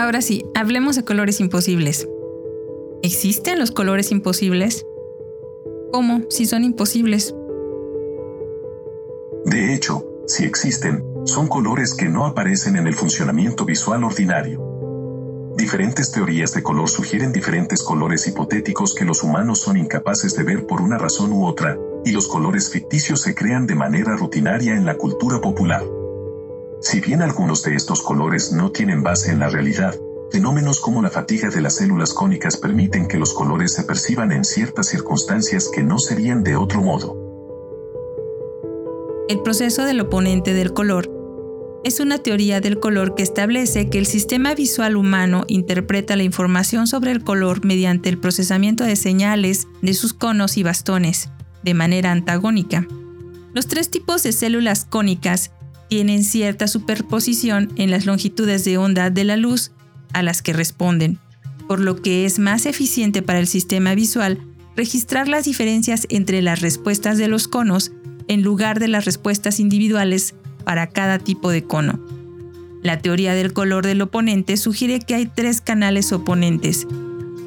Ahora 0.09 0.23
sí, 0.23 0.47
hablemos 0.55 0.97
de 0.97 1.05
colores 1.05 1.39
imposibles. 1.39 2.09
¿Existen 3.03 3.59
los 3.59 3.71
colores 3.71 4.11
imposibles? 4.11 4.87
¿Cómo 5.93 6.23
si 6.31 6.47
son 6.47 6.65
imposibles? 6.65 7.35
De 9.45 9.75
hecho, 9.75 10.07
si 10.27 10.47
existen, 10.47 11.05
son 11.25 11.47
colores 11.47 11.93
que 11.93 12.09
no 12.09 12.25
aparecen 12.25 12.77
en 12.77 12.87
el 12.87 12.95
funcionamiento 12.95 13.67
visual 13.67 14.03
ordinario. 14.03 15.53
Diferentes 15.59 16.11
teorías 16.11 16.55
de 16.55 16.63
color 16.63 16.89
sugieren 16.89 17.31
diferentes 17.31 17.83
colores 17.83 18.27
hipotéticos 18.27 18.95
que 18.95 19.05
los 19.05 19.23
humanos 19.23 19.59
son 19.59 19.77
incapaces 19.77 20.35
de 20.35 20.43
ver 20.43 20.67
por 20.67 20.81
una 20.81 20.97
razón 20.97 21.35
u 21.35 21.45
otra, 21.45 21.77
y 22.07 22.13
los 22.13 22.29
colores 22.29 22.71
ficticios 22.71 23.21
se 23.21 23.35
crean 23.35 23.67
de 23.67 23.75
manera 23.75 24.17
rutinaria 24.17 24.75
en 24.75 24.87
la 24.87 24.97
cultura 24.97 25.39
popular. 25.39 25.85
Si 26.81 27.01
bien 27.01 27.23
algunos 27.23 27.65
de 27.65 27.75
estos 27.75 28.03
colores 28.03 28.53
no 28.53 28.71
tienen 28.71 29.03
base 29.03 29.33
en 29.33 29.41
la 29.41 29.49
realidad, 29.49 29.95
fenómenos 30.31 30.81
como 30.81 31.03
la 31.03 31.11
fatiga 31.11 31.51
de 31.51 31.61
las 31.61 31.77
células 31.77 32.13
cónicas 32.15 32.57
permiten 32.57 33.09
que 33.09 33.19
los 33.19 33.33
colores 33.35 33.73
se 33.73 33.83
perciban 33.83 34.31
en 34.31 34.45
ciertas 34.45 34.87
circunstancias 34.87 35.69
que 35.75 35.83
no 35.83 35.99
serían 35.99 36.45
de 36.45 36.57
otro 36.57 36.81
modo. 36.81 37.17
El 39.29 39.43
proceso 39.43 39.85
del 39.85 40.01
oponente 40.01 40.55
del 40.55 40.73
color 40.73 41.11
es 41.85 42.01
una 42.01 42.19
teoría 42.19 42.61
del 42.61 42.81
color 42.81 43.15
que 43.15 43.23
establece 43.23 43.91
que 43.91 43.99
el 43.99 44.07
sistema 44.07 44.55
visual 44.55 44.97
humano 44.97 45.45
interpreta 45.49 46.17
la 46.17 46.23
información 46.23 46.87
sobre 46.87 47.11
el 47.11 47.25
color 47.25 47.65
mediante 47.65 48.09
el 48.09 48.19
procesamiento 48.19 48.85
de 48.85 48.97
señales 48.97 49.67
de 49.83 49.95
sus 49.95 50.13
conos 50.13 50.57
y 50.57 50.63
bastones, 50.63 51.29
de 51.63 51.75
manera 51.75 52.13
antagónica. 52.13 52.87
Los 53.53 53.67
tres 53.67 53.91
tipos 53.91 54.23
de 54.23 54.33
células 54.33 54.85
cónicas 54.85 55.51
tienen 55.89 56.25
cierta 56.25 56.69
superposición 56.69 57.73
en 57.77 57.91
las 57.91 58.07
longitudes 58.07 58.65
de 58.65 58.79
onda 58.79 59.11
de 59.11 59.25
la 59.25 59.37
luz 59.37 59.73
a 60.13 60.23
las 60.23 60.43
que 60.43 60.53
responden, 60.53 61.19
por 61.67 61.81
lo 61.81 62.01
que 62.01 62.25
es 62.25 62.39
más 62.39 62.67
eficiente 62.67 63.23
para 63.23 63.39
el 63.39 63.47
sistema 63.47 63.95
visual 63.95 64.39
registrar 64.77 65.27
las 65.27 65.45
diferencias 65.45 66.07
entre 66.09 66.41
las 66.41 66.61
respuestas 66.61 67.19
de 67.19 67.27
los 67.27 67.49
conos 67.49 67.91
en 68.29 68.43
lugar 68.43 68.79
de 68.79 68.87
las 68.87 69.07
respuestas 69.07 69.59
individuales 69.59 70.37
para 70.65 70.87
cada 70.89 71.19
tipo 71.19 71.51
de 71.51 71.65
cono. 71.65 71.99
La 72.83 73.01
teoría 73.01 73.35
del 73.35 73.53
color 73.53 73.85
del 73.85 74.03
oponente 74.03 74.57
sugiere 74.57 75.01
que 75.01 75.17
hay 75.17 75.27
tres 75.27 75.61
canales 75.61 76.13
oponentes, 76.13 76.87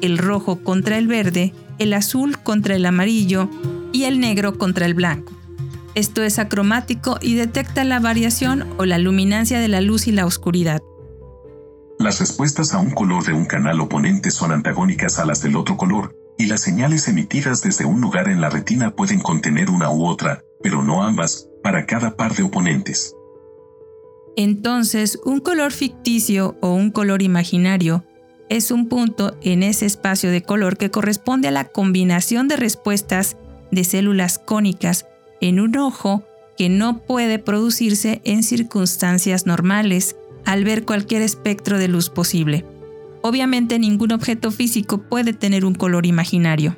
el 0.02 0.18
rojo 0.18 0.62
contra 0.62 0.98
el 0.98 1.06
verde, 1.06 1.54
el 1.78 1.94
azul 1.94 2.38
contra 2.38 2.76
el 2.76 2.84
amarillo 2.84 3.48
y 3.92 4.04
el 4.04 4.20
negro 4.20 4.58
contra 4.58 4.84
el 4.84 4.92
blanco. 4.92 5.32
Esto 5.94 6.22
es 6.22 6.38
acromático 6.38 7.18
y 7.20 7.34
detecta 7.34 7.84
la 7.84 8.00
variación 8.00 8.66
o 8.78 8.86
la 8.86 8.98
luminancia 8.98 9.60
de 9.60 9.68
la 9.68 9.82
luz 9.82 10.06
y 10.06 10.12
la 10.12 10.24
oscuridad. 10.24 10.80
Las 11.98 12.18
respuestas 12.18 12.72
a 12.72 12.78
un 12.78 12.90
color 12.90 13.24
de 13.24 13.34
un 13.34 13.44
canal 13.44 13.80
oponente 13.80 14.30
son 14.30 14.52
antagónicas 14.52 15.18
a 15.18 15.26
las 15.26 15.42
del 15.42 15.56
otro 15.56 15.76
color, 15.76 16.16
y 16.38 16.46
las 16.46 16.62
señales 16.62 17.06
emitidas 17.08 17.62
desde 17.62 17.84
un 17.84 18.00
lugar 18.00 18.28
en 18.28 18.40
la 18.40 18.48
retina 18.48 18.90
pueden 18.96 19.20
contener 19.20 19.70
una 19.70 19.90
u 19.90 20.06
otra, 20.06 20.42
pero 20.62 20.82
no 20.82 21.02
ambas, 21.02 21.48
para 21.62 21.84
cada 21.84 22.16
par 22.16 22.34
de 22.34 22.42
oponentes. 22.42 23.14
Entonces, 24.34 25.18
un 25.24 25.40
color 25.40 25.72
ficticio 25.72 26.56
o 26.62 26.72
un 26.72 26.90
color 26.90 27.20
imaginario 27.20 28.02
es 28.48 28.70
un 28.70 28.88
punto 28.88 29.36
en 29.42 29.62
ese 29.62 29.84
espacio 29.84 30.30
de 30.30 30.42
color 30.42 30.78
que 30.78 30.90
corresponde 30.90 31.48
a 31.48 31.52
la 31.52 31.66
combinación 31.66 32.48
de 32.48 32.56
respuestas 32.56 33.36
de 33.70 33.84
células 33.84 34.38
cónicas 34.38 35.06
en 35.42 35.60
un 35.60 35.76
ojo 35.76 36.24
que 36.56 36.68
no 36.68 36.98
puede 36.98 37.38
producirse 37.38 38.22
en 38.24 38.42
circunstancias 38.42 39.44
normales 39.44 40.16
al 40.46 40.64
ver 40.64 40.84
cualquier 40.84 41.20
espectro 41.20 41.78
de 41.78 41.88
luz 41.88 42.08
posible. 42.08 42.64
Obviamente 43.22 43.78
ningún 43.78 44.12
objeto 44.12 44.50
físico 44.50 45.02
puede 45.02 45.32
tener 45.32 45.64
un 45.64 45.74
color 45.74 46.06
imaginario. 46.06 46.76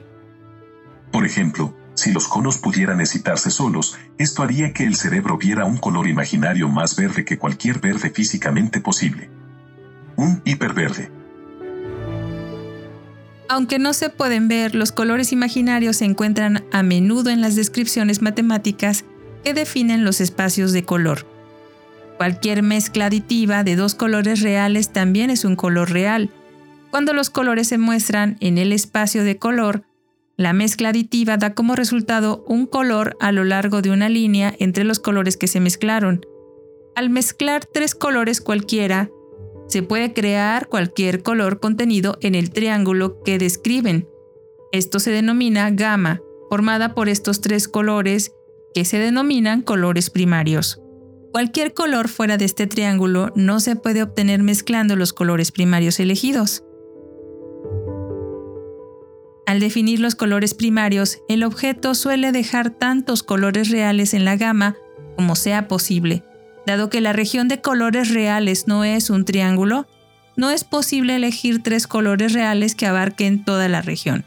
Por 1.12 1.26
ejemplo, 1.26 1.74
si 1.94 2.12
los 2.12 2.26
conos 2.26 2.56
pudieran 2.56 3.00
excitarse 3.00 3.50
solos, 3.50 3.96
esto 4.18 4.42
haría 4.42 4.72
que 4.72 4.84
el 4.84 4.96
cerebro 4.96 5.36
viera 5.36 5.66
un 5.66 5.76
color 5.76 6.08
imaginario 6.08 6.68
más 6.68 6.96
verde 6.96 7.24
que 7.24 7.38
cualquier 7.38 7.80
verde 7.80 8.10
físicamente 8.10 8.80
posible. 8.80 9.28
Un 10.16 10.40
hiperverde. 10.44 11.10
Aunque 13.48 13.78
no 13.78 13.92
se 13.92 14.08
pueden 14.08 14.48
ver, 14.48 14.74
los 14.74 14.92
colores 14.92 15.32
imaginarios 15.32 15.98
se 15.98 16.06
encuentran 16.06 16.64
a 16.72 16.82
menudo 16.82 17.30
en 17.30 17.40
las 17.40 17.56
descripciones 17.56 18.22
matemáticas 18.22 19.04
que 19.44 19.54
definen 19.54 20.04
los 20.04 20.20
espacios 20.20 20.72
de 20.72 20.84
color. 20.84 21.26
Cualquier 22.16 22.62
mezcla 22.62 23.06
aditiva 23.06 23.64
de 23.64 23.76
dos 23.76 23.94
colores 23.94 24.40
reales 24.40 24.92
también 24.92 25.30
es 25.30 25.44
un 25.44 25.56
color 25.56 25.90
real. 25.90 26.30
Cuando 26.90 27.12
los 27.12 27.28
colores 27.28 27.68
se 27.68 27.76
muestran 27.76 28.36
en 28.40 28.56
el 28.56 28.72
espacio 28.72 29.24
de 29.24 29.36
color, 29.36 29.84
la 30.36 30.52
mezcla 30.52 30.88
aditiva 30.88 31.36
da 31.36 31.54
como 31.54 31.76
resultado 31.76 32.44
un 32.48 32.66
color 32.66 33.16
a 33.20 33.30
lo 33.30 33.44
largo 33.44 33.82
de 33.82 33.90
una 33.90 34.08
línea 34.08 34.54
entre 34.58 34.84
los 34.84 35.00
colores 35.00 35.36
que 35.36 35.48
se 35.48 35.60
mezclaron. 35.60 36.24
Al 36.96 37.10
mezclar 37.10 37.64
tres 37.64 37.94
colores 37.94 38.40
cualquiera, 38.40 39.10
se 39.68 39.82
puede 39.82 40.12
crear 40.12 40.68
cualquier 40.68 41.22
color 41.22 41.60
contenido 41.60 42.18
en 42.20 42.34
el 42.34 42.50
triángulo 42.50 43.22
que 43.22 43.38
describen. 43.38 44.08
Esto 44.72 44.98
se 44.98 45.10
denomina 45.10 45.70
gama, 45.70 46.20
formada 46.50 46.94
por 46.94 47.08
estos 47.08 47.40
tres 47.40 47.68
colores 47.68 48.32
que 48.74 48.84
se 48.84 48.98
denominan 48.98 49.62
colores 49.62 50.10
primarios. 50.10 50.80
Cualquier 51.32 51.74
color 51.74 52.08
fuera 52.08 52.36
de 52.36 52.44
este 52.44 52.66
triángulo 52.66 53.32
no 53.34 53.58
se 53.58 53.76
puede 53.76 54.02
obtener 54.02 54.42
mezclando 54.42 54.94
los 54.94 55.12
colores 55.12 55.50
primarios 55.50 55.98
elegidos. 55.98 56.62
Al 59.46 59.60
definir 59.60 60.00
los 60.00 60.14
colores 60.14 60.54
primarios, 60.54 61.18
el 61.28 61.44
objeto 61.44 61.94
suele 61.94 62.32
dejar 62.32 62.70
tantos 62.70 63.22
colores 63.22 63.70
reales 63.70 64.14
en 64.14 64.24
la 64.24 64.36
gama 64.36 64.76
como 65.16 65.36
sea 65.36 65.68
posible. 65.68 66.24
Dado 66.66 66.88
que 66.88 67.00
la 67.00 67.12
región 67.12 67.48
de 67.48 67.60
colores 67.60 68.10
reales 68.10 68.66
no 68.66 68.84
es 68.84 69.10
un 69.10 69.24
triángulo, 69.24 69.86
no 70.36 70.50
es 70.50 70.64
posible 70.64 71.16
elegir 71.16 71.62
tres 71.62 71.86
colores 71.86 72.32
reales 72.32 72.74
que 72.74 72.86
abarquen 72.86 73.44
toda 73.44 73.68
la 73.68 73.82
región. 73.82 74.24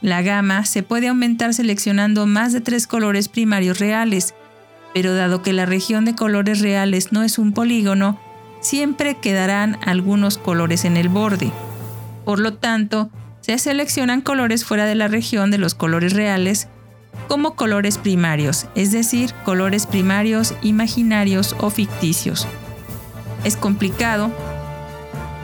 La 0.00 0.22
gama 0.22 0.64
se 0.64 0.82
puede 0.82 1.08
aumentar 1.08 1.54
seleccionando 1.54 2.26
más 2.26 2.52
de 2.52 2.60
tres 2.60 2.86
colores 2.86 3.28
primarios 3.28 3.78
reales, 3.78 4.34
pero 4.92 5.14
dado 5.14 5.42
que 5.42 5.52
la 5.52 5.66
región 5.66 6.04
de 6.04 6.14
colores 6.14 6.60
reales 6.60 7.12
no 7.12 7.22
es 7.22 7.38
un 7.38 7.52
polígono, 7.52 8.20
siempre 8.60 9.16
quedarán 9.16 9.78
algunos 9.84 10.38
colores 10.38 10.84
en 10.84 10.96
el 10.96 11.08
borde. 11.08 11.52
Por 12.24 12.38
lo 12.38 12.54
tanto, 12.54 13.10
se 13.40 13.58
seleccionan 13.58 14.22
colores 14.22 14.64
fuera 14.64 14.86
de 14.86 14.94
la 14.94 15.08
región 15.08 15.50
de 15.50 15.58
los 15.58 15.74
colores 15.74 16.14
reales 16.14 16.68
como 17.28 17.54
colores 17.54 17.98
primarios, 17.98 18.66
es 18.74 18.92
decir, 18.92 19.32
colores 19.44 19.86
primarios 19.86 20.54
imaginarios 20.62 21.56
o 21.60 21.70
ficticios. 21.70 22.46
Es 23.44 23.56
complicado. 23.56 24.30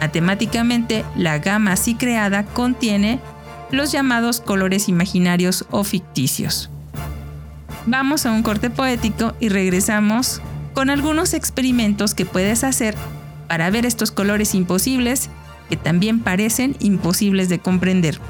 Matemáticamente, 0.01 1.05
la 1.17 1.39
gama 1.39 1.73
así 1.73 1.95
creada 1.95 2.45
contiene 2.45 3.21
los 3.71 3.93
llamados 3.93 4.41
colores 4.41 4.89
imaginarios 4.89 5.67
o 5.71 5.85
ficticios. 5.85 6.71
Vamos 7.87 8.27
a 8.27 8.33
un 8.33 8.43
corte 8.43 8.71
poético 8.71 9.35
y 9.41 9.49
regresamos 9.49 10.41
con 10.75 10.91
algunos 10.91 11.35
experimentos 11.35 12.15
que 12.15 12.27
puedes 12.27 12.65
hacer 12.65 12.95
para 13.49 13.71
ver 13.71 13.87
estos 13.87 14.11
colores 14.11 14.55
imposibles 14.55 15.29
que 15.69 15.77
también 15.77 16.21
parecen 16.21 16.77
imposibles 16.81 17.49
de 17.49 17.59
comprender. 17.59 18.21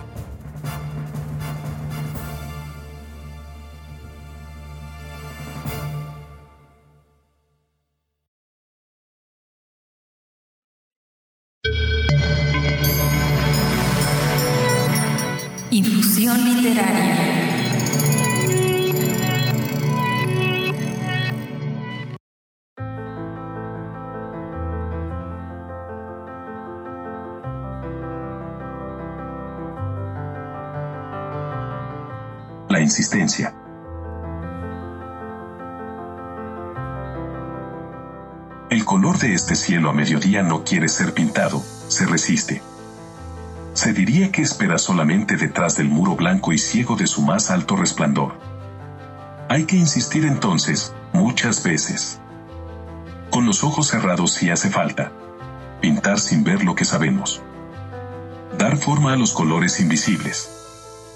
Literaria. 16.44 17.30
insistencia. 32.90 33.54
El 38.68 38.84
color 38.84 39.18
de 39.18 39.34
este 39.34 39.54
cielo 39.54 39.90
a 39.90 39.92
mediodía 39.92 40.42
no 40.42 40.64
quiere 40.64 40.88
ser 40.88 41.12
pintado, 41.12 41.62
se 41.88 42.06
resiste. 42.06 42.62
Se 43.80 43.94
diría 43.94 44.30
que 44.30 44.42
espera 44.42 44.76
solamente 44.76 45.38
detrás 45.38 45.78
del 45.78 45.88
muro 45.88 46.14
blanco 46.14 46.52
y 46.52 46.58
ciego 46.58 46.96
de 46.96 47.06
su 47.06 47.22
más 47.22 47.50
alto 47.50 47.76
resplandor. 47.76 48.34
Hay 49.48 49.64
que 49.64 49.74
insistir 49.74 50.26
entonces, 50.26 50.92
muchas 51.14 51.62
veces. 51.62 52.20
Con 53.30 53.46
los 53.46 53.64
ojos 53.64 53.86
cerrados 53.86 54.34
si 54.34 54.50
hace 54.50 54.68
falta. 54.68 55.12
Pintar 55.80 56.20
sin 56.20 56.44
ver 56.44 56.62
lo 56.62 56.74
que 56.74 56.84
sabemos. 56.84 57.40
Dar 58.58 58.76
forma 58.76 59.14
a 59.14 59.16
los 59.16 59.32
colores 59.32 59.80
invisibles. 59.80 60.50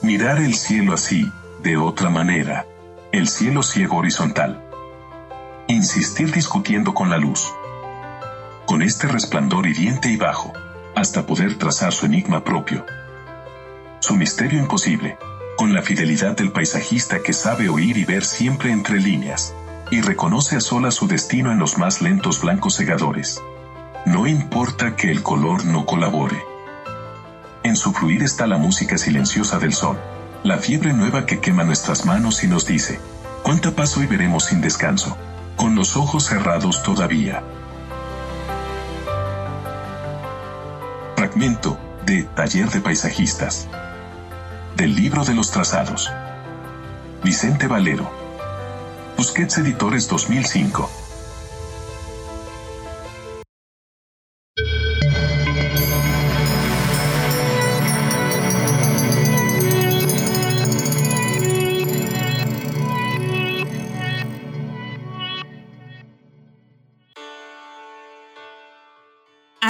Mirar 0.01 0.39
el 0.39 0.55
cielo 0.55 0.95
así, 0.95 1.31
de 1.63 1.77
otra 1.77 2.09
manera, 2.09 2.65
el 3.13 3.29
cielo 3.29 3.63
ciego 3.63 3.99
horizontal. 3.99 4.65
Insistir 5.69 6.33
discutiendo 6.33 6.95
con 6.95 7.11
la 7.11 7.19
luz. 7.19 7.47
Con 8.65 8.81
este 8.81 9.07
resplandor 9.07 9.67
hiriente 9.67 10.09
y 10.09 10.17
bajo, 10.17 10.55
hasta 10.95 11.27
poder 11.27 11.59
trazar 11.59 11.93
su 11.93 12.07
enigma 12.07 12.45
propio. 12.45 12.85
Su 14.01 14.15
misterio 14.15 14.59
imposible, 14.59 15.19
con 15.57 15.73
la 15.73 15.83
fidelidad 15.83 16.37
del 16.37 16.53
paisajista 16.53 17.23
que 17.23 17.33
sabe 17.33 17.69
oír 17.69 17.97
y 17.97 18.05
ver 18.05 18.25
siempre 18.25 18.71
entre 18.71 19.01
líneas, 19.01 19.55
y 19.91 20.01
reconoce 20.01 20.57
a 20.57 20.61
sola 20.61 20.91
su 20.91 21.07
destino 21.07 21.53
en 21.53 21.59
los 21.59 21.79
más 21.79 22.01
lentos 22.01 22.41
blancos 22.41 22.75
segadores. 22.75 23.41
No 24.07 24.27
importa 24.27 24.97
que 24.97 25.11
el 25.11 25.23
color 25.23 25.65
no 25.65 25.87
colabore. 25.87 26.43
En 27.63 27.77
su 27.77 27.93
fluir 27.93 28.23
está 28.23 28.47
la 28.47 28.59
música 28.59 28.99
silenciosa 28.99 29.59
del 29.59 29.73
sol 29.73 29.99
la 30.45 30.59
fiebre 30.59 30.93
nueva 30.93 31.25
que 31.25 31.41
quema 31.41 31.65
nuestras 31.65 32.05
manos 32.05 32.45
y 32.45 32.49
nos 32.49 32.67
dice, 32.67 33.01
¿cuánta 33.43 33.71
paz 33.71 33.97
hoy 33.97 34.07
veremos 34.07 34.45
sin 34.45 34.61
descanso? 34.61 35.17
Con 35.57 35.75
los 35.75 35.97
ojos 35.97 36.27
cerrados 36.27 36.83
todavía. 36.83 37.43
De 41.37 42.23
Taller 42.37 42.71
de 42.71 42.81
Paisajistas. 42.81 43.67
Del 44.77 44.95
libro 44.95 45.25
de 45.25 45.35
los 45.35 45.51
trazados. 45.51 46.09
Vicente 47.25 47.67
Valero. 47.67 48.09
Busquets 49.17 49.59
Editores 49.59 50.07
2005. 50.07 51.04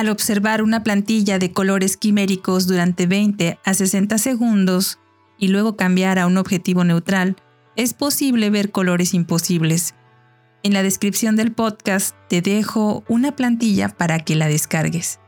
Al 0.04 0.10
observar 0.10 0.62
una 0.62 0.82
plantilla 0.82 1.38
de 1.38 1.52
colores 1.52 1.96
quiméricos 1.96 2.66
durante 2.66 3.06
20 3.06 3.58
a 3.64 3.72
60 3.72 4.18
segundos 4.18 4.98
y 5.38 5.48
luego 5.48 5.76
cambiar 5.76 6.18
a 6.18 6.26
un 6.26 6.36
objetivo 6.36 6.84
neutral, 6.84 7.36
es 7.74 7.94
posible 7.94 8.50
ver 8.50 8.70
colores 8.70 9.14
imposibles. 9.14 9.94
En 10.62 10.74
la 10.74 10.82
descripción 10.82 11.36
del 11.36 11.52
podcast 11.52 12.14
te 12.28 12.42
dejo 12.42 13.02
una 13.08 13.34
plantilla 13.34 13.88
para 13.88 14.18
que 14.18 14.34
la 14.34 14.46
descargues. 14.46 15.20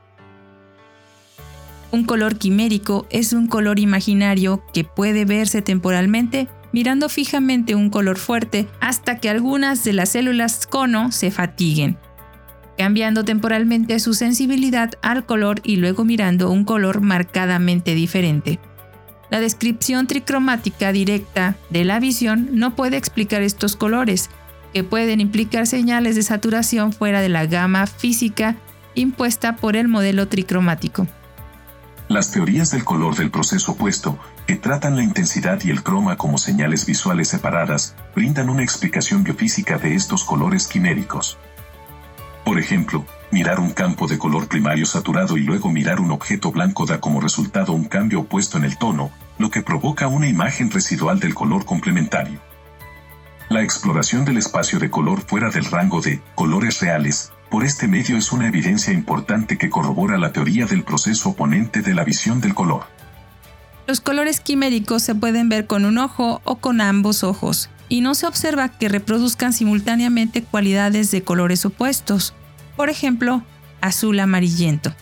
Un 1.90 2.04
color 2.04 2.36
quimérico 2.36 3.06
es 3.08 3.32
un 3.32 3.46
color 3.46 3.78
imaginario 3.78 4.62
que 4.74 4.84
puede 4.84 5.24
verse 5.24 5.62
temporalmente 5.62 6.48
mirando 6.72 7.08
fijamente 7.08 7.74
un 7.74 7.88
color 7.88 8.18
fuerte 8.18 8.68
hasta 8.82 9.20
que 9.20 9.30
algunas 9.30 9.84
de 9.84 9.94
las 9.94 10.10
células 10.10 10.66
cono 10.66 11.12
se 11.12 11.30
fatiguen 11.30 11.96
cambiando 12.76 13.24
temporalmente 13.24 13.98
su 14.00 14.14
sensibilidad 14.14 14.92
al 15.02 15.26
color 15.26 15.60
y 15.64 15.76
luego 15.76 16.04
mirando 16.04 16.50
un 16.50 16.64
color 16.64 17.00
marcadamente 17.00 17.94
diferente. 17.94 18.58
La 19.30 19.40
descripción 19.40 20.06
tricromática 20.06 20.92
directa 20.92 21.56
de 21.70 21.84
la 21.84 21.98
visión 21.98 22.50
no 22.52 22.76
puede 22.76 22.96
explicar 22.96 23.42
estos 23.42 23.74
colores, 23.74 24.30
que 24.72 24.84
pueden 24.84 25.20
implicar 25.20 25.66
señales 25.66 26.16
de 26.16 26.22
saturación 26.22 26.92
fuera 26.92 27.20
de 27.20 27.28
la 27.28 27.46
gama 27.46 27.86
física 27.86 28.56
impuesta 28.94 29.56
por 29.56 29.76
el 29.76 29.88
modelo 29.88 30.28
tricromático. 30.28 31.06
Las 32.08 32.30
teorías 32.30 32.70
del 32.70 32.84
color 32.84 33.16
del 33.16 33.30
proceso 33.30 33.72
opuesto, 33.72 34.16
que 34.46 34.54
tratan 34.54 34.94
la 34.94 35.02
intensidad 35.02 35.60
y 35.64 35.70
el 35.70 35.82
croma 35.82 36.16
como 36.16 36.38
señales 36.38 36.86
visuales 36.86 37.28
separadas, 37.28 37.96
brindan 38.14 38.48
una 38.48 38.62
explicación 38.62 39.24
biofísica 39.24 39.78
de 39.78 39.94
estos 39.94 40.22
colores 40.22 40.68
quiméricos. 40.68 41.36
Por 42.46 42.60
ejemplo, 42.60 43.04
mirar 43.32 43.58
un 43.58 43.72
campo 43.72 44.06
de 44.06 44.18
color 44.18 44.46
primario 44.46 44.86
saturado 44.86 45.36
y 45.36 45.40
luego 45.40 45.68
mirar 45.68 45.98
un 45.98 46.12
objeto 46.12 46.52
blanco 46.52 46.86
da 46.86 47.00
como 47.00 47.20
resultado 47.20 47.72
un 47.72 47.86
cambio 47.86 48.20
opuesto 48.20 48.56
en 48.56 48.62
el 48.62 48.78
tono, 48.78 49.10
lo 49.36 49.50
que 49.50 49.62
provoca 49.62 50.06
una 50.06 50.28
imagen 50.28 50.70
residual 50.70 51.18
del 51.18 51.34
color 51.34 51.64
complementario. 51.64 52.38
La 53.48 53.62
exploración 53.62 54.24
del 54.24 54.36
espacio 54.38 54.78
de 54.78 54.90
color 54.90 55.22
fuera 55.22 55.50
del 55.50 55.64
rango 55.64 56.00
de 56.00 56.22
colores 56.36 56.78
reales, 56.78 57.32
por 57.50 57.64
este 57.64 57.88
medio 57.88 58.16
es 58.16 58.30
una 58.30 58.46
evidencia 58.46 58.92
importante 58.92 59.58
que 59.58 59.68
corrobora 59.68 60.16
la 60.16 60.30
teoría 60.30 60.66
del 60.66 60.84
proceso 60.84 61.30
oponente 61.30 61.82
de 61.82 61.94
la 61.94 62.04
visión 62.04 62.40
del 62.40 62.54
color. 62.54 62.84
Los 63.88 64.00
colores 64.00 64.38
quiméricos 64.38 65.02
se 65.02 65.16
pueden 65.16 65.48
ver 65.48 65.66
con 65.66 65.84
un 65.84 65.98
ojo 65.98 66.40
o 66.44 66.56
con 66.58 66.80
ambos 66.80 67.24
ojos, 67.24 67.70
y 67.88 68.00
no 68.00 68.14
se 68.14 68.26
observa 68.26 68.68
que 68.68 68.88
reproduzcan 68.88 69.52
simultáneamente 69.52 70.42
cualidades 70.42 71.10
de 71.10 71.22
colores 71.22 71.64
opuestos, 71.64 72.34
por 72.76 72.90
ejemplo, 72.90 73.42
azul 73.80 74.18
amarillento. 74.20 74.94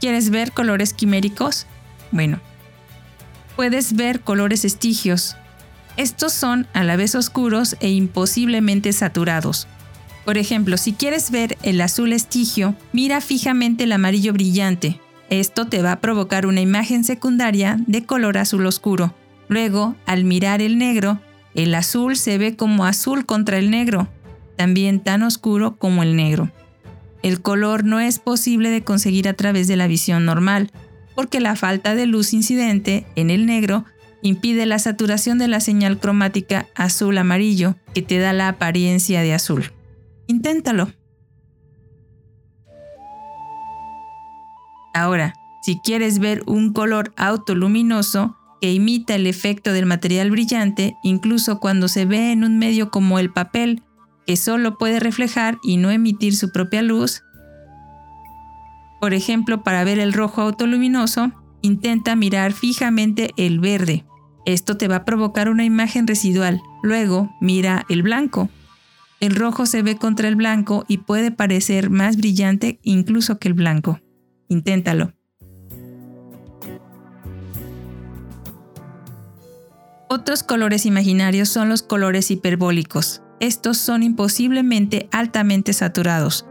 ¿Quieres 0.00 0.30
ver 0.30 0.52
colores 0.52 0.92
quiméricos? 0.92 1.66
Bueno, 2.10 2.40
puedes 3.54 3.94
ver 3.94 4.20
colores 4.20 4.64
estigios. 4.64 5.36
Estos 5.96 6.32
son 6.32 6.66
a 6.72 6.82
la 6.82 6.96
vez 6.96 7.14
oscuros 7.14 7.76
e 7.80 7.90
imposiblemente 7.90 8.92
saturados. 8.92 9.68
Por 10.24 10.38
ejemplo, 10.38 10.76
si 10.76 10.92
quieres 10.92 11.30
ver 11.30 11.58
el 11.62 11.80
azul 11.80 12.12
estigio, 12.12 12.74
mira 12.92 13.20
fijamente 13.20 13.84
el 13.84 13.92
amarillo 13.92 14.32
brillante. 14.32 15.00
Esto 15.30 15.66
te 15.66 15.82
va 15.82 15.92
a 15.92 16.00
provocar 16.00 16.46
una 16.46 16.60
imagen 16.60 17.04
secundaria 17.04 17.76
de 17.86 18.04
color 18.04 18.38
azul 18.38 18.66
oscuro. 18.66 19.14
Luego, 19.52 19.96
al 20.06 20.24
mirar 20.24 20.62
el 20.62 20.78
negro, 20.78 21.20
el 21.54 21.74
azul 21.74 22.16
se 22.16 22.38
ve 22.38 22.56
como 22.56 22.86
azul 22.86 23.26
contra 23.26 23.58
el 23.58 23.70
negro, 23.70 24.08
también 24.56 24.98
tan 24.98 25.22
oscuro 25.22 25.76
como 25.76 26.02
el 26.02 26.16
negro. 26.16 26.50
El 27.22 27.42
color 27.42 27.84
no 27.84 28.00
es 28.00 28.18
posible 28.18 28.70
de 28.70 28.82
conseguir 28.82 29.28
a 29.28 29.34
través 29.34 29.68
de 29.68 29.76
la 29.76 29.88
visión 29.88 30.24
normal, 30.24 30.70
porque 31.14 31.38
la 31.38 31.54
falta 31.54 31.94
de 31.94 32.06
luz 32.06 32.32
incidente 32.32 33.04
en 33.14 33.28
el 33.28 33.44
negro 33.44 33.84
impide 34.22 34.64
la 34.64 34.78
saturación 34.78 35.36
de 35.36 35.48
la 35.48 35.60
señal 35.60 35.98
cromática 35.98 36.66
azul-amarillo 36.74 37.76
que 37.92 38.00
te 38.00 38.18
da 38.18 38.32
la 38.32 38.48
apariencia 38.48 39.20
de 39.20 39.34
azul. 39.34 39.70
Inténtalo. 40.28 40.90
Ahora, 44.94 45.34
si 45.60 45.78
quieres 45.84 46.20
ver 46.20 46.42
un 46.46 46.72
color 46.72 47.12
autoluminoso, 47.18 48.38
que 48.62 48.72
imita 48.72 49.16
el 49.16 49.26
efecto 49.26 49.72
del 49.72 49.86
material 49.86 50.30
brillante 50.30 50.96
incluso 51.02 51.58
cuando 51.58 51.88
se 51.88 52.04
ve 52.04 52.30
en 52.30 52.44
un 52.44 52.60
medio 52.60 52.92
como 52.92 53.18
el 53.18 53.32
papel, 53.32 53.82
que 54.24 54.36
solo 54.36 54.78
puede 54.78 55.00
reflejar 55.00 55.58
y 55.64 55.78
no 55.78 55.90
emitir 55.90 56.36
su 56.36 56.52
propia 56.52 56.80
luz. 56.80 57.24
Por 59.00 59.14
ejemplo, 59.14 59.64
para 59.64 59.82
ver 59.82 59.98
el 59.98 60.12
rojo 60.12 60.42
autoluminoso, 60.42 61.32
intenta 61.60 62.14
mirar 62.14 62.52
fijamente 62.52 63.30
el 63.36 63.58
verde. 63.58 64.04
Esto 64.46 64.76
te 64.76 64.86
va 64.86 64.96
a 64.96 65.04
provocar 65.04 65.48
una 65.48 65.64
imagen 65.64 66.06
residual. 66.06 66.62
Luego, 66.84 67.34
mira 67.40 67.84
el 67.88 68.04
blanco. 68.04 68.48
El 69.18 69.34
rojo 69.34 69.66
se 69.66 69.82
ve 69.82 69.96
contra 69.96 70.28
el 70.28 70.36
blanco 70.36 70.84
y 70.86 70.98
puede 70.98 71.32
parecer 71.32 71.90
más 71.90 72.16
brillante 72.16 72.78
incluso 72.84 73.40
que 73.40 73.48
el 73.48 73.54
blanco. 73.54 73.98
Inténtalo. 74.48 75.14
Otros 80.14 80.42
colores 80.42 80.84
imaginarios 80.84 81.48
son 81.48 81.70
los 81.70 81.82
colores 81.82 82.30
hiperbólicos. 82.30 83.22
Estos 83.40 83.78
son 83.78 84.02
imposiblemente 84.02 85.08
altamente 85.10 85.72
saturados. 85.72 86.44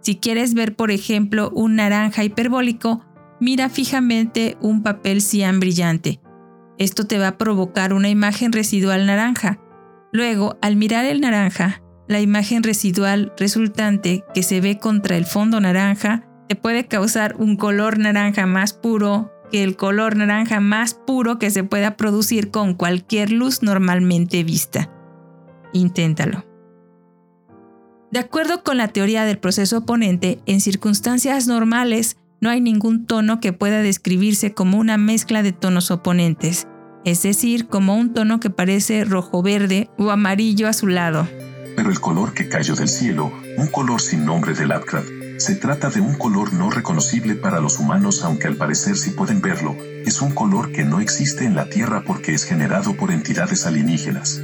Si 0.00 0.14
quieres 0.14 0.54
ver, 0.54 0.76
por 0.76 0.92
ejemplo, 0.92 1.50
un 1.50 1.74
naranja 1.74 2.22
hiperbólico, 2.22 3.04
mira 3.40 3.68
fijamente 3.68 4.58
un 4.60 4.84
papel 4.84 5.22
cian 5.22 5.58
brillante. 5.58 6.20
Esto 6.78 7.04
te 7.04 7.18
va 7.18 7.26
a 7.26 7.36
provocar 7.36 7.92
una 7.92 8.10
imagen 8.10 8.52
residual 8.52 9.06
naranja. 9.06 9.58
Luego, 10.12 10.56
al 10.62 10.76
mirar 10.76 11.04
el 11.04 11.20
naranja, 11.20 11.82
la 12.06 12.20
imagen 12.20 12.62
residual 12.62 13.32
resultante 13.36 14.22
que 14.34 14.44
se 14.44 14.60
ve 14.60 14.78
contra 14.78 15.16
el 15.16 15.26
fondo 15.26 15.60
naranja 15.60 16.28
te 16.48 16.54
puede 16.54 16.86
causar 16.86 17.34
un 17.40 17.56
color 17.56 17.98
naranja 17.98 18.46
más 18.46 18.72
puro, 18.72 19.31
que 19.52 19.62
el 19.62 19.76
color 19.76 20.16
naranja 20.16 20.58
más 20.60 20.94
puro 20.94 21.38
que 21.38 21.50
se 21.50 21.62
pueda 21.62 21.96
producir 21.96 22.50
con 22.50 22.74
cualquier 22.74 23.30
luz 23.30 23.62
normalmente 23.62 24.42
vista. 24.42 24.90
Inténtalo. 25.74 26.44
De 28.10 28.18
acuerdo 28.18 28.64
con 28.64 28.78
la 28.78 28.88
teoría 28.88 29.24
del 29.24 29.38
proceso 29.38 29.78
oponente, 29.78 30.40
en 30.46 30.60
circunstancias 30.60 31.46
normales 31.46 32.16
no 32.40 32.50
hay 32.50 32.60
ningún 32.60 33.06
tono 33.06 33.40
que 33.40 33.52
pueda 33.52 33.82
describirse 33.82 34.52
como 34.52 34.78
una 34.78 34.96
mezcla 34.96 35.42
de 35.42 35.52
tonos 35.52 35.90
oponentes, 35.90 36.66
es 37.04 37.22
decir, 37.22 37.68
como 37.68 37.96
un 37.96 38.12
tono 38.14 38.40
que 38.40 38.50
parece 38.50 39.04
rojo-verde 39.04 39.90
o 39.98 40.10
amarillo 40.10 40.66
azulado. 40.66 41.28
Pero 41.76 41.90
el 41.90 42.00
color 42.00 42.34
que 42.34 42.48
cayó 42.48 42.74
del 42.74 42.88
cielo, 42.88 43.32
un 43.56 43.66
color 43.68 44.00
sin 44.00 44.24
nombre 44.24 44.54
de 44.54 44.66
Lovecraft, 44.66 45.21
se 45.42 45.56
trata 45.56 45.90
de 45.90 46.00
un 46.00 46.14
color 46.14 46.52
no 46.52 46.70
reconocible 46.70 47.34
para 47.34 47.58
los 47.58 47.80
humanos 47.80 48.22
aunque 48.22 48.46
al 48.46 48.54
parecer 48.54 48.96
sí 48.96 49.10
pueden 49.10 49.40
verlo, 49.40 49.76
es 50.06 50.22
un 50.22 50.30
color 50.30 50.70
que 50.70 50.84
no 50.84 51.00
existe 51.00 51.44
en 51.44 51.56
la 51.56 51.68
Tierra 51.68 52.04
porque 52.06 52.32
es 52.32 52.44
generado 52.44 52.94
por 52.94 53.10
entidades 53.10 53.66
alienígenas. 53.66 54.40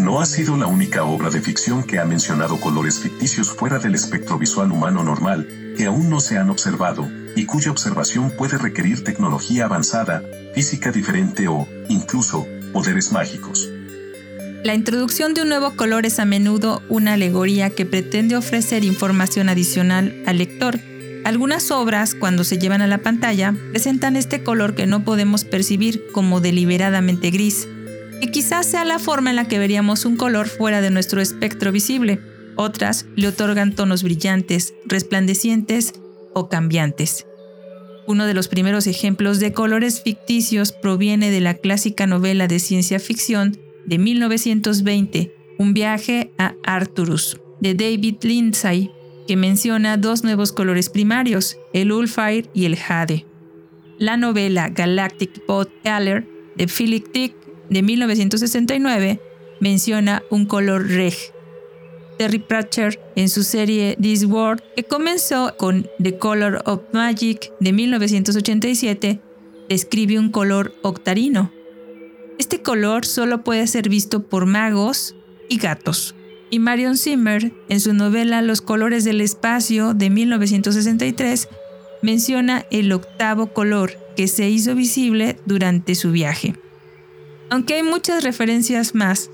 No 0.00 0.20
ha 0.20 0.26
sido 0.26 0.56
la 0.56 0.66
única 0.66 1.04
obra 1.04 1.30
de 1.30 1.40
ficción 1.40 1.84
que 1.84 2.00
ha 2.00 2.04
mencionado 2.04 2.58
colores 2.58 2.98
ficticios 2.98 3.52
fuera 3.52 3.78
del 3.78 3.94
espectro 3.94 4.36
visual 4.36 4.72
humano 4.72 5.04
normal, 5.04 5.46
que 5.76 5.86
aún 5.86 6.10
no 6.10 6.18
se 6.18 6.38
han 6.38 6.50
observado, 6.50 7.08
y 7.36 7.46
cuya 7.46 7.70
observación 7.70 8.32
puede 8.36 8.58
requerir 8.58 9.04
tecnología 9.04 9.66
avanzada, 9.66 10.24
física 10.56 10.90
diferente 10.90 11.46
o, 11.46 11.68
incluso, 11.88 12.48
poderes 12.72 13.12
mágicos. 13.12 13.70
La 14.64 14.74
introducción 14.74 15.34
de 15.34 15.42
un 15.42 15.50
nuevo 15.50 15.76
color 15.76 16.06
es 16.06 16.18
a 16.18 16.24
menudo 16.24 16.82
una 16.88 17.12
alegoría 17.12 17.68
que 17.68 17.84
pretende 17.84 18.34
ofrecer 18.34 18.82
información 18.82 19.50
adicional 19.50 20.22
al 20.24 20.38
lector. 20.38 20.80
Algunas 21.26 21.70
obras, 21.70 22.14
cuando 22.14 22.44
se 22.44 22.56
llevan 22.56 22.80
a 22.80 22.86
la 22.86 23.02
pantalla, 23.02 23.54
presentan 23.72 24.16
este 24.16 24.42
color 24.42 24.74
que 24.74 24.86
no 24.86 25.04
podemos 25.04 25.44
percibir 25.44 26.06
como 26.12 26.40
deliberadamente 26.40 27.30
gris, 27.30 27.68
que 28.22 28.30
quizás 28.30 28.64
sea 28.64 28.86
la 28.86 28.98
forma 28.98 29.28
en 29.28 29.36
la 29.36 29.46
que 29.48 29.58
veríamos 29.58 30.06
un 30.06 30.16
color 30.16 30.48
fuera 30.48 30.80
de 30.80 30.90
nuestro 30.90 31.20
espectro 31.20 31.70
visible. 31.70 32.22
Otras 32.56 33.04
le 33.16 33.28
otorgan 33.28 33.74
tonos 33.74 34.02
brillantes, 34.02 34.72
resplandecientes 34.86 35.92
o 36.32 36.48
cambiantes. 36.48 37.26
Uno 38.06 38.24
de 38.24 38.32
los 38.32 38.48
primeros 38.48 38.86
ejemplos 38.86 39.40
de 39.40 39.52
colores 39.52 40.00
ficticios 40.00 40.72
proviene 40.72 41.30
de 41.30 41.42
la 41.42 41.52
clásica 41.52 42.06
novela 42.06 42.48
de 42.48 42.60
ciencia 42.60 42.98
ficción 42.98 43.58
de 43.86 43.98
1920, 43.98 45.34
Un 45.58 45.72
viaje 45.72 46.32
a 46.38 46.54
Arturus, 46.64 47.40
de 47.60 47.74
David 47.74 48.16
Lindsay, 48.22 48.90
que 49.26 49.36
menciona 49.36 49.96
dos 49.96 50.24
nuevos 50.24 50.52
colores 50.52 50.90
primarios, 50.90 51.58
el 51.72 51.92
Ulfire 51.92 52.50
y 52.52 52.64
el 52.64 52.76
Jade. 52.76 53.26
La 53.98 54.16
novela 54.16 54.68
Galactic 54.68 55.46
Boat 55.46 55.68
Aller 55.84 56.26
de 56.56 56.66
Philip 56.66 57.06
Dick 57.12 57.34
de 57.70 57.82
1969 57.82 59.20
menciona 59.60 60.22
un 60.30 60.46
color 60.46 60.88
reg. 60.88 61.14
Terry 62.18 62.38
Pratchett 62.38 63.00
en 63.16 63.28
su 63.28 63.42
serie 63.42 63.96
This 64.00 64.24
World, 64.24 64.62
que 64.76 64.84
comenzó 64.84 65.54
con 65.56 65.88
The 66.02 66.18
Color 66.18 66.62
of 66.66 66.82
Magic 66.92 67.52
de 67.60 67.72
1987, 67.72 69.20
describe 69.68 70.18
un 70.18 70.30
color 70.30 70.74
octarino. 70.82 71.52
Este 72.38 72.62
color 72.62 73.06
solo 73.06 73.44
puede 73.44 73.66
ser 73.66 73.88
visto 73.88 74.24
por 74.24 74.46
magos 74.46 75.14
y 75.48 75.58
gatos. 75.58 76.14
Y 76.50 76.58
Marion 76.58 76.96
Zimmer, 76.96 77.52
en 77.68 77.80
su 77.80 77.94
novela 77.94 78.42
Los 78.42 78.60
colores 78.60 79.04
del 79.04 79.20
espacio 79.20 79.94
de 79.94 80.10
1963, 80.10 81.48
menciona 82.02 82.66
el 82.70 82.92
octavo 82.92 83.52
color 83.52 83.92
que 84.16 84.28
se 84.28 84.48
hizo 84.48 84.74
visible 84.74 85.38
durante 85.46 85.94
su 85.94 86.10
viaje. 86.12 86.54
Aunque 87.50 87.74
hay 87.74 87.82
muchas 87.82 88.24
referencias 88.24 88.94
más, 88.94 89.30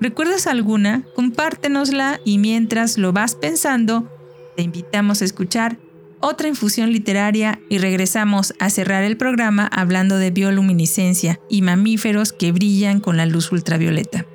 ¿recuerdas 0.00 0.46
alguna? 0.46 1.04
Compártenosla 1.14 2.20
y 2.24 2.38
mientras 2.38 2.98
lo 2.98 3.12
vas 3.12 3.34
pensando, 3.34 4.10
te 4.56 4.62
invitamos 4.62 5.22
a 5.22 5.24
escuchar 5.24 5.78
otra 6.22 6.48
infusión 6.48 6.92
literaria 6.92 7.60
y 7.68 7.78
regresamos 7.78 8.54
a 8.58 8.70
cerrar 8.70 9.04
el 9.04 9.16
programa 9.16 9.66
hablando 9.66 10.16
de 10.16 10.30
bioluminiscencia 10.30 11.40
y 11.50 11.62
mamíferos 11.62 12.32
que 12.32 12.52
brillan 12.52 13.00
con 13.00 13.16
la 13.16 13.26
luz 13.26 13.52
ultravioleta. 13.52 14.26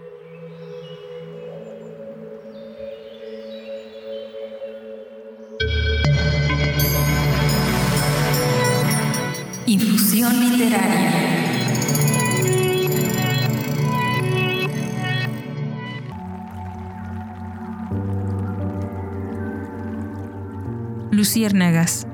Luciérnagas. 21.17 22.07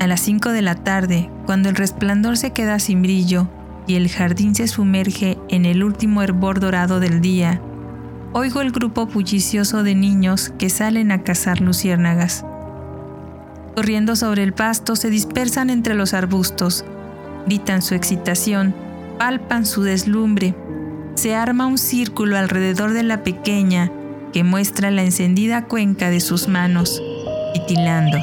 A 0.00 0.06
las 0.06 0.20
5 0.20 0.52
de 0.52 0.62
la 0.62 0.76
tarde, 0.76 1.28
cuando 1.44 1.68
el 1.68 1.74
resplandor 1.74 2.38
se 2.38 2.52
queda 2.52 2.78
sin 2.78 3.02
brillo 3.02 3.48
y 3.86 3.96
el 3.96 4.08
jardín 4.08 4.54
se 4.54 4.68
sumerge 4.68 5.36
en 5.48 5.66
el 5.66 5.84
último 5.84 6.22
hervor 6.22 6.60
dorado 6.60 7.00
del 7.00 7.20
día, 7.20 7.60
oigo 8.32 8.62
el 8.62 8.70
grupo 8.70 9.06
bullicioso 9.06 9.82
de 9.82 9.94
niños 9.94 10.52
que 10.58 10.70
salen 10.70 11.12
a 11.12 11.22
cazar 11.22 11.60
luciérnagas 11.60 12.44
corriendo 13.76 14.16
sobre 14.16 14.42
el 14.42 14.54
pasto, 14.54 14.96
se 14.96 15.10
dispersan 15.10 15.68
entre 15.68 15.94
los 15.94 16.14
arbustos, 16.14 16.86
gritan 17.44 17.82
su 17.82 17.94
excitación, 17.94 18.74
palpan 19.18 19.66
su 19.66 19.82
deslumbre. 19.82 20.54
Se 21.14 21.34
arma 21.34 21.66
un 21.66 21.76
círculo 21.76 22.38
alrededor 22.38 22.94
de 22.94 23.02
la 23.02 23.22
pequeña 23.22 23.92
que 24.36 24.44
muestra 24.44 24.90
la 24.90 25.02
encendida 25.02 25.64
cuenca 25.64 26.10
de 26.10 26.20
sus 26.20 26.46
manos, 26.46 27.02
titilando. 27.54 28.18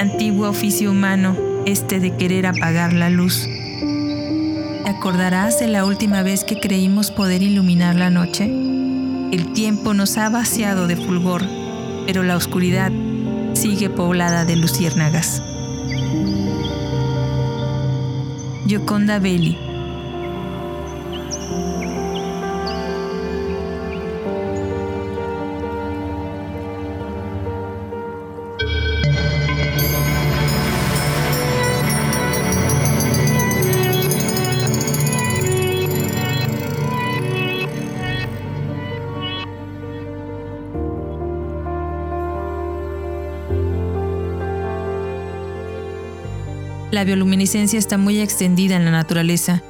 Antiguo 0.00 0.48
oficio 0.48 0.90
humano, 0.90 1.36
este 1.66 2.00
de 2.00 2.16
querer 2.16 2.46
apagar 2.46 2.94
la 2.94 3.10
luz. 3.10 3.46
¿Te 3.46 4.88
acordarás 4.88 5.60
de 5.60 5.66
la 5.66 5.84
última 5.84 6.22
vez 6.22 6.44
que 6.44 6.58
creímos 6.58 7.10
poder 7.10 7.42
iluminar 7.42 7.94
la 7.96 8.08
noche? 8.08 8.46
El 8.46 9.52
tiempo 9.52 9.92
nos 9.92 10.16
ha 10.16 10.30
vaciado 10.30 10.86
de 10.86 10.96
fulgor, 10.96 11.42
pero 12.06 12.22
la 12.22 12.34
oscuridad 12.34 12.90
sigue 13.52 13.90
poblada 13.90 14.46
de 14.46 14.56
luciérnagas. 14.56 15.42
Yoconda 18.66 19.18
Belli 19.18 19.65
La 46.96 47.04
bioluminiscencia 47.04 47.78
está 47.78 47.98
muy 47.98 48.20
extendida 48.20 48.74
en 48.74 48.86
la 48.86 48.90
naturaleza. 48.90 49.62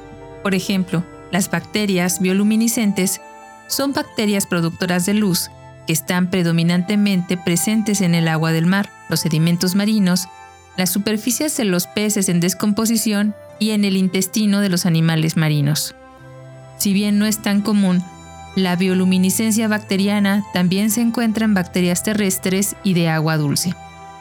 Por 0.43 0.55
ejemplo, 0.55 1.03
las 1.29 1.51
bacterias 1.51 2.21
bioluminiscentes 2.21 3.19
son 3.67 3.91
bacterias 3.91 4.45
productoras 4.45 5.05
de 5.05 5.13
luz 5.13 5.51
que 5.85 5.91
están 5.91 6.29
predominantemente 6.29 7.35
presentes 7.35 7.99
en 7.99 8.15
el 8.15 8.29
agua 8.29 8.53
del 8.53 8.65
mar, 8.65 8.89
los 9.09 9.19
sedimentos 9.19 9.75
marinos, 9.75 10.29
las 10.77 10.89
superficies 10.89 11.57
de 11.57 11.65
los 11.65 11.85
peces 11.87 12.29
en 12.29 12.39
descomposición 12.39 13.35
y 13.59 13.71
en 13.71 13.83
el 13.83 13.97
intestino 13.97 14.61
de 14.61 14.69
los 14.69 14.85
animales 14.85 15.35
marinos. 15.35 15.95
Si 16.77 16.93
bien 16.93 17.19
no 17.19 17.25
es 17.25 17.41
tan 17.41 17.59
común, 17.61 18.01
la 18.55 18.77
bioluminiscencia 18.77 19.67
bacteriana 19.67 20.45
también 20.53 20.91
se 20.91 21.01
encuentra 21.01 21.43
en 21.43 21.55
bacterias 21.55 22.03
terrestres 22.03 22.77
y 22.85 22.93
de 22.93 23.09
agua 23.09 23.35
dulce. 23.35 23.73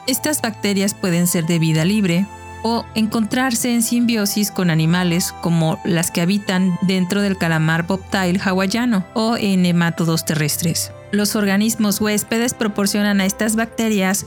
Estas 0.09 0.43
bacterias 0.43 0.93
pueden 0.93 1.29
ser 1.29 1.47
de 1.47 1.61
vida 1.61 1.85
libre 1.85 2.27
o 2.69 2.85
encontrarse 2.97 3.73
en 3.73 3.81
simbiosis 3.81 4.51
con 4.51 4.71
animales 4.71 5.33
como 5.41 5.81
las 5.85 6.11
que 6.11 6.21
habitan 6.21 6.77
dentro 6.83 7.23
del 7.23 7.39
calamar 7.39 7.87
bobtail 7.87 8.41
hawaiano 8.45 9.07
o 9.15 9.37
en 9.37 9.65
hemátodos 9.65 10.25
terrestres. 10.25 10.91
Los 11.13 11.37
organismos 11.37 12.01
huéspedes 12.01 12.55
proporcionan 12.55 13.21
a 13.21 13.25
estas 13.25 13.55
bacterias 13.55 14.27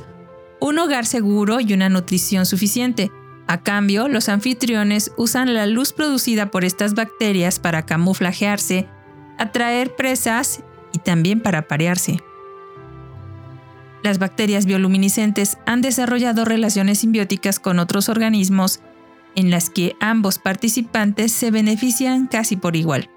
un 0.61 0.79
hogar 0.79 1.05
seguro 1.05 1.59
y 1.59 1.73
una 1.73 1.89
nutrición 1.89 2.45
suficiente. 2.45 3.11
A 3.47 3.61
cambio, 3.61 4.07
los 4.07 4.29
anfitriones 4.29 5.11
usan 5.17 5.53
la 5.53 5.65
luz 5.65 5.91
producida 5.91 6.49
por 6.49 6.63
estas 6.63 6.93
bacterias 6.93 7.59
para 7.59 7.85
camuflajearse, 7.85 8.87
atraer 9.37 9.97
presas 9.97 10.63
y 10.93 10.99
también 10.99 11.41
para 11.41 11.67
parearse. 11.67 12.21
Las 14.03 14.17
bacterias 14.17 14.65
bioluminiscentes 14.65 15.57
han 15.65 15.81
desarrollado 15.81 16.45
relaciones 16.45 16.99
simbióticas 16.99 17.59
con 17.59 17.79
otros 17.79 18.07
organismos 18.07 18.79
en 19.35 19.51
las 19.51 19.69
que 19.69 19.95
ambos 19.99 20.39
participantes 20.39 21.31
se 21.31 21.51
benefician 21.51 22.27
casi 22.27 22.55
por 22.55 22.75
igual. 22.75 23.09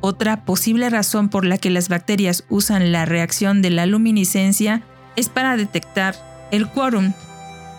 Otra 0.00 0.44
posible 0.44 0.90
razón 0.90 1.28
por 1.28 1.44
la 1.44 1.58
que 1.58 1.70
las 1.70 1.88
bacterias 1.88 2.44
usan 2.48 2.92
la 2.92 3.04
reacción 3.04 3.62
de 3.62 3.70
la 3.70 3.86
luminiscencia 3.86 4.82
es 5.16 5.28
para 5.28 5.56
detectar 5.56 6.14
el 6.50 6.68
quórum, 6.68 7.12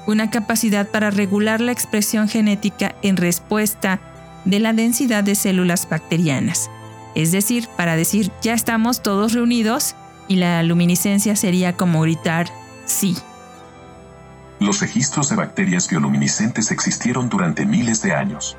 una 0.07 0.29
capacidad 0.29 0.89
para 0.89 1.11
regular 1.11 1.61
la 1.61 1.71
expresión 1.71 2.27
genética 2.27 2.95
en 3.01 3.17
respuesta 3.17 3.99
de 4.45 4.59
la 4.59 4.73
densidad 4.73 5.23
de 5.23 5.35
células 5.35 5.89
bacterianas. 5.89 6.69
Es 7.15 7.31
decir, 7.31 7.67
para 7.75 7.95
decir 7.95 8.31
ya 8.41 8.53
estamos 8.53 9.01
todos 9.01 9.33
reunidos 9.33 9.95
y 10.27 10.35
la 10.35 10.63
luminiscencia 10.63 11.35
sería 11.35 11.77
como 11.77 12.01
gritar 12.01 12.47
sí. 12.85 13.17
Los 14.59 14.79
registros 14.79 15.29
de 15.29 15.35
bacterias 15.35 15.89
bioluminiscentes 15.89 16.71
existieron 16.71 17.29
durante 17.29 17.65
miles 17.65 18.01
de 18.01 18.13
años. 18.13 18.57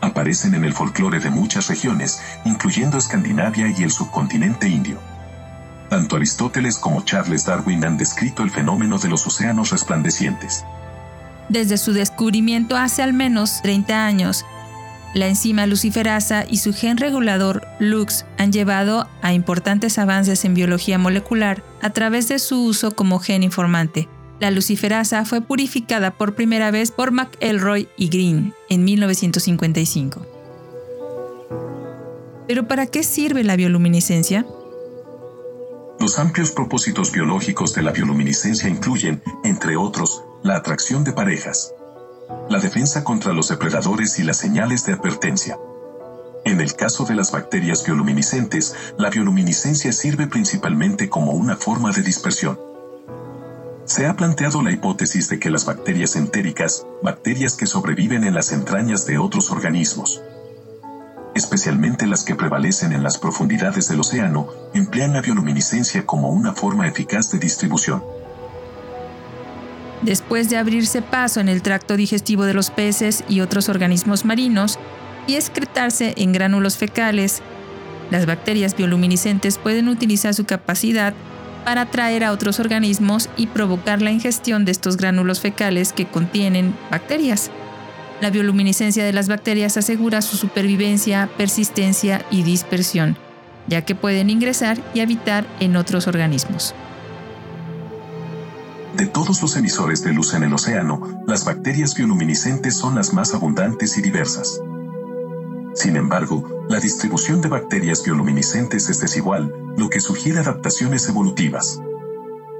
Aparecen 0.00 0.54
en 0.54 0.64
el 0.64 0.74
folclore 0.74 1.20
de 1.20 1.30
muchas 1.30 1.68
regiones, 1.68 2.20
incluyendo 2.44 2.98
Escandinavia 2.98 3.72
y 3.76 3.82
el 3.82 3.90
subcontinente 3.90 4.68
indio. 4.68 4.98
Tanto 5.88 6.16
Aristóteles 6.16 6.78
como 6.78 7.04
Charles 7.04 7.44
Darwin 7.44 7.84
han 7.84 7.96
descrito 7.96 8.42
el 8.42 8.50
fenómeno 8.50 8.98
de 8.98 9.08
los 9.08 9.26
océanos 9.26 9.70
resplandecientes. 9.70 10.64
Desde 11.48 11.76
su 11.76 11.92
descubrimiento 11.92 12.76
hace 12.76 13.02
al 13.02 13.12
menos 13.12 13.60
30 13.62 14.06
años, 14.06 14.44
la 15.14 15.28
enzima 15.28 15.66
luciferasa 15.66 16.44
y 16.48 16.58
su 16.58 16.72
gen 16.72 16.96
regulador 16.96 17.66
LUX 17.78 18.24
han 18.38 18.52
llevado 18.52 19.08
a 19.20 19.32
importantes 19.32 19.98
avances 19.98 20.44
en 20.44 20.54
biología 20.54 20.98
molecular 20.98 21.62
a 21.82 21.90
través 21.90 22.28
de 22.28 22.38
su 22.38 22.64
uso 22.64 22.92
como 22.92 23.18
gen 23.18 23.42
informante. 23.42 24.08
La 24.40 24.50
luciferasa 24.50 25.24
fue 25.24 25.40
purificada 25.40 26.12
por 26.12 26.34
primera 26.34 26.70
vez 26.70 26.90
por 26.90 27.12
McElroy 27.12 27.88
y 27.96 28.08
Green 28.08 28.54
en 28.68 28.84
1955. 28.84 30.26
¿Pero 32.48 32.66
para 32.66 32.86
qué 32.86 33.02
sirve 33.02 33.44
la 33.44 33.56
bioluminiscencia? 33.56 34.44
Los 36.00 36.18
amplios 36.18 36.50
propósitos 36.50 37.12
biológicos 37.12 37.74
de 37.74 37.82
la 37.82 37.92
bioluminiscencia 37.92 38.68
incluyen, 38.68 39.22
entre 39.44 39.76
otros, 39.76 40.24
la 40.42 40.56
atracción 40.56 41.04
de 41.04 41.12
parejas, 41.12 41.72
la 42.48 42.58
defensa 42.58 43.04
contra 43.04 43.32
los 43.32 43.48
depredadores 43.48 44.18
y 44.18 44.22
las 44.22 44.36
señales 44.36 44.84
de 44.84 44.92
advertencia. 44.92 45.58
En 46.44 46.60
el 46.60 46.74
caso 46.74 47.04
de 47.04 47.14
las 47.14 47.30
bacterias 47.30 47.84
bioluminiscentes, 47.84 48.74
la 48.98 49.10
bioluminiscencia 49.10 49.92
sirve 49.92 50.26
principalmente 50.26 51.08
como 51.08 51.32
una 51.32 51.56
forma 51.56 51.92
de 51.92 52.02
dispersión. 52.02 52.58
Se 53.84 54.06
ha 54.06 54.16
planteado 54.16 54.62
la 54.62 54.72
hipótesis 54.72 55.28
de 55.28 55.38
que 55.38 55.50
las 55.50 55.64
bacterias 55.64 56.16
entéricas, 56.16 56.86
bacterias 57.02 57.56
que 57.56 57.66
sobreviven 57.66 58.24
en 58.24 58.34
las 58.34 58.52
entrañas 58.52 59.06
de 59.06 59.18
otros 59.18 59.50
organismos, 59.50 60.20
especialmente 61.34 62.06
las 62.06 62.24
que 62.24 62.34
prevalecen 62.34 62.92
en 62.92 63.02
las 63.02 63.18
profundidades 63.18 63.88
del 63.88 64.00
océano, 64.00 64.48
emplean 64.74 65.12
la 65.12 65.22
bioluminiscencia 65.22 66.06
como 66.06 66.28
una 66.28 66.52
forma 66.52 66.86
eficaz 66.86 67.30
de 67.30 67.38
distribución. 67.38 68.02
Después 70.02 70.50
de 70.50 70.56
abrirse 70.56 71.00
paso 71.00 71.40
en 71.40 71.48
el 71.48 71.62
tracto 71.62 71.96
digestivo 71.96 72.44
de 72.44 72.54
los 72.54 72.70
peces 72.70 73.24
y 73.28 73.40
otros 73.40 73.68
organismos 73.68 74.24
marinos 74.24 74.78
y 75.28 75.36
excretarse 75.36 76.14
en 76.16 76.32
gránulos 76.32 76.76
fecales, 76.76 77.40
las 78.10 78.26
bacterias 78.26 78.76
bioluminiscentes 78.76 79.58
pueden 79.58 79.88
utilizar 79.88 80.34
su 80.34 80.44
capacidad 80.44 81.14
para 81.64 81.82
atraer 81.82 82.24
a 82.24 82.32
otros 82.32 82.58
organismos 82.58 83.30
y 83.36 83.46
provocar 83.46 84.02
la 84.02 84.10
ingestión 84.10 84.64
de 84.64 84.72
estos 84.72 84.96
gránulos 84.96 85.40
fecales 85.40 85.92
que 85.92 86.06
contienen 86.06 86.74
bacterias. 86.90 87.50
La 88.20 88.30
bioluminiscencia 88.30 89.04
de 89.04 89.12
las 89.12 89.28
bacterias 89.28 89.76
asegura 89.76 90.20
su 90.22 90.36
supervivencia, 90.36 91.28
persistencia 91.36 92.24
y 92.30 92.42
dispersión, 92.42 93.16
ya 93.68 93.82
que 93.82 93.94
pueden 93.94 94.30
ingresar 94.30 94.78
y 94.94 95.00
habitar 95.00 95.46
en 95.60 95.76
otros 95.76 96.08
organismos. 96.08 96.74
De 99.02 99.08
todos 99.08 99.42
los 99.42 99.56
emisores 99.56 100.04
de 100.04 100.12
luz 100.12 100.32
en 100.32 100.44
el 100.44 100.54
océano, 100.54 101.24
las 101.26 101.44
bacterias 101.44 101.96
bioluminiscentes 101.96 102.76
son 102.76 102.94
las 102.94 103.12
más 103.12 103.34
abundantes 103.34 103.98
y 103.98 104.00
diversas. 104.00 104.60
Sin 105.74 105.96
embargo, 105.96 106.48
la 106.68 106.78
distribución 106.78 107.40
de 107.40 107.48
bacterias 107.48 108.04
bioluminiscentes 108.04 108.88
es 108.88 109.00
desigual, 109.00 109.52
lo 109.76 109.90
que 109.90 110.00
sugiere 110.00 110.38
adaptaciones 110.38 111.08
evolutivas. 111.08 111.80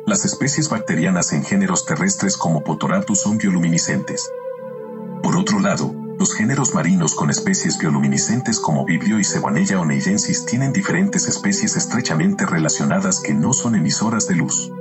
Las 0.05 0.25
especies 0.25 0.69
bacterianas 0.69 1.33
en 1.33 1.45
géneros 1.45 1.87
terrestres 1.87 2.37
como 2.37 2.65
Potoraptus 2.65 3.21
son 3.21 3.39
bioluminiscentes. 3.39 4.29
Por 5.23 5.37
otro 5.37 5.61
lado, 5.61 5.95
los 6.19 6.35
géneros 6.35 6.75
marinos 6.75 7.15
con 7.15 7.31
especies 7.31 7.79
bioluminiscentes 7.79 8.59
como 8.59 8.85
Vibrio 8.85 9.21
y 9.21 9.25
Cebanella 9.25 9.79
oneidensis 9.79 10.45
tienen 10.45 10.73
diferentes 10.73 11.29
especies 11.29 11.77
estrechamente 11.77 12.47
relacionadas 12.47 13.21
que 13.21 13.33
no 13.33 13.53
son 13.53 13.77
emisoras 13.77 14.27
de 14.27 14.35
luz. 14.35 14.73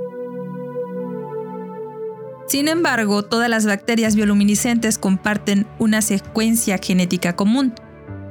Sin 2.52 2.68
embargo, 2.68 3.22
todas 3.22 3.48
las 3.48 3.64
bacterias 3.64 4.14
bioluminiscentes 4.14 4.98
comparten 4.98 5.66
una 5.78 6.02
secuencia 6.02 6.76
genética 6.76 7.34
común, 7.34 7.72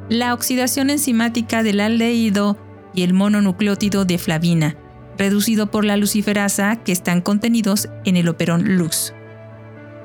la 0.09 0.35
oxidación 0.35 0.91
enzimática 0.91 1.63
del 1.63 1.79
aldehído 1.79 2.55
y 2.93 3.01
el 3.01 3.15
mononucleótido 3.15 4.05
de 4.05 4.19
flavina, 4.19 4.75
reducido 5.17 5.71
por 5.71 5.85
la 5.85 5.97
luciferasa 5.97 6.75
que 6.75 6.91
están 6.91 7.21
contenidos 7.21 7.89
en 8.05 8.15
el 8.15 8.29
operón 8.29 8.77
lux. 8.77 9.11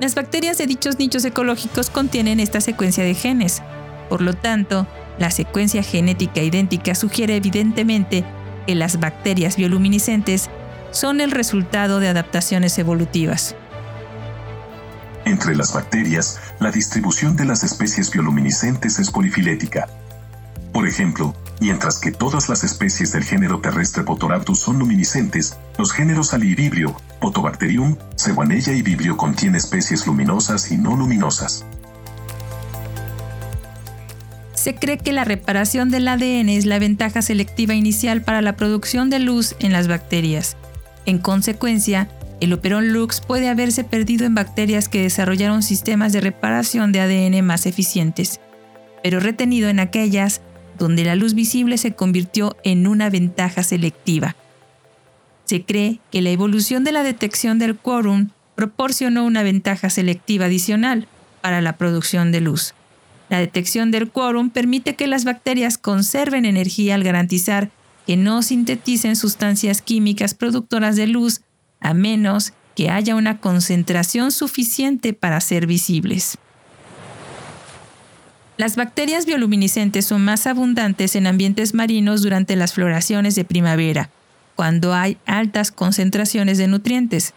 Las 0.01 0.15
bacterias 0.15 0.57
de 0.57 0.67
dichos 0.67 0.99
nichos 0.99 1.27
ecológicos 1.27 1.91
contienen 1.91 2.41
esta 2.41 2.63
secuencia 2.63 3.05
de 3.05 3.13
genes. 3.13 3.63
Por 4.09 4.23
lo 4.23 4.33
tanto, 4.33 4.87
la 5.19 5.31
secuencia 5.31 5.83
genética 5.83 6.41
idéntica 6.41 6.95
sugiere 6.95 7.37
evidentemente 7.37 8.25
que 8.67 8.77
las 8.77 8.99
bacterias 8.99 9.59
bioluminiscentes 9.59 10.49
son 10.91 11.21
el 11.21 11.33
resultado 11.33 12.01
de 12.01 12.09
adaptaciones 12.09 12.79
evolutivas. 12.79 13.55
Entre 15.27 15.57
las 15.57 15.75
bacterias, 15.75 16.39
la 16.61 16.71
distribución 16.71 17.35
de 17.35 17.45
las 17.45 17.65
especies 17.65 18.13
bioluminiscentes 18.13 19.01
es 19.01 19.11
polifilética. 19.11 19.89
Por 20.73 20.87
ejemplo, 20.87 21.35
mientras 21.61 21.99
que 21.99 22.13
todas 22.13 22.49
las 22.49 22.63
especies 22.63 23.11
del 23.11 23.25
género 23.25 23.61
terrestre 23.61 24.05
Potoraptus 24.05 24.61
son 24.61 24.79
luminiscentes, 24.79 25.57
los 25.79 25.93
géneros 25.93 26.33
Alivibrio, 26.33 26.95
Potobacterium, 27.21 27.97
Cewanella 28.17 28.73
y 28.73 28.83
Vibrio 28.83 29.17
contienen 29.17 29.57
especies 29.57 30.07
luminosas 30.07 30.71
y 30.71 30.77
no 30.77 30.95
luminosas. 30.97 31.65
Se 34.55 34.77
cree 34.77 34.99
que 34.99 35.13
la 35.13 35.25
reparación 35.25 35.91
del 35.91 36.07
ADN 36.07 36.51
es 36.51 36.67
la 36.67 36.79
ventaja 36.79 37.21
selectiva 37.21 37.75
inicial 37.75 38.23
para 38.23 38.43
la 38.43 38.55
producción 38.55 39.11
de 39.11 39.19
luz 39.19 39.57
en 39.59 39.73
las 39.73 39.89
bacterias. 39.89 40.57
En 41.05 41.19
consecuencia, 41.19 42.09
el 42.41 42.53
operón 42.53 42.93
Lux 42.93 43.21
puede 43.21 43.49
haberse 43.49 43.85
perdido 43.85 44.27
en 44.27 44.35
bacterias 44.35 44.89
que 44.89 45.03
desarrollaron 45.03 45.63
sistemas 45.63 46.13
de 46.13 46.21
reparación 46.21 46.93
de 46.93 47.01
ADN 47.01 47.45
más 47.45 47.67
eficientes, 47.67 48.41
pero 49.03 49.21
retenido 49.21 49.69
en 49.69 49.81
aquellas 49.81 50.43
donde 50.79 51.05
la 51.05 51.17
luz 51.17 51.35
visible 51.35 51.79
se 51.79 51.95
convirtió 51.95 52.57
en 52.63 52.87
una 52.87 53.09
ventaja 53.09 53.63
selectiva. 53.63 54.37
Se 55.45 55.65
cree 55.65 56.01
que 56.11 56.21
la 56.21 56.31
evolución 56.31 56.85
de 56.85 56.93
la 56.93 57.03
detección 57.03 57.59
del 57.59 57.77
quórum 57.77 58.31
proporcionó 58.55 59.25
una 59.25 59.43
ventaja 59.43 59.89
selectiva 59.91 60.47
adicional 60.47 61.07
para 61.41 61.61
la 61.61 61.77
producción 61.79 62.33
de 62.33 62.41
luz. 62.41 62.75
La 63.29 63.39
detección 63.39 63.91
del 63.91 64.11
quórum 64.11 64.51
permite 64.51 64.95
que 64.95 65.07
las 65.07 65.25
bacterias 65.25 65.79
conserven 65.79 66.45
energía 66.45 66.95
al 66.95 67.05
garantizar 67.05 67.71
que 68.07 68.17
no 68.17 68.43
sinteticen 68.43 69.17
sustancias 69.17 69.83
químicas 69.83 70.35
productoras 70.35 70.97
de 70.97 71.07
luz 71.07 71.41
a 71.87 71.95
menos 71.95 72.53
que 72.75 72.91
haya 72.91 73.15
una 73.15 73.41
concentración 73.41 74.33
suficiente 74.33 75.13
para 75.13 75.41
ser 75.41 75.67
visibles. 75.67 76.37
Las 78.57 78.77
bacterias 78.77 79.27
bioluminiscentes 79.27 80.07
son 80.07 80.25
más 80.25 80.47
abundantes 80.47 81.15
en 81.15 81.27
ambientes 81.27 81.75
marinos 81.75 82.23
durante 82.23 82.57
las 82.57 82.73
floraciones 82.73 83.35
de 83.35 83.45
primavera, 83.45 84.11
cuando 84.57 84.95
hay 84.95 85.19
altas 85.27 85.71
concentraciones 85.71 86.59
de 86.59 86.67
nutrientes. 86.67 87.35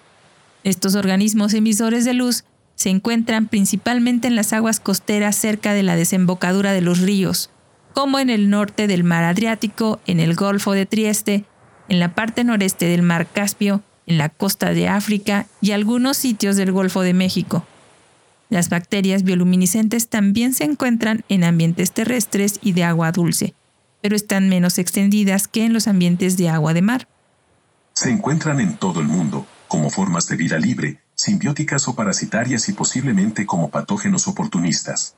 Estos 0.63 0.95
organismos 0.95 1.53
emisores 1.53 2.05
de 2.05 2.13
luz 2.13 2.43
se 2.75 2.89
encuentran 2.89 3.47
principalmente 3.47 4.27
en 4.29 4.35
las 4.35 4.53
aguas 4.53 4.79
costeras 4.79 5.35
cerca 5.35 5.73
de 5.73 5.83
la 5.83 5.95
desembocadura 5.95 6.71
de 6.71 6.81
los 6.81 6.99
ríos, 6.99 7.49
como 7.93 8.19
en 8.19 8.29
el 8.29 8.49
norte 8.49 8.87
del 8.87 9.03
mar 9.03 9.25
Adriático, 9.25 9.99
en 10.07 10.19
el 10.19 10.35
Golfo 10.35 10.71
de 10.71 10.85
Trieste, 10.85 11.43
en 11.89 11.99
la 11.99 12.15
parte 12.15 12.43
noreste 12.43 12.85
del 12.85 13.01
mar 13.01 13.27
Caspio 13.27 13.83
en 14.09 14.17
la 14.17 14.29
costa 14.29 14.71
de 14.71 14.89
África 14.89 15.45
y 15.61 15.71
algunos 15.71 16.17
sitios 16.17 16.57
del 16.57 16.71
Golfo 16.71 17.01
de 17.01 17.13
México. 17.13 17.65
Las 18.49 18.69
bacterias 18.69 19.23
bioluminiscentes 19.23 20.09
también 20.09 20.53
se 20.55 20.63
encuentran 20.63 21.23
en 21.29 21.43
ambientes 21.43 21.91
terrestres 21.91 22.59
y 22.63 22.71
de 22.71 22.83
agua 22.83 23.11
dulce, 23.11 23.53
pero 24.01 24.15
están 24.15 24.49
menos 24.49 24.79
extendidas 24.79 25.47
que 25.47 25.63
en 25.63 25.73
los 25.73 25.87
ambientes 25.87 26.35
de 26.37 26.49
agua 26.49 26.73
de 26.73 26.81
mar. 26.81 27.07
Se 27.93 28.09
encuentran 28.09 28.59
en 28.59 28.77
todo 28.77 28.99
el 28.99 29.07
mundo, 29.07 29.45
como 29.67 29.91
formas 29.91 30.27
de 30.27 30.37
vida 30.37 30.57
libre, 30.57 30.99
simbióticas 31.13 31.87
o 31.87 31.95
parasitarias 31.95 32.67
y 32.67 32.73
posiblemente 32.73 33.45
como 33.45 33.69
patógenos 33.69 34.27
oportunistas. 34.27 35.13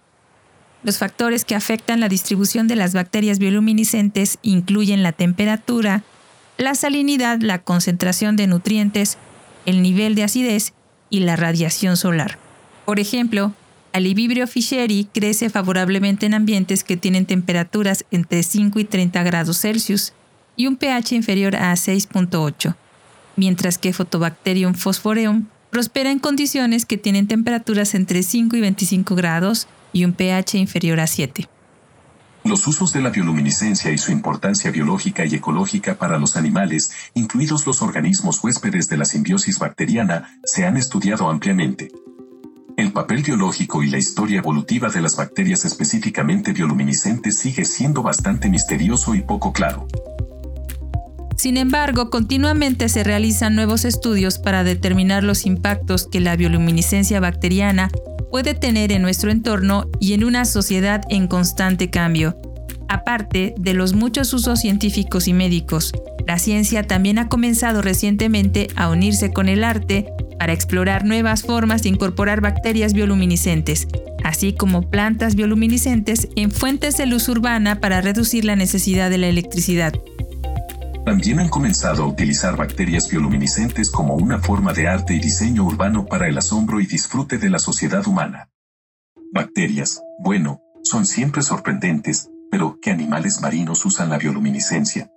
Los 0.84 0.98
factores 0.98 1.46
que 1.46 1.56
afectan 1.56 2.02
la 2.02 2.10
distribución 2.10 2.68
de 2.68 2.76
las 2.76 2.94
bacterias 2.94 3.40
bioluminiscentes 3.40 4.40
incluyen 4.42 5.04
la 5.04 5.14
temperatura, 5.14 6.04
la 6.62 6.76
salinidad, 6.76 7.40
la 7.42 7.60
concentración 7.60 8.36
de 8.36 8.48
nutrientes, 8.48 9.18
el 9.66 9.82
nivel 9.82 10.16
de 10.16 10.24
acidez 10.24 10.74
y 11.10 11.22
la 11.22 11.36
radiación 11.36 11.98
solar. 11.98 12.38
Por 12.86 13.00
ejemplo, 13.00 13.54
Alivibrio 13.94 14.48
fischeri 14.48 15.10
crece 15.14 15.50
favorablemente 15.50 16.26
en 16.26 16.34
ambientes 16.34 16.84
que 16.84 16.98
tienen 16.98 17.26
temperaturas 17.26 18.06
entre 18.12 18.44
5 18.44 18.80
y 18.80 18.86
30 18.86 19.22
grados 19.24 19.60
Celsius 19.60 20.14
y 20.56 20.68
un 20.68 20.78
pH 20.78 21.16
inferior 21.16 21.56
a 21.56 21.74
6.8, 21.74 22.76
mientras 23.36 23.78
que 23.78 23.92
Photobacterium 23.92 24.74
phosphoreum 24.76 25.48
prospera 25.72 26.12
en 26.12 26.20
condiciones 26.20 26.86
que 26.86 26.98
tienen 26.98 27.28
temperaturas 27.28 27.96
entre 27.96 28.24
5 28.24 28.56
y 28.56 28.62
25 28.62 29.16
grados 29.16 29.68
y 29.94 30.06
un 30.06 30.14
pH 30.14 30.58
inferior 30.58 31.00
a 31.00 31.08
7. 31.08 31.50
Los 32.44 32.66
usos 32.68 32.92
de 32.92 33.02
la 33.02 33.12
bioluminiscencia 33.12 33.92
y 33.92 34.00
su 34.00 34.12
importancia 34.12 34.72
biológica 34.72 35.26
y 35.26 35.36
ecológica 35.36 35.96
para 35.96 36.18
los 36.18 36.36
animales, 36.36 36.92
incluidos 37.14 37.68
los 37.68 37.84
organismos 37.84 38.44
huéspedes 38.44 38.90
de 38.90 38.98
la 38.98 39.06
simbiosis 39.06 39.60
bacteriana, 39.60 40.40
se 40.44 40.66
han 40.66 40.76
estudiado 40.76 41.30
ampliamente. 41.30 41.92
El 42.78 42.94
papel 42.94 43.22
biológico 43.22 43.84
y 43.84 43.92
la 43.92 44.00
historia 44.00 44.40
evolutiva 44.40 44.90
de 44.90 45.02
las 45.02 45.16
bacterias 45.16 45.66
específicamente 45.66 46.52
bioluminiscentes 46.52 47.38
sigue 47.38 47.64
siendo 47.64 48.02
bastante 48.02 48.50
misterioso 48.50 49.14
y 49.14 49.22
poco 49.22 49.54
claro. 49.54 49.88
Sin 51.42 51.58
embargo, 51.58 52.10
continuamente 52.10 52.90
se 52.90 53.04
realizan 53.04 53.56
nuevos 53.56 53.86
estudios 53.86 54.40
para 54.40 54.64
determinar 54.64 55.24
los 55.24 55.46
impactos 55.46 56.08
que 56.08 56.20
la 56.20 56.36
bioluminiscencia 56.36 57.20
bacteriana 57.20 57.90
puede 58.32 58.56
tener 58.56 58.92
en 58.92 59.02
nuestro 59.02 59.30
entorno 59.30 59.90
y 60.00 60.14
en 60.14 60.24
una 60.24 60.46
sociedad 60.46 61.02
en 61.10 61.28
constante 61.28 61.90
cambio. 61.90 62.38
Aparte 62.88 63.54
de 63.58 63.74
los 63.74 63.94
muchos 63.94 64.34
usos 64.34 64.60
científicos 64.60 65.28
y 65.28 65.34
médicos, 65.34 65.92
la 66.26 66.40
ciencia 66.40 66.84
también 66.84 67.20
ha 67.20 67.30
comenzado 67.30 67.82
recientemente 67.82 68.68
a 68.76 68.90
unirse 68.90 69.32
con 69.32 69.50
el 69.50 69.64
arte 69.64 70.08
para 70.40 70.54
explorar 70.54 71.06
nuevas 71.06 71.44
formas 71.44 71.84
de 71.84 71.90
incorporar 71.90 72.42
bacterias 72.42 72.94
bioluminiscentes, 72.94 73.88
así 74.24 74.54
como 74.54 74.90
plantas 74.90 75.36
bioluminiscentes 75.36 76.30
en 76.36 76.52
fuentes 76.52 76.98
de 76.98 77.06
luz 77.06 77.30
urbana 77.30 77.80
para 77.80 78.02
reducir 78.02 78.46
la 78.46 78.56
necesidad 78.56 79.10
de 79.10 79.20
la 79.20 79.28
electricidad. 79.28 79.94
También 81.06 81.40
han 81.40 81.50
comenzado 81.50 82.04
a 82.04 82.08
utilizar 82.08 82.56
bacterias 82.56 83.10
bioluminiscentes 83.10 83.90
como 83.90 84.16
una 84.16 84.40
forma 84.40 84.72
de 84.72 84.88
arte 84.88 85.16
y 85.16 85.20
diseño 85.20 85.64
urbano 85.64 86.06
para 86.06 86.28
el 86.28 86.38
asombro 86.38 86.80
y 86.80 86.86
disfrute 86.86 87.40
de 87.40 87.50
la 87.50 87.58
sociedad 87.58 88.06
humana. 88.06 88.50
Bacterias, 89.34 90.04
bueno, 90.20 90.62
son 90.84 91.06
siempre 91.06 91.42
sorprendentes, 91.42 92.28
Pero, 92.52 92.80
¿qué 92.82 92.92
animales 92.92 93.40
marinos 93.42 93.86
usan 93.86 94.10
la 94.10 94.18
bioluminiscencia? 94.18 95.10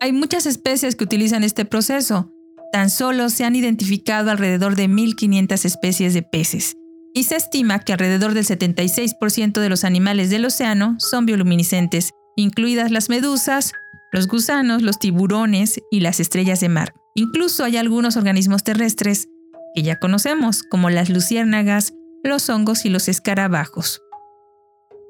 Hay 0.00 0.12
muchas 0.14 0.46
especies 0.46 0.96
que 0.96 1.04
utilizan 1.04 1.44
este 1.44 1.66
proceso. 1.66 2.32
Tan 2.72 2.88
solo 2.88 3.28
se 3.28 3.44
han 3.44 3.54
identificado 3.54 4.30
alrededor 4.30 4.74
de 4.74 4.88
1.500 4.88 5.66
especies 5.66 6.14
de 6.14 6.22
peces. 6.22 6.78
Y 7.12 7.24
se 7.24 7.36
estima 7.36 7.80
que 7.80 7.92
alrededor 7.92 8.32
del 8.32 8.46
76% 8.46 9.60
de 9.60 9.68
los 9.68 9.84
animales 9.84 10.30
del 10.30 10.46
océano 10.46 10.96
son 10.98 11.26
bioluminiscentes, 11.26 12.12
incluidas 12.36 12.90
las 12.90 13.10
medusas, 13.10 13.74
los 14.12 14.28
gusanos, 14.28 14.82
los 14.82 14.98
tiburones 14.98 15.80
y 15.90 16.00
las 16.00 16.20
estrellas 16.20 16.60
de 16.60 16.68
mar. 16.68 16.94
Incluso 17.14 17.64
hay 17.64 17.78
algunos 17.78 18.16
organismos 18.16 18.62
terrestres 18.62 19.28
que 19.74 19.82
ya 19.82 19.98
conocemos, 19.98 20.62
como 20.62 20.90
las 20.90 21.08
luciérnagas, 21.08 21.94
los 22.22 22.48
hongos 22.50 22.84
y 22.84 22.90
los 22.90 23.08
escarabajos. 23.08 24.02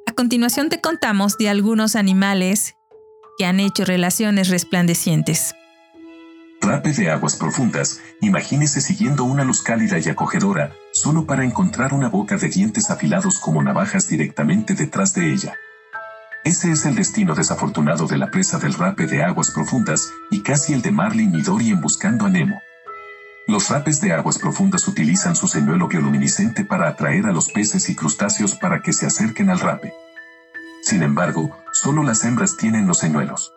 A 0.07 0.13
continuación 0.13 0.69
te 0.69 0.81
contamos 0.81 1.37
de 1.37 1.49
algunos 1.49 1.97
animales 1.97 2.75
que 3.39 3.45
han 3.45 3.61
hecho 3.61 3.85
relaciones 3.85 4.49
resplandecientes. 4.49 5.55
Rape 6.61 6.93
de 6.93 7.11
aguas 7.11 7.35
profundas, 7.35 8.01
imagínese 8.21 8.81
siguiendo 8.81 9.25
una 9.25 9.43
luz 9.43 9.63
cálida 9.63 9.99
y 9.99 10.09
acogedora, 10.09 10.73
solo 10.93 11.27
para 11.27 11.45
encontrar 11.45 11.93
una 11.93 12.09
boca 12.09 12.37
de 12.37 12.49
dientes 12.49 12.89
afilados 12.89 13.41
como 13.41 13.63
navajas 13.65 14.09
directamente 14.09 14.75
detrás 14.75 15.13
de 15.15 15.33
ella. 15.33 15.57
Ese 16.45 16.73
es 16.73 16.85
el 16.87 16.97
destino 16.97 17.37
desafortunado 17.37 18.09
de 18.09 18.19
la 18.19 18.31
presa 18.31 18.59
del 18.59 18.75
rape 18.75 19.07
de 19.07 19.23
aguas 19.23 19.53
profundas 19.53 20.11
y 20.29 20.43
casi 20.43 20.73
el 20.73 20.83
de 20.83 20.91
Marlin 20.91 21.33
y 21.37 21.43
Dory 21.43 21.71
en 21.71 21.81
Buscando 21.81 22.27
a 22.27 22.31
Nemo. 22.31 22.61
Los 23.47 23.69
rapes 23.69 24.01
de 24.01 24.13
aguas 24.13 24.39
profundas 24.39 24.89
utilizan 24.89 25.37
su 25.37 25.47
señuelo 25.47 25.87
bioluminiscente 25.87 26.65
para 26.65 26.89
atraer 26.89 27.27
a 27.27 27.33
los 27.33 27.53
peces 27.53 27.89
y 27.91 27.95
crustáceos 27.95 28.57
para 28.57 28.81
que 28.81 28.93
se 28.93 29.07
acerquen 29.07 29.51
al 29.51 29.61
rape. 29.61 29.93
Sin 30.83 31.05
embargo, 31.05 31.57
solo 31.73 32.03
las 32.03 32.25
hembras 32.25 32.57
tienen 32.57 32.89
los 32.89 32.99
señuelos. 32.99 33.53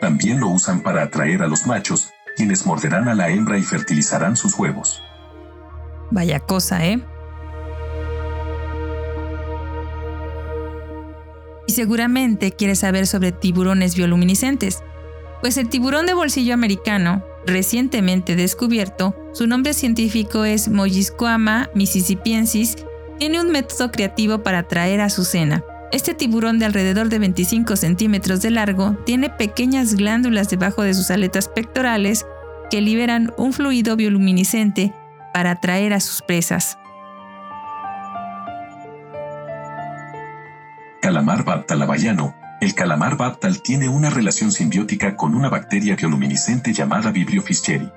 También 0.00 0.40
lo 0.40 0.48
usan 0.48 0.80
para 0.80 1.02
atraer 1.02 1.42
a 1.42 1.48
los 1.48 1.66
machos, 1.66 2.08
quienes 2.34 2.64
morderán 2.64 3.08
a 3.08 3.14
la 3.14 3.28
hembra 3.28 3.58
y 3.58 3.62
fertilizarán 3.62 4.36
sus 4.36 4.54
huevos. 4.58 5.02
Vaya 6.10 6.40
cosa, 6.40 6.86
¿eh? 6.86 7.04
Seguramente 11.80 12.52
quieres 12.52 12.80
saber 12.80 13.06
sobre 13.06 13.32
tiburones 13.32 13.96
bioluminiscentes. 13.96 14.82
Pues 15.40 15.56
el 15.56 15.70
tiburón 15.70 16.04
de 16.04 16.12
bolsillo 16.12 16.52
americano 16.52 17.24
recientemente 17.46 18.36
descubierto, 18.36 19.16
su 19.32 19.46
nombre 19.46 19.72
científico 19.72 20.44
es 20.44 20.68
Molliscoama 20.68 21.70
mississippiensis, 21.74 22.76
tiene 23.18 23.40
un 23.40 23.50
método 23.50 23.90
creativo 23.90 24.42
para 24.42 24.58
atraer 24.58 25.00
a 25.00 25.08
su 25.08 25.24
cena. 25.24 25.64
Este 25.90 26.12
tiburón 26.12 26.58
de 26.58 26.66
alrededor 26.66 27.08
de 27.08 27.18
25 27.18 27.74
centímetros 27.76 28.42
de 28.42 28.50
largo 28.50 28.98
tiene 29.06 29.30
pequeñas 29.30 29.94
glándulas 29.94 30.50
debajo 30.50 30.82
de 30.82 30.92
sus 30.92 31.10
aletas 31.10 31.48
pectorales 31.48 32.26
que 32.70 32.82
liberan 32.82 33.32
un 33.38 33.54
fluido 33.54 33.96
bioluminiscente 33.96 34.92
para 35.32 35.52
atraer 35.52 35.94
a 35.94 36.00
sus 36.00 36.20
presas. 36.20 36.76
Calamar 41.10 41.42
baptalavallano 41.42 42.36
el 42.60 42.72
calamar 42.76 43.16
Baptal 43.16 43.62
tiene 43.62 43.88
una 43.88 44.10
relación 44.10 44.52
simbiótica 44.52 45.16
con 45.16 45.34
una 45.34 45.48
bacteria 45.48 45.96
bioluminiscente 45.96 46.72
llamada 46.72 47.10
Vibrio 47.10 47.42
fischeri. 47.42 47.90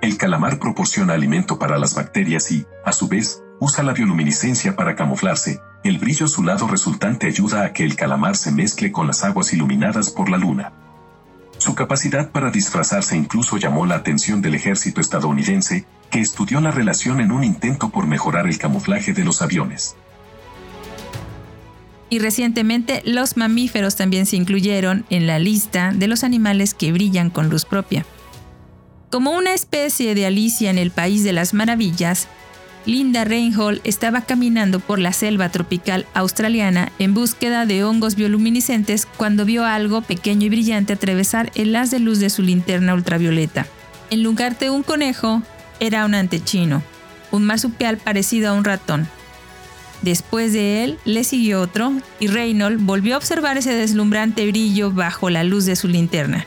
El 0.00 0.16
calamar 0.16 0.58
proporciona 0.58 1.12
alimento 1.12 1.58
para 1.58 1.78
las 1.78 1.94
bacterias 1.94 2.50
y, 2.50 2.64
a 2.86 2.92
su 2.92 3.06
vez, 3.06 3.42
usa 3.60 3.84
la 3.84 3.92
bioluminiscencia 3.92 4.76
para 4.76 4.96
camuflarse. 4.96 5.60
El 5.84 5.98
brillo 5.98 6.24
azulado 6.24 6.66
resultante 6.68 7.26
ayuda 7.26 7.66
a 7.66 7.74
que 7.74 7.84
el 7.84 7.96
calamar 7.96 8.34
se 8.34 8.50
mezcle 8.50 8.92
con 8.92 9.06
las 9.06 9.24
aguas 9.24 9.52
iluminadas 9.52 10.08
por 10.08 10.30
la 10.30 10.38
luna. 10.38 10.72
Su 11.58 11.74
capacidad 11.74 12.30
para 12.30 12.50
disfrazarse 12.50 13.14
incluso 13.14 13.58
llamó 13.58 13.84
la 13.84 13.96
atención 13.96 14.40
del 14.40 14.54
ejército 14.54 15.02
estadounidense, 15.02 15.84
que 16.10 16.20
estudió 16.20 16.62
la 16.62 16.70
relación 16.70 17.20
en 17.20 17.30
un 17.30 17.44
intento 17.44 17.90
por 17.90 18.06
mejorar 18.06 18.46
el 18.46 18.56
camuflaje 18.56 19.12
de 19.12 19.22
los 19.22 19.42
aviones 19.42 19.96
y 22.12 22.18
recientemente 22.18 23.00
los 23.06 23.38
mamíferos 23.38 23.96
también 23.96 24.26
se 24.26 24.36
incluyeron 24.36 25.06
en 25.08 25.26
la 25.26 25.38
lista 25.38 25.92
de 25.94 26.08
los 26.08 26.24
animales 26.24 26.74
que 26.74 26.92
brillan 26.92 27.30
con 27.30 27.48
luz 27.48 27.64
propia. 27.64 28.04
Como 29.10 29.30
una 29.30 29.54
especie 29.54 30.14
de 30.14 30.26
Alicia 30.26 30.68
en 30.68 30.76
el 30.76 30.90
País 30.90 31.24
de 31.24 31.32
las 31.32 31.54
Maravillas, 31.54 32.28
Linda 32.84 33.24
Reinhold 33.24 33.80
estaba 33.84 34.20
caminando 34.20 34.78
por 34.78 34.98
la 34.98 35.14
selva 35.14 35.48
tropical 35.48 36.04
australiana 36.12 36.92
en 36.98 37.14
búsqueda 37.14 37.64
de 37.64 37.82
hongos 37.82 38.14
bioluminiscentes 38.14 39.06
cuando 39.16 39.46
vio 39.46 39.64
algo 39.64 40.02
pequeño 40.02 40.44
y 40.44 40.50
brillante 40.50 40.92
atravesar 40.92 41.50
el 41.54 41.74
haz 41.74 41.90
de 41.90 41.98
luz 41.98 42.18
de 42.18 42.28
su 42.28 42.42
linterna 42.42 42.92
ultravioleta. 42.92 43.66
En 44.10 44.22
lugar 44.22 44.58
de 44.58 44.68
un 44.68 44.82
conejo, 44.82 45.40
era 45.80 46.04
un 46.04 46.14
antechino, 46.14 46.82
un 47.30 47.46
marsupial 47.46 47.96
parecido 47.96 48.50
a 48.50 48.52
un 48.52 48.64
ratón, 48.64 49.08
Después 50.02 50.52
de 50.52 50.82
él 50.82 50.98
le 51.04 51.22
siguió 51.22 51.60
otro 51.60 51.92
y 52.18 52.26
Reynolds 52.26 52.84
volvió 52.84 53.14
a 53.14 53.18
observar 53.18 53.56
ese 53.56 53.72
deslumbrante 53.72 54.46
brillo 54.46 54.90
bajo 54.90 55.30
la 55.30 55.44
luz 55.44 55.64
de 55.64 55.76
su 55.76 55.86
linterna. 55.86 56.44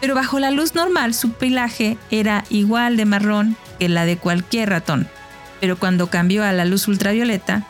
Pero 0.00 0.14
bajo 0.14 0.38
la 0.38 0.50
luz 0.50 0.74
normal 0.74 1.14
su 1.14 1.32
pelaje 1.32 1.98
era 2.10 2.44
igual 2.48 2.96
de 2.96 3.06
marrón 3.06 3.56
que 3.78 3.88
la 3.88 4.04
de 4.04 4.16
cualquier 4.16 4.70
ratón. 4.70 5.08
Pero 5.60 5.78
cuando 5.78 6.10
cambió 6.10 6.44
a 6.44 6.52
la 6.52 6.64
luz 6.64 6.86
ultravioleta, 6.86 7.66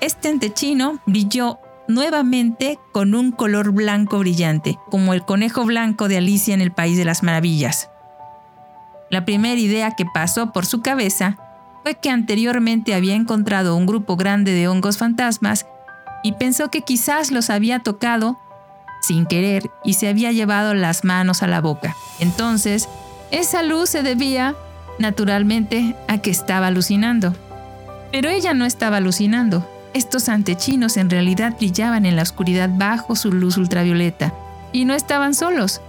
este 0.00 0.28
antechino 0.28 1.00
brilló 1.06 1.58
nuevamente 1.88 2.78
con 2.92 3.14
un 3.14 3.32
color 3.32 3.70
blanco 3.70 4.18
brillante, 4.18 4.78
como 4.90 5.14
el 5.14 5.24
conejo 5.24 5.64
blanco 5.64 6.08
de 6.08 6.18
Alicia 6.18 6.52
en 6.52 6.60
el 6.60 6.72
País 6.72 6.98
de 6.98 7.04
las 7.04 7.22
Maravillas. 7.22 7.88
La 9.10 9.24
primera 9.24 9.60
idea 9.60 9.92
que 9.96 10.04
pasó 10.04 10.52
por 10.52 10.66
su 10.66 10.80
cabeza 10.80 11.36
fue 11.82 11.96
que 11.96 12.10
anteriormente 12.10 12.94
había 12.94 13.14
encontrado 13.14 13.76
un 13.76 13.86
grupo 13.86 14.16
grande 14.16 14.52
de 14.52 14.68
hongos 14.68 14.98
fantasmas 14.98 15.66
y 16.22 16.32
pensó 16.32 16.70
que 16.70 16.82
quizás 16.82 17.30
los 17.30 17.50
había 17.50 17.80
tocado 17.80 18.38
sin 19.02 19.26
querer 19.26 19.70
y 19.84 19.94
se 19.94 20.08
había 20.08 20.30
llevado 20.32 20.74
las 20.74 21.04
manos 21.04 21.42
a 21.42 21.48
la 21.48 21.60
boca. 21.60 21.96
Entonces, 22.20 22.88
esa 23.32 23.62
luz 23.62 23.90
se 23.90 24.02
debía, 24.02 24.54
naturalmente, 24.98 25.96
a 26.06 26.18
que 26.18 26.30
estaba 26.30 26.68
alucinando. 26.68 27.34
Pero 28.12 28.28
ella 28.28 28.54
no 28.54 28.64
estaba 28.64 28.98
alucinando. 28.98 29.68
Estos 29.94 30.28
antechinos 30.28 30.96
en 30.96 31.10
realidad 31.10 31.56
brillaban 31.56 32.06
en 32.06 32.14
la 32.14 32.22
oscuridad 32.22 32.70
bajo 32.72 33.16
su 33.16 33.32
luz 33.32 33.56
ultravioleta. 33.56 34.32
Y 34.72 34.84
no 34.84 34.94
estaban 34.94 35.34
solos. 35.34 35.80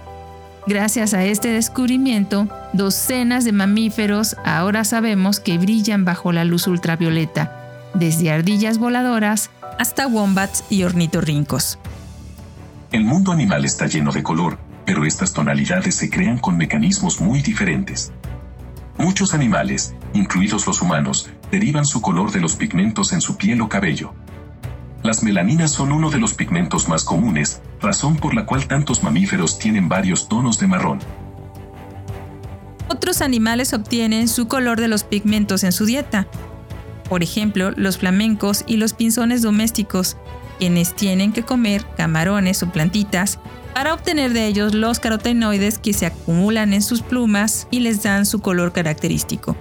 Gracias 0.66 1.12
a 1.12 1.22
este 1.24 1.48
descubrimiento, 1.48 2.48
docenas 2.72 3.44
de 3.44 3.52
mamíferos 3.52 4.34
ahora 4.46 4.84
sabemos 4.84 5.38
que 5.38 5.58
brillan 5.58 6.06
bajo 6.06 6.32
la 6.32 6.46
luz 6.46 6.66
ultravioleta, 6.66 7.90
desde 7.92 8.30
ardillas 8.30 8.78
voladoras 8.78 9.50
hasta 9.78 10.06
wombats 10.06 10.64
y 10.70 10.84
ornitorrincos. 10.84 11.78
El 12.92 13.04
mundo 13.04 13.30
animal 13.32 13.66
está 13.66 13.86
lleno 13.88 14.10
de 14.10 14.22
color, 14.22 14.56
pero 14.86 15.04
estas 15.04 15.34
tonalidades 15.34 15.96
se 15.96 16.08
crean 16.08 16.38
con 16.38 16.56
mecanismos 16.56 17.20
muy 17.20 17.42
diferentes. 17.42 18.12
Muchos 18.96 19.34
animales, 19.34 19.94
incluidos 20.14 20.66
los 20.66 20.80
humanos, 20.80 21.28
derivan 21.50 21.84
su 21.84 22.00
color 22.00 22.32
de 22.32 22.40
los 22.40 22.56
pigmentos 22.56 23.12
en 23.12 23.20
su 23.20 23.36
piel 23.36 23.60
o 23.60 23.68
cabello. 23.68 24.14
Las 25.04 25.22
melaninas 25.22 25.70
son 25.70 25.92
uno 25.92 26.08
de 26.08 26.18
los 26.18 26.32
pigmentos 26.32 26.88
más 26.88 27.04
comunes, 27.04 27.60
razón 27.78 28.16
por 28.16 28.34
la 28.34 28.46
cual 28.46 28.66
tantos 28.66 29.02
mamíferos 29.02 29.58
tienen 29.58 29.86
varios 29.86 30.30
tonos 30.30 30.58
de 30.58 30.66
marrón. 30.66 30.98
Otros 32.88 33.20
animales 33.20 33.74
obtienen 33.74 34.28
su 34.28 34.48
color 34.48 34.80
de 34.80 34.88
los 34.88 35.04
pigmentos 35.04 35.62
en 35.62 35.72
su 35.72 35.84
dieta. 35.84 36.26
Por 37.06 37.22
ejemplo, 37.22 37.70
los 37.72 37.98
flamencos 37.98 38.64
y 38.66 38.78
los 38.78 38.94
pinzones 38.94 39.42
domésticos, 39.42 40.16
quienes 40.58 40.94
tienen 40.94 41.34
que 41.34 41.42
comer 41.42 41.84
camarones 41.98 42.62
o 42.62 42.70
plantitas 42.72 43.38
para 43.74 43.92
obtener 43.92 44.32
de 44.32 44.46
ellos 44.46 44.72
los 44.72 45.00
carotenoides 45.00 45.78
que 45.78 45.92
se 45.92 46.06
acumulan 46.06 46.72
en 46.72 46.80
sus 46.80 47.02
plumas 47.02 47.68
y 47.70 47.80
les 47.80 48.02
dan 48.02 48.24
su 48.24 48.40
color 48.40 48.72
característico. 48.72 49.54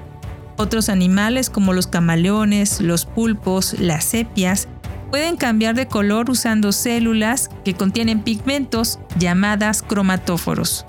Otros 0.55 0.87
animales 0.87 1.49
como 1.49 1.73
los 1.73 1.87
camaleones, 1.87 2.79
los 2.79 3.05
pulpos, 3.05 3.77
las 3.77 4.05
sepias, 4.05 4.69
pueden 5.13 5.37
cambiar 5.37 5.75
de 5.75 5.85
color 5.85 6.31
usando 6.31 6.71
células 6.71 7.51
que 7.63 7.75
contienen 7.75 8.23
pigmentos 8.23 8.97
llamadas 9.19 9.83
cromatóforos. 9.83 10.87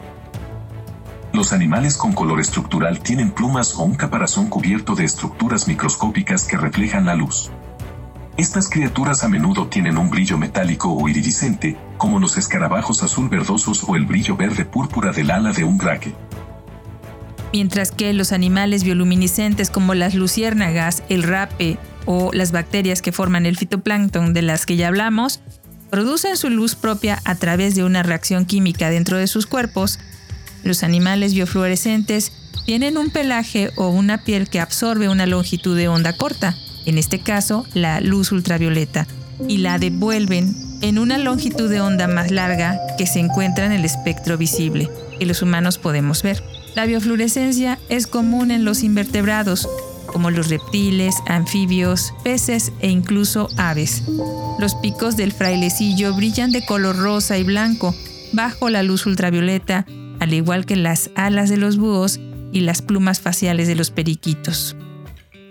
Los 1.35 1.53
animales 1.53 1.99
con 1.99 2.15
color 2.15 2.41
estructural 2.41 3.01
tienen 3.01 3.33
plumas 3.33 3.75
o 3.75 3.83
un 3.83 3.97
caparazón 3.97 4.49
cubierto 4.49 4.95
de 4.95 5.05
estructuras 5.05 5.69
microscópicas 5.69 6.45
que 6.45 6.57
reflejan 6.57 7.05
la 7.05 7.15
luz. 7.15 7.51
Estas 8.39 8.71
criaturas 8.71 9.25
a 9.25 9.29
menudo 9.29 9.67
tienen 9.67 9.99
un 9.99 10.09
brillo 10.09 10.39
metálico 10.39 10.91
o 10.91 11.07
iridiscente, 11.07 11.77
como 11.99 12.19
los 12.19 12.39
escarabajos 12.39 13.03
azul 13.03 13.29
verdosos 13.29 13.85
o 13.87 13.95
el 13.95 14.07
brillo 14.07 14.39
verde 14.39 14.65
púrpura 14.65 15.13
del 15.13 15.31
ala 15.33 15.53
de 15.53 15.65
un 15.65 15.77
braque. 15.77 16.15
Mientras 17.55 17.93
que 17.93 18.13
los 18.15 18.33
animales 18.33 18.83
bioluminiscentes 18.83 19.71
como 19.71 19.95
las 19.95 20.17
luciérnagas, 20.17 21.05
el 21.09 21.23
rape 21.23 21.79
o 22.05 22.33
las 22.33 22.51
bacterias 22.51 23.01
que 23.01 23.13
forman 23.13 23.47
el 23.47 23.57
fitoplancton 23.57 24.35
de 24.35 24.43
las 24.43 24.67
que 24.67 24.75
ya 24.75 24.89
hablamos, 24.89 25.39
producen 25.89 26.37
su 26.37 26.51
luz 26.51 26.75
propia 26.75 27.23
a 27.25 27.37
través 27.37 27.77
de 27.77 27.85
una 27.85 28.03
reacción 28.03 28.45
química 28.45 28.91
dentro 28.91 29.19
de 29.19 29.29
sus 29.29 29.47
cuerpos. 29.47 30.01
Los 30.65 30.83
animales 30.83 31.33
biofluorescentes 31.33 32.33
tienen 32.67 32.99
un 32.99 33.11
pelaje 33.11 33.71
o 33.77 33.89
una 33.89 34.25
piel 34.25 34.49
que 34.49 34.59
absorbe 34.59 35.09
una 35.09 35.27
longitud 35.27 35.77
de 35.77 35.87
onda 35.87 36.13
corta, 36.17 36.57
en 36.87 36.99
este 36.99 37.21
caso 37.21 37.67
la 37.73 38.01
luz 38.01 38.33
ultravioleta, 38.33 39.07
y 39.47 39.59
la 39.59 39.79
devuelven 39.79 40.57
en 40.81 40.99
una 40.99 41.19
longitud 41.19 41.71
de 41.71 41.81
onda 41.81 42.09
más 42.09 42.33
larga 42.33 42.81
que 42.99 43.07
se 43.07 43.21
encuentra 43.21 43.65
en 43.65 43.71
el 43.71 43.85
espectro 43.85 44.37
visible, 44.37 44.91
que 45.21 45.27
los 45.27 45.41
humanos 45.41 45.79
podemos 45.79 46.25
ver. 46.25 46.43
La 46.75 46.87
biofluorescencia 46.87 47.79
es 47.89 48.07
común 48.07 48.51
en 48.51 48.65
los 48.65 48.83
invertebrados, 48.83 49.69
como 50.07 50.31
los 50.31 50.49
reptiles, 50.49 51.15
anfibios, 51.27 52.13
peces 52.25 52.73
e 52.81 52.89
incluso 52.89 53.49
aves. 53.57 54.03
Los 54.59 54.75
picos 54.77 55.17
del 55.17 55.33
frailecillo 55.33 56.15
brillan 56.15 56.51
de 56.51 56.65
color 56.67 56.97
rosa 56.97 57.39
y 57.39 57.45
blanco 57.45 57.95
bajo 58.33 58.71
la 58.71 58.83
luz 58.83 59.07
ultravioleta, 59.07 59.87
al 60.19 60.35
igual 60.35 60.67
que 60.67 60.77
las 60.77 61.11
alas 61.15 61.49
de 61.49 61.57
los 61.59 61.77
búhos 61.77 62.19
y 62.53 62.61
las 62.61 62.83
plumas 62.83 63.21
faciales 63.21 63.69
de 63.69 63.77
los 63.77 63.91
periquitos. 63.91 64.77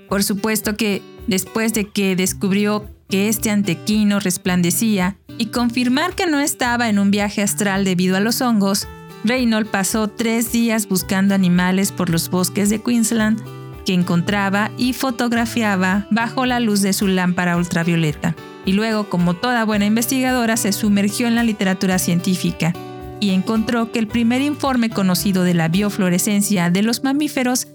Por 0.09 0.23
supuesto 0.23 0.75
que 0.75 1.01
después 1.27 1.73
de 1.73 1.87
que 1.87 2.15
descubrió 2.15 2.89
que 3.09 3.29
este 3.29 3.49
antequino 3.49 4.19
resplandecía 4.19 5.17
y 5.37 5.47
confirmar 5.47 6.15
que 6.15 6.25
no 6.25 6.39
estaba 6.39 6.89
en 6.89 6.99
un 6.99 7.11
viaje 7.11 7.41
astral 7.41 7.85
debido 7.85 8.17
a 8.17 8.19
los 8.19 8.41
hongos, 8.41 8.87
Reynolds 9.23 9.69
pasó 9.69 10.09
tres 10.09 10.51
días 10.51 10.87
buscando 10.87 11.33
animales 11.33 11.91
por 11.91 12.09
los 12.09 12.29
bosques 12.29 12.69
de 12.69 12.81
Queensland 12.81 13.41
que 13.85 13.93
encontraba 13.93 14.71
y 14.77 14.93
fotografiaba 14.93 16.07
bajo 16.11 16.45
la 16.45 16.59
luz 16.59 16.81
de 16.81 16.93
su 16.93 17.07
lámpara 17.07 17.57
ultravioleta. 17.57 18.35
Y 18.65 18.73
luego, 18.73 19.09
como 19.09 19.33
toda 19.33 19.65
buena 19.65 19.85
investigadora, 19.85 20.57
se 20.57 20.71
sumergió 20.71 21.27
en 21.27 21.35
la 21.35 21.43
literatura 21.43 21.99
científica 21.99 22.73
y 23.19 23.31
encontró 23.31 23.91
que 23.91 23.99
el 23.99 24.07
primer 24.07 24.41
informe 24.41 24.89
conocido 24.89 25.43
de 25.43 25.53
la 25.53 25.67
biofluorescencia 25.67 26.69
de 26.69 26.83
los 26.83 27.03
mamíferos 27.03 27.67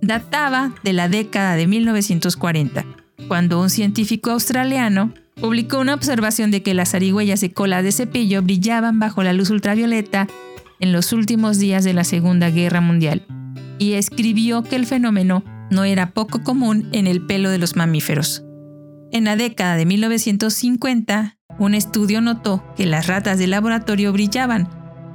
databa 0.00 0.74
de 0.82 0.92
la 0.92 1.08
década 1.08 1.56
de 1.56 1.66
1940, 1.66 2.84
cuando 3.28 3.60
un 3.60 3.70
científico 3.70 4.30
australiano 4.30 5.12
publicó 5.34 5.78
una 5.78 5.94
observación 5.94 6.50
de 6.50 6.62
que 6.62 6.74
las 6.74 6.92
zarigüeyas 6.92 7.40
de 7.40 7.52
cola 7.52 7.82
de 7.82 7.92
cepillo 7.92 8.42
brillaban 8.42 8.98
bajo 8.98 9.22
la 9.22 9.32
luz 9.32 9.50
ultravioleta 9.50 10.28
en 10.80 10.92
los 10.92 11.12
últimos 11.12 11.58
días 11.58 11.84
de 11.84 11.92
la 11.92 12.04
Segunda 12.04 12.50
Guerra 12.50 12.80
Mundial, 12.80 13.26
y 13.78 13.92
escribió 13.94 14.62
que 14.62 14.76
el 14.76 14.86
fenómeno 14.86 15.44
no 15.70 15.84
era 15.84 16.10
poco 16.10 16.42
común 16.42 16.88
en 16.92 17.06
el 17.06 17.26
pelo 17.26 17.50
de 17.50 17.58
los 17.58 17.76
mamíferos. 17.76 18.44
En 19.12 19.24
la 19.24 19.36
década 19.36 19.76
de 19.76 19.86
1950, 19.86 21.38
un 21.58 21.74
estudio 21.74 22.20
notó 22.20 22.64
que 22.76 22.86
las 22.86 23.06
ratas 23.06 23.38
de 23.38 23.46
laboratorio 23.46 24.12
brillaban, 24.12 24.68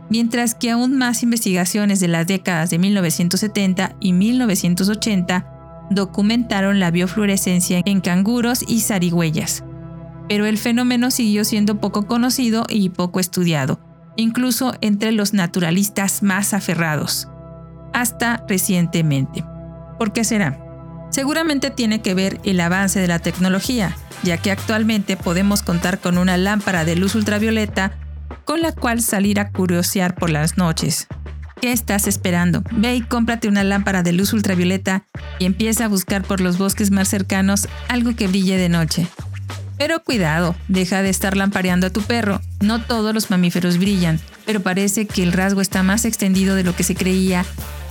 mientras 0.09 0.55
que 0.55 0.71
aún 0.71 0.97
más 0.97 1.23
investigaciones 1.23 1.99
de 1.99 2.07
las 2.07 2.27
décadas 2.27 2.69
de 2.69 2.79
1970 2.79 3.95
y 3.99 4.13
1980 4.13 5.47
documentaron 5.91 6.79
la 6.79 6.89
biofluorescencia 6.89 7.81
en 7.85 8.01
canguros 8.01 8.63
y 8.67 8.79
zarigüeyas. 8.79 9.63
Pero 10.27 10.45
el 10.45 10.57
fenómeno 10.57 11.11
siguió 11.11 11.43
siendo 11.43 11.79
poco 11.79 12.07
conocido 12.07 12.65
y 12.69 12.89
poco 12.89 13.19
estudiado, 13.19 13.79
incluso 14.15 14.75
entre 14.81 15.11
los 15.11 15.33
naturalistas 15.33 16.23
más 16.23 16.53
aferrados, 16.53 17.27
hasta 17.93 18.43
recientemente. 18.47 19.43
¿Por 19.97 20.13
qué 20.13 20.23
será? 20.23 20.59
Seguramente 21.11 21.69
tiene 21.69 22.01
que 22.01 22.13
ver 22.13 22.39
el 22.43 22.59
avance 22.61 22.99
de 22.99 23.07
la 23.07 23.19
tecnología, 23.19 23.95
ya 24.23 24.37
que 24.37 24.51
actualmente 24.51 25.17
podemos 25.17 25.61
contar 25.61 25.99
con 25.99 26.17
una 26.17 26.37
lámpara 26.37 26.85
de 26.85 26.95
luz 26.95 27.15
ultravioleta 27.15 27.97
con 28.45 28.61
la 28.61 28.71
cual 28.71 29.01
salir 29.01 29.39
a 29.39 29.51
curiosear 29.51 30.15
por 30.15 30.29
las 30.29 30.57
noches. 30.57 31.07
¿Qué 31.61 31.71
estás 31.71 32.07
esperando? 32.07 32.63
Ve 32.71 32.95
y 32.95 33.01
cómprate 33.01 33.47
una 33.47 33.63
lámpara 33.63 34.01
de 34.01 34.13
luz 34.13 34.33
ultravioleta 34.33 35.05
y 35.37 35.45
empieza 35.45 35.85
a 35.85 35.89
buscar 35.89 36.23
por 36.23 36.41
los 36.41 36.57
bosques 36.57 36.89
más 36.89 37.07
cercanos 37.07 37.67
algo 37.87 38.15
que 38.15 38.27
brille 38.27 38.57
de 38.57 38.69
noche. 38.69 39.07
Pero 39.81 40.03
cuidado, 40.03 40.55
deja 40.67 41.01
de 41.01 41.09
estar 41.09 41.35
lampareando 41.35 41.87
a 41.87 41.89
tu 41.89 42.03
perro. 42.03 42.39
No 42.59 42.83
todos 42.83 43.15
los 43.15 43.31
mamíferos 43.31 43.79
brillan, 43.79 44.19
pero 44.45 44.59
parece 44.59 45.07
que 45.07 45.23
el 45.23 45.33
rasgo 45.33 45.59
está 45.59 45.81
más 45.81 46.05
extendido 46.05 46.53
de 46.53 46.63
lo 46.63 46.75
que 46.75 46.83
se 46.83 46.93
creía 46.93 47.43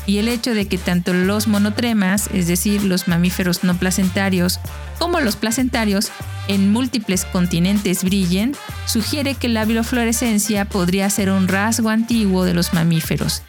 y 0.07 0.18
el 0.18 0.28
hecho 0.28 0.55
de 0.55 0.68
que 0.68 0.78
tanto 0.78 1.12
los 1.12 1.49
monotremas, 1.49 2.30
es 2.32 2.47
decir, 2.47 2.84
los 2.84 3.09
mamíferos 3.09 3.64
no 3.64 3.76
placentarios, 3.76 4.61
como 5.01 5.18
los 5.18 5.34
placentarios 5.34 6.12
en 6.47 6.72
múltiples 6.72 7.24
continentes 7.24 8.05
brillen, 8.05 8.55
sugiere 8.86 9.34
que 9.34 9.49
la 9.49 9.64
biofluorescencia 9.64 10.66
podría 10.66 11.11
ser 11.11 11.28
un 11.28 11.49
rasgo 11.49 11.88
antiguo 11.88 12.45
de 12.45 12.55
los 12.55 12.72
mamíferos, 12.72 13.43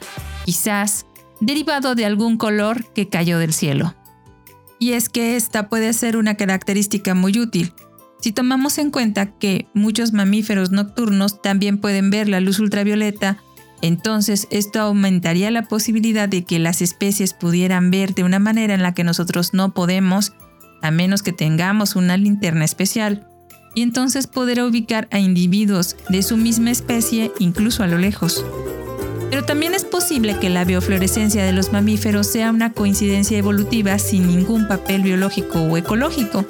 quizás 0.46 1.06
derivado 1.42 1.94
de 1.94 2.08
algún 2.08 2.38
color 2.38 2.92
que 2.94 3.08
cayó 3.08 3.38
del 3.38 3.54
cielo. 3.54 3.94
Y 4.80 4.94
es 4.94 5.10
que 5.10 5.36
esta 5.36 5.70
puede 5.70 5.94
ser 5.94 6.18
una 6.18 6.38
característica 6.38 7.14
muy 7.14 7.38
útil, 7.38 7.72
si 8.22 8.32
tomamos 8.32 8.78
en 8.78 8.92
cuenta 8.92 9.26
que 9.26 9.68
muchos 9.74 10.14
mamíferos 10.14 10.72
nocturnos 10.72 11.42
también 11.42 11.80
pueden 11.80 12.12
ver 12.12 12.30
la 12.30 12.40
luz 12.40 12.60
ultravioleta, 12.60 13.40
entonces 13.82 14.48
esto 14.52 14.80
aumentaría 14.80 15.50
la 15.50 15.64
posibilidad 15.64 16.30
de 16.30 16.44
que 16.44 16.60
las 16.60 16.84
especies 16.84 17.34
pudieran 17.34 17.90
ver 17.90 18.14
de 18.14 18.24
una 18.24 18.38
manera 18.38 18.76
en 18.76 18.84
la 18.84 18.94
que 18.94 19.04
nosotros 19.04 19.56
no 19.56 19.74
podemos, 19.74 20.34
a 20.84 20.92
menos 20.92 21.24
que 21.24 21.34
tengamos 21.34 21.96
una 21.96 22.16
linterna 22.16 22.64
especial, 22.64 23.28
y 23.74 23.82
entonces 23.82 24.28
poder 24.28 24.62
ubicar 24.62 25.08
a 25.12 25.20
individuos 25.20 25.96
de 26.10 26.22
su 26.22 26.38
misma 26.38 26.70
especie 26.70 27.32
incluso 27.40 27.84
a 27.84 27.88
lo 27.88 27.98
lejos. 27.98 28.46
Pero 29.32 29.46
también 29.46 29.74
es 29.74 29.86
posible 29.86 30.38
que 30.40 30.50
la 30.50 30.66
biofluorescencia 30.66 31.44
de 31.44 31.54
los 31.54 31.72
mamíferos 31.72 32.28
sea 32.28 32.52
una 32.52 32.74
coincidencia 32.74 33.38
evolutiva 33.38 33.98
sin 33.98 34.28
ningún 34.28 34.68
papel 34.68 35.02
biológico 35.02 35.62
o 35.62 35.78
ecológico, 35.78 36.46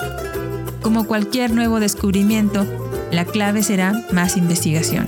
como 0.82 1.06
cualquier 1.06 1.52
nuevo 1.52 1.80
descubrimiento, 1.80 2.66
la 3.12 3.26
clave 3.26 3.64
será 3.64 4.06
más 4.12 4.38
investigación. 4.38 5.08